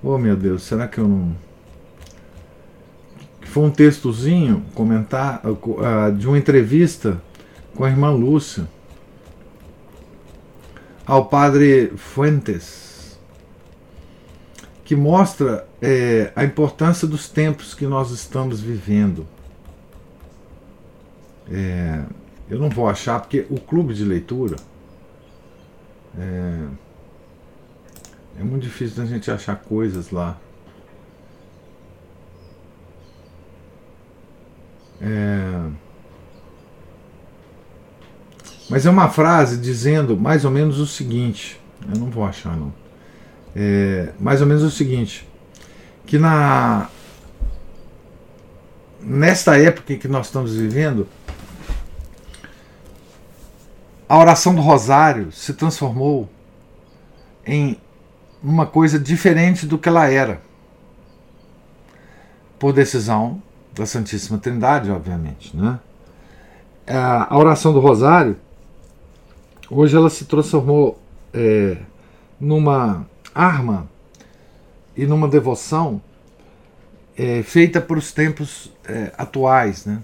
oh 0.03 0.17
meu 0.17 0.35
Deus 0.35 0.63
será 0.63 0.87
que 0.87 0.99
eu 0.99 1.07
não 1.07 1.35
foi 3.43 3.63
um 3.63 3.71
textozinho 3.71 4.63
comentar 4.73 5.41
uh, 5.45 6.11
de 6.13 6.27
uma 6.27 6.37
entrevista 6.37 7.21
com 7.75 7.83
a 7.83 7.89
irmã 7.89 8.09
Lúcia 8.09 8.67
ao 11.05 11.25
padre 11.25 11.91
Fuentes 11.97 12.91
que 14.91 14.95
mostra 14.95 15.65
é, 15.81 16.33
a 16.35 16.43
importância 16.43 17.07
dos 17.07 17.29
tempos 17.29 17.73
que 17.73 17.87
nós 17.87 18.11
estamos 18.11 18.59
vivendo. 18.59 19.25
É, 21.49 22.03
eu 22.49 22.59
não 22.59 22.69
vou 22.69 22.89
achar, 22.89 23.21
porque 23.21 23.45
o 23.49 23.57
clube 23.57 23.93
de 23.93 24.03
leitura 24.03 24.57
é, 26.17 26.67
é 28.39 28.43
muito 28.43 28.63
difícil 28.63 28.97
da 28.97 29.05
gente 29.05 29.29
achar 29.29 29.55
coisas 29.55 30.11
lá. 30.11 30.37
É, 35.01 35.69
mas 38.69 38.85
é 38.85 38.89
uma 38.89 39.09
frase 39.09 39.57
dizendo 39.57 40.15
mais 40.15 40.45
ou 40.45 40.51
menos 40.51 40.79
o 40.79 40.85
seguinte: 40.85 41.59
eu 41.91 41.99
não 41.99 42.09
vou 42.09 42.23
achar, 42.23 42.55
não 42.55 42.81
é, 43.55 44.09
mais 44.19 44.41
ou 44.41 44.47
menos 44.47 44.63
o 44.63 44.71
seguinte: 44.71 45.27
que 46.05 46.17
na 46.17 46.89
nesta 49.01 49.57
época 49.57 49.95
que 49.95 50.07
nós 50.07 50.27
estamos 50.27 50.55
vivendo, 50.55 51.07
a 54.11 54.17
oração 54.17 54.53
do 54.53 54.61
Rosário 54.61 55.31
se 55.31 55.53
transformou 55.53 56.27
em 57.45 57.79
uma 58.43 58.65
coisa 58.65 58.99
diferente 58.99 59.65
do 59.65 59.77
que 59.77 59.87
ela 59.87 60.05
era, 60.05 60.41
por 62.59 62.73
decisão 62.73 63.41
da 63.73 63.85
Santíssima 63.85 64.37
Trindade, 64.37 64.91
obviamente, 64.91 65.55
né? 65.55 65.79
A 66.85 67.37
oração 67.37 67.71
do 67.71 67.79
Rosário 67.79 68.35
hoje 69.69 69.95
ela 69.95 70.09
se 70.09 70.25
transformou 70.25 70.99
é, 71.33 71.77
numa 72.37 73.07
arma 73.33 73.87
e 74.93 75.05
numa 75.05 75.29
devoção 75.29 76.01
é, 77.17 77.41
feita 77.43 77.79
para 77.79 77.97
os 77.97 78.11
tempos 78.11 78.73
é, 78.83 79.13
atuais, 79.17 79.85
né? 79.85 80.01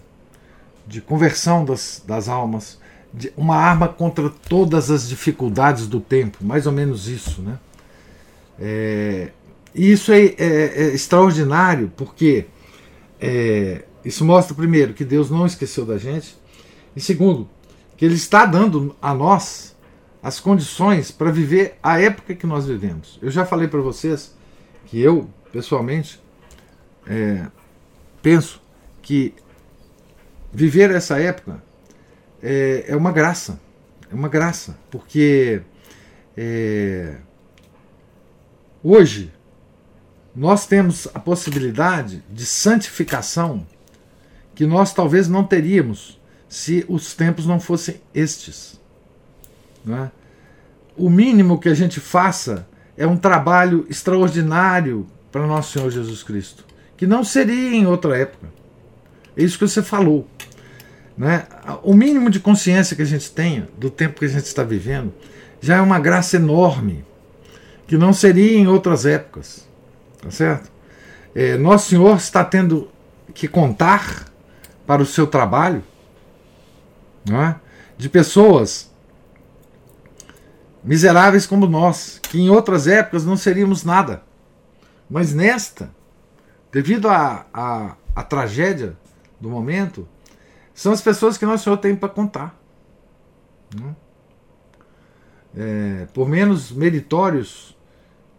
de 0.88 1.02
conversão 1.02 1.66
das, 1.66 2.02
das 2.08 2.30
almas, 2.30 2.80
uma 3.36 3.56
arma 3.56 3.88
contra 3.88 4.30
todas 4.30 4.92
as 4.92 5.08
dificuldades 5.08 5.88
do 5.88 6.00
tempo, 6.00 6.44
mais 6.44 6.66
ou 6.66 6.72
menos 6.72 7.08
isso. 7.08 7.42
Né? 7.42 7.60
É, 8.60 9.32
e 9.74 9.92
isso 9.92 10.12
é, 10.12 10.26
é, 10.26 10.36
é 10.38 10.84
extraordinário 10.94 11.92
porque 11.96 12.46
é, 13.20 13.84
isso 14.04 14.24
mostra, 14.24 14.56
primeiro, 14.56 14.94
que 14.94 15.04
Deus 15.04 15.30
não 15.30 15.46
esqueceu 15.46 15.86
da 15.86 15.98
gente, 15.98 16.38
e 16.96 17.02
segundo, 17.02 17.50
que 17.96 18.06
Ele 18.06 18.16
está 18.16 18.46
dando 18.46 18.96
a 19.02 19.14
nós 19.14 19.76
as 20.22 20.40
condições 20.40 21.12
para 21.12 21.32
viver 21.32 21.78
a 21.82 22.00
época 22.00 22.36
que 22.36 22.48
nós 22.48 22.66
vivemos. 22.66 23.20
Eu 23.22 23.30
já 23.30 23.46
falei 23.46 23.68
para 23.68 23.80
vocês 23.82 24.36
que 24.86 25.00
eu, 25.00 25.30
pessoalmente, 25.52 26.20
é, 27.06 27.48
penso 28.22 28.62
que 29.02 29.34
viver 30.52 30.92
essa 30.92 31.20
época 31.20 31.62
é, 32.42 32.86
é, 32.88 32.96
uma 32.96 33.12
graça. 33.12 33.60
É 34.12 34.16
uma 34.16 34.30
graça, 34.30 34.78
porque 34.90 35.62
é, 36.36 37.16
hoje 38.82 39.34
nós 40.36 40.66
temos 40.66 41.08
a 41.14 41.20
possibilidade 41.20 42.24
de 42.32 42.46
santificação 42.46 43.66
que 44.56 44.66
nós 44.66 44.94
talvez 44.94 45.28
não 45.28 45.44
teríamos 45.44 46.20
se 46.48 46.86
os 46.88 47.14
tempos 47.14 47.46
não 47.46 47.60
fossem 47.60 48.02
estes. 48.14 48.80
Né? 49.84 50.12
O 50.96 51.10
mínimo 51.10 51.60
que 51.60 51.70
a 51.70 51.74
gente 51.74 52.00
faça 52.00 52.68
é 52.96 53.06
um 53.06 53.18
trabalho 53.18 53.86
extraordinário 53.90 55.06
para 55.32 55.46
nosso 55.46 55.74
Senhor 55.74 55.90
Jesus 55.92 56.24
Cristo, 56.24 56.66
que 56.96 57.06
não 57.06 57.24
seria 57.24 57.76
em 57.76 57.86
outra 57.86 58.18
época. 58.18 58.48
É 59.36 59.44
isso 59.44 59.60
que 59.60 59.68
você 59.68 59.84
falou. 59.84 60.28
Né? 61.18 61.48
O 61.82 61.94
mínimo 61.94 62.30
de 62.30 62.40
consciência 62.40 62.96
que 62.96 63.02
a 63.02 63.06
gente 63.06 63.32
tenha 63.32 63.68
do 63.78 63.90
tempo 63.90 64.20
que 64.20 64.26
a 64.26 64.30
gente 64.30 64.46
está 64.46 64.64
vivendo 64.64 65.14
já 65.60 65.78
é 65.78 65.82
uma 65.82 66.00
graça 66.00 66.36
enorme, 66.36 67.04
que 67.88 67.98
não 67.98 68.14
seria 68.14 68.58
em 68.58 68.68
outras 68.68 69.06
épocas. 69.06 69.68
Tá 70.22 70.30
certo? 70.30 70.72
É, 71.34 71.58
Nosso 71.58 71.90
Senhor 71.90 72.18
está 72.18 72.44
tendo 72.44 72.90
que 73.34 73.48
contar 73.48 74.26
para 74.86 75.02
o 75.02 75.06
seu 75.06 75.28
trabalho 75.28 75.84
não 77.26 77.42
é? 77.42 77.56
de 77.98 78.08
pessoas 78.10 78.92
miseráveis 80.84 81.46
como 81.46 81.68
nós, 81.68 82.20
que 82.24 82.40
em 82.40 82.50
outras 82.50 82.88
épocas 82.88 83.26
não 83.26 83.36
seríamos 83.36 83.84
nada. 83.84 84.24
Mas 85.10 85.34
nesta, 85.34 85.92
devido 86.72 87.10
à 87.10 88.24
tragédia 88.30 88.96
do 89.40 89.50
momento, 89.50 90.08
são 90.78 90.94
as 90.94 91.02
pessoas 91.02 91.40
que 91.40 91.46
nosso 91.46 91.64
Senhor 91.64 91.78
tem 91.78 91.96
para 91.96 92.08
contar. 92.08 92.56
Né? 93.76 93.96
É, 95.56 96.08
por 96.14 96.30
menos 96.30 96.72
meritórios 96.72 97.76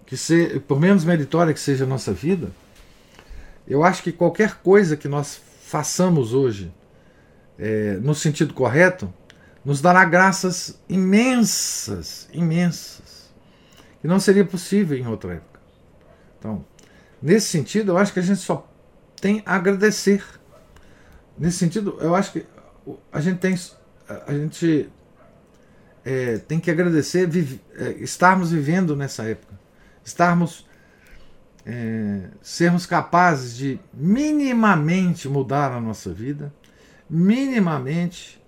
que 0.07 0.17
se, 0.17 0.61
por 0.61 0.79
menos 0.79 1.05
meritória 1.05 1.53
que 1.53 1.59
seja 1.59 1.83
a 1.83 1.87
nossa 1.87 2.13
vida, 2.13 2.53
eu 3.67 3.83
acho 3.83 4.05
que 4.05 4.13
qualquer 4.13 4.63
coisa 4.63 4.97
que 4.97 5.09
nós 5.09 5.41
façamos 5.63 6.33
hoje 6.33 6.73
é, 7.59 7.95
no 7.95 8.15
sentido 8.15 8.55
correto, 8.55 9.13
nos 9.65 9.81
dará 9.81 10.05
graças 10.05 10.81
imensas, 10.89 12.29
imensas, 12.33 13.35
que 14.01 14.07
não 14.07 14.21
seria 14.21 14.45
possível 14.45 14.97
em 14.97 15.09
outra 15.09 15.35
época. 15.35 15.61
Então, 16.39 16.65
nesse 17.21 17.49
sentido, 17.49 17.91
eu 17.91 17.99
acho 17.99 18.13
que 18.13 18.21
a 18.21 18.23
gente 18.23 18.39
só 18.39 18.65
tem 19.21 19.43
a 19.45 19.57
agradecer. 19.57 20.23
Nesse 21.39 21.59
sentido, 21.59 21.97
eu 22.01 22.15
acho 22.15 22.33
que 22.33 22.45
a 23.13 23.21
gente 23.21 23.39
tem, 23.39 23.55
a 24.27 24.33
gente 24.33 24.91
é, 26.05 26.39
tem 26.39 26.59
que 26.59 26.71
agradecer 26.71 27.29
vive, 27.29 27.61
é, 27.77 27.91
estarmos 28.01 28.51
vivendo 28.51 28.97
nessa 28.97 29.25
época, 29.25 29.59
estarmos 30.05 30.67
é, 31.67 32.31
sermos 32.41 32.87
capazes 32.87 33.55
de 33.57 33.79
minimamente 33.93 35.29
mudar 35.29 35.71
a 35.71 35.81
nossa 35.81 36.13
vida, 36.13 36.53
minimamente 37.09 38.43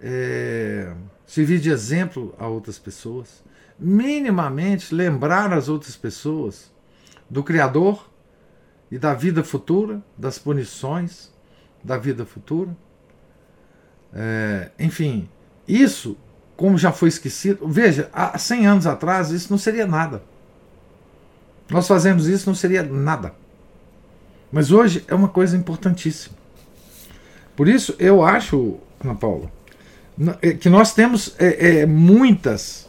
é, 0.00 0.92
servir 1.26 1.60
de 1.60 1.70
exemplo 1.70 2.34
a 2.38 2.48
outras 2.48 2.78
pessoas, 2.78 3.44
minimamente 3.78 4.94
lembrar 4.94 5.52
as 5.52 5.68
outras 5.68 5.94
pessoas 5.94 6.72
do 7.28 7.42
Criador 7.42 8.10
e 8.90 8.98
da 8.98 9.12
vida 9.12 9.44
futura, 9.44 10.02
das 10.16 10.38
punições 10.38 11.33
da 11.84 11.98
vida 11.98 12.24
futura. 12.24 12.74
É, 14.12 14.70
enfim, 14.78 15.28
isso, 15.68 16.16
como 16.56 16.78
já 16.78 16.90
foi 16.90 17.08
esquecido, 17.08 17.68
veja, 17.68 18.08
há 18.12 18.38
100 18.38 18.66
anos 18.66 18.86
atrás 18.86 19.30
isso 19.30 19.50
não 19.50 19.58
seria 19.58 19.86
nada. 19.86 20.22
Nós 21.68 21.86
fazemos 21.86 22.26
isso, 22.26 22.48
não 22.48 22.54
seria 22.54 22.82
nada. 22.82 23.34
Mas 24.50 24.70
hoje 24.70 25.04
é 25.08 25.14
uma 25.14 25.28
coisa 25.28 25.56
importantíssima. 25.56 26.36
Por 27.56 27.68
isso, 27.68 27.94
eu 27.98 28.22
acho, 28.22 28.78
Ana 29.02 29.14
Paula, 29.14 29.50
é, 30.42 30.52
que 30.52 30.68
nós 30.68 30.94
temos 30.94 31.34
é, 31.38 31.80
é, 31.80 31.86
muitas 31.86 32.88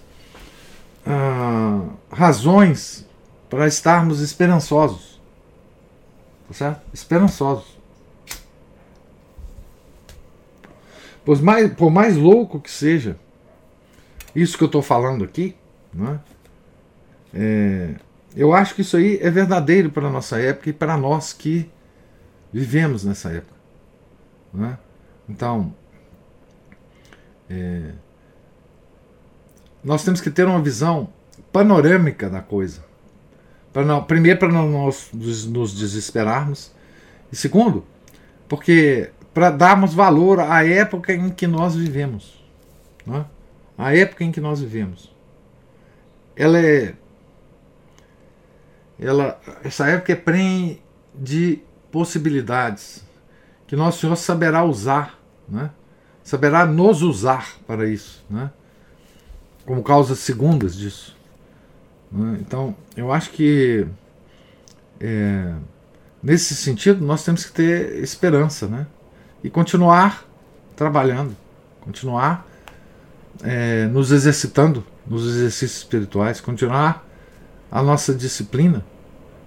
ah, 1.05 1.81
razões 2.11 3.05
para 3.49 3.67
estarmos 3.67 4.21
esperançosos. 4.21 5.19
Tá 6.47 6.53
certo? 6.53 6.81
Esperançosos. 6.93 7.75
Por 11.25 11.41
mais, 11.41 11.73
por 11.73 11.89
mais 11.89 12.15
louco 12.15 12.59
que 12.59 12.69
seja 12.69 13.17
isso 14.35 14.57
que 14.57 14.63
eu 14.63 14.67
estou 14.67 14.81
falando 14.81 15.23
aqui, 15.23 15.55
né? 15.91 16.19
É, 17.33 17.95
eu 18.35 18.53
acho 18.53 18.75
que 18.75 18.81
isso 18.81 18.95
aí 18.95 19.17
é 19.21 19.29
verdadeiro 19.29 19.89
para 19.89 20.07
a 20.07 20.11
nossa 20.11 20.39
época 20.39 20.69
e 20.69 20.73
para 20.73 20.95
nós 20.95 21.33
que 21.33 21.69
vivemos 22.53 23.03
nessa 23.03 23.31
época. 23.31 23.55
Né? 24.53 24.77
Então, 25.27 25.73
é, 27.49 27.91
nós 29.83 30.03
temos 30.03 30.21
que 30.21 30.29
ter 30.29 30.45
uma 30.45 30.61
visão 30.61 31.09
panorâmica 31.51 32.29
da 32.29 32.41
coisa. 32.41 32.83
Pra 33.73 33.83
não, 33.83 34.03
primeiro, 34.03 34.39
para 34.39 34.51
não 34.51 34.69
nós 34.69 35.09
nos 35.13 35.73
desesperarmos, 35.73 36.71
e 37.31 37.35
segundo, 37.35 37.85
porque 38.47 39.11
para 39.35 39.51
darmos 39.51 39.93
valor 39.93 40.39
à 40.39 40.65
época 40.65 41.13
em 41.13 41.29
que 41.29 41.45
nós 41.45 41.75
vivemos. 41.75 42.41
Né? 43.05 43.25
A 43.77 43.93
época 43.93 44.23
em 44.23 44.31
que 44.31 44.39
nós 44.39 44.61
vivemos. 44.61 45.13
Ela 46.37 46.57
é. 46.57 46.95
Ela, 48.97 49.37
essa 49.61 49.87
época 49.89 50.13
é 50.13 50.15
preenche 50.15 50.81
de 51.13 51.59
possibilidades 51.91 53.05
que 53.67 53.75
nosso 53.75 53.99
Senhor 53.99 54.15
saberá 54.15 54.63
usar, 54.63 55.19
né? 55.49 55.69
saberá 56.23 56.65
nos 56.65 57.01
usar 57.01 57.57
para 57.67 57.89
isso, 57.89 58.25
né? 58.29 58.49
como 59.65 59.83
causas 59.83 60.19
segundas 60.19 60.77
disso. 60.77 61.13
Né? 62.09 62.37
Então, 62.39 62.73
eu 62.95 63.11
acho 63.11 63.31
que 63.31 63.85
é, 64.97 65.53
nesse 66.23 66.55
sentido 66.55 67.05
nós 67.05 67.25
temos 67.25 67.43
que 67.43 67.51
ter 67.51 67.97
esperança 68.01 68.65
né? 68.67 68.87
E 69.45 69.49
continuar 69.51 70.25
trabalhando, 70.75 71.37
continuar 71.79 72.47
é, 73.43 73.85
nos 73.85 74.11
exercitando 74.11 74.83
nos 75.05 75.23
exercícios 75.27 75.83
espirituais, 75.83 76.41
continuar 76.41 77.05
a 77.71 77.83
nossa 77.83 78.11
disciplina, 78.11 78.83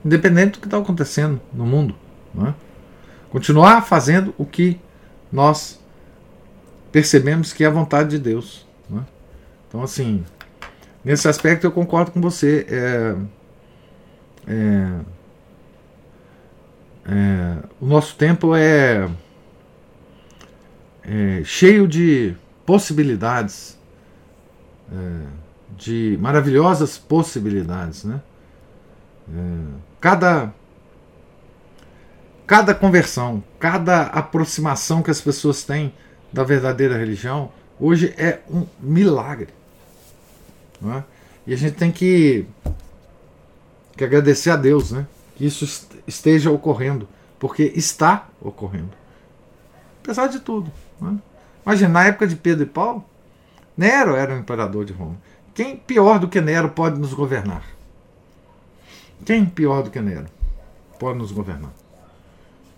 independente 0.05 0.53
do 0.53 0.61
que 0.61 0.69
está 0.69 0.79
acontecendo 0.79 1.41
no 1.53 1.67
mundo. 1.67 1.97
Né? 2.33 2.55
Continuar 3.29 3.85
fazendo 3.85 4.33
o 4.39 4.47
que 4.47 4.81
nós 5.33 5.81
percebemos 6.93 7.53
que 7.53 7.65
é 7.65 7.67
a 7.67 7.71
vontade 7.71 8.11
de 8.11 8.19
Deus. 8.21 8.65
Né? 8.89 9.05
Então, 9.67 9.83
assim, 9.83 10.25
nesse 11.05 11.27
aspecto 11.27 11.67
eu 11.67 11.73
concordo 11.73 12.13
com 12.13 12.21
você. 12.21 12.65
É, 12.71 13.17
é, 14.47 15.01
é, 17.11 17.57
o 17.81 17.87
nosso 17.87 18.15
tempo 18.15 18.55
é, 18.55 19.09
é 21.09 21.43
cheio 21.45 21.89
de 21.89 22.35
possibilidades, 22.67 23.79
é, 24.93 25.27
de 25.77 26.19
maravilhosas 26.21 26.99
possibilidades. 26.99 28.05
Né? 28.05 28.21
É, 29.35 29.79
cada 30.01 30.53
cada 32.47 32.75
conversão, 32.75 33.45
cada 33.61 34.05
aproximação 34.05 35.03
que 35.03 35.11
as 35.11 35.21
pessoas 35.21 35.65
têm 35.65 35.93
da 36.33 36.43
verdadeira 36.43 36.97
religião, 36.97 37.53
hoje 37.79 38.15
é 38.17 38.41
um 38.51 38.67
milagre. 38.81 39.49
É? 40.83 41.03
E 41.47 41.53
a 41.53 41.57
gente 41.57 41.75
tem 41.75 41.93
que, 41.93 42.47
que 43.97 44.03
agradecer 44.03 44.49
a 44.49 44.57
Deus 44.57 44.93
né? 44.93 45.07
que 45.37 45.45
isso 45.45 45.91
esteja 46.07 46.51
ocorrendo, 46.51 47.07
porque 47.39 47.71
está 47.77 48.29
ocorrendo. 48.41 48.91
Apesar 50.09 50.29
de 50.29 50.41
tudo. 50.41 50.73
É? 51.03 51.15
Imagina, 51.67 51.91
na 51.91 52.07
época 52.07 52.27
de 52.27 52.35
Pedro 52.35 52.65
e 52.65 52.67
Paulo, 52.67 53.05
Nero 53.77 54.17
era 54.17 54.35
o 54.35 54.39
imperador 54.39 54.87
de 54.87 54.95
Roma. 54.95 55.19
Quem 55.53 55.77
pior 55.77 56.19
do 56.19 56.27
que 56.27 56.41
Nero 56.41 56.71
pode 56.71 56.99
nos 56.99 57.13
governar? 57.13 57.63
Quem 59.27 59.45
pior 59.45 59.83
do 59.83 59.91
que 59.91 60.01
Nero 60.01 60.25
pode 60.99 61.19
nos 61.19 61.31
governar? 61.31 61.73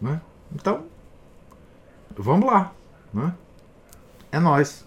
Né? 0.02 0.20
Então, 0.52 0.86
vamos 2.18 2.50
lá. 2.50 2.72
Né? 3.14 3.32
É 4.32 4.40
nós. 4.40 4.84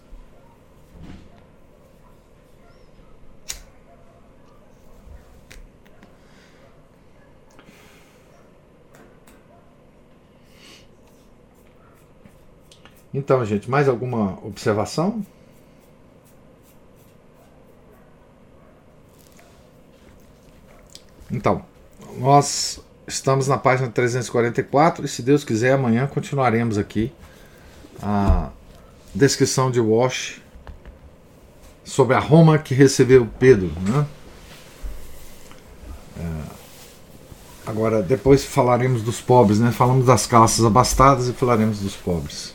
Então, 13.14 13.44
gente, 13.46 13.70
mais 13.70 13.88
alguma 13.88 14.38
observação? 14.44 15.24
Então, 21.30 21.64
nós 22.18 22.84
Estamos 23.06 23.48
na 23.48 23.58
página 23.58 23.90
344 23.90 25.04
e, 25.04 25.08
se 25.08 25.20
Deus 25.20 25.44
quiser, 25.44 25.72
amanhã 25.72 26.06
continuaremos 26.06 26.78
aqui 26.78 27.12
a 28.02 28.48
descrição 29.14 29.70
de 29.70 29.78
Walsh 29.78 30.40
sobre 31.84 32.16
a 32.16 32.18
Roma 32.18 32.58
que 32.58 32.74
recebeu 32.74 33.28
Pedro. 33.38 33.70
Né? 33.82 34.06
É, 36.18 36.42
agora, 37.66 38.02
depois 38.02 38.42
falaremos 38.42 39.02
dos 39.02 39.20
pobres, 39.20 39.60
né? 39.60 39.70
falamos 39.70 40.06
das 40.06 40.26
calças 40.26 40.64
abastadas 40.64 41.28
e 41.28 41.34
falaremos 41.34 41.80
dos 41.80 41.94
pobres. 41.94 42.54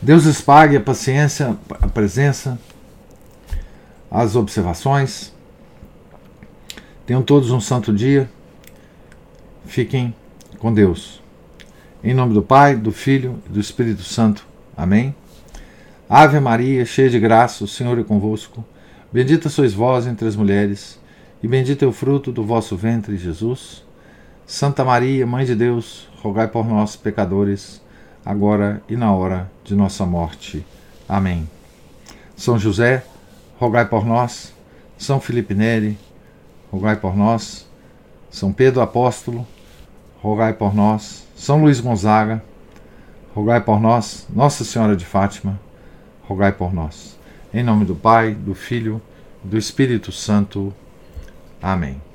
Deus 0.00 0.24
lhes 0.24 0.40
pague 0.40 0.76
a 0.76 0.80
paciência, 0.80 1.56
a 1.82 1.88
presença, 1.88 2.56
as 4.08 4.36
observações. 4.36 5.32
Tenham 7.04 7.20
todos 7.20 7.50
um 7.50 7.60
santo 7.60 7.92
dia. 7.92 8.30
Fiquem 9.66 10.14
com 10.60 10.72
Deus. 10.72 11.20
Em 12.02 12.14
nome 12.14 12.32
do 12.32 12.42
Pai, 12.42 12.76
do 12.76 12.92
Filho 12.92 13.42
e 13.46 13.52
do 13.52 13.58
Espírito 13.58 14.04
Santo. 14.04 14.46
Amém. 14.76 15.12
Ave 16.08 16.38
Maria, 16.38 16.86
cheia 16.86 17.10
de 17.10 17.18
graça, 17.18 17.64
o 17.64 17.68
Senhor 17.68 17.98
é 17.98 18.04
convosco. 18.04 18.64
Bendita 19.12 19.48
sois 19.48 19.74
vós 19.74 20.06
entre 20.06 20.28
as 20.28 20.36
mulheres, 20.36 20.98
e 21.42 21.48
bendito 21.48 21.84
é 21.84 21.88
o 21.88 21.92
fruto 21.92 22.30
do 22.30 22.44
vosso 22.44 22.76
ventre, 22.76 23.16
Jesus. 23.16 23.84
Santa 24.46 24.84
Maria, 24.84 25.26
Mãe 25.26 25.44
de 25.44 25.56
Deus, 25.56 26.08
rogai 26.22 26.46
por 26.46 26.64
nós, 26.66 26.94
pecadores, 26.94 27.82
agora 28.28 28.82
e 28.86 28.94
na 28.94 29.10
hora 29.10 29.50
de 29.64 29.74
nossa 29.74 30.04
morte. 30.04 30.62
Amém. 31.08 31.48
São 32.36 32.58
José, 32.58 33.02
rogai 33.58 33.86
por 33.86 34.04
nós. 34.04 34.52
São 34.98 35.18
Felipe 35.18 35.54
Neri, 35.54 35.98
rogai 36.70 36.94
por 36.94 37.16
nós. 37.16 37.66
São 38.30 38.52
Pedro 38.52 38.82
Apóstolo, 38.82 39.46
rogai 40.20 40.52
por 40.52 40.74
nós. 40.74 41.26
São 41.34 41.62
Luís 41.62 41.80
Gonzaga, 41.80 42.44
rogai 43.34 43.62
por 43.62 43.80
nós. 43.80 44.26
Nossa 44.28 44.62
Senhora 44.62 44.94
de 44.94 45.06
Fátima, 45.06 45.58
rogai 46.24 46.52
por 46.52 46.74
nós. 46.74 47.18
Em 47.54 47.62
nome 47.62 47.86
do 47.86 47.96
Pai, 47.96 48.34
do 48.34 48.54
Filho 48.54 49.00
do 49.42 49.56
Espírito 49.56 50.12
Santo. 50.12 50.74
Amém. 51.62 52.07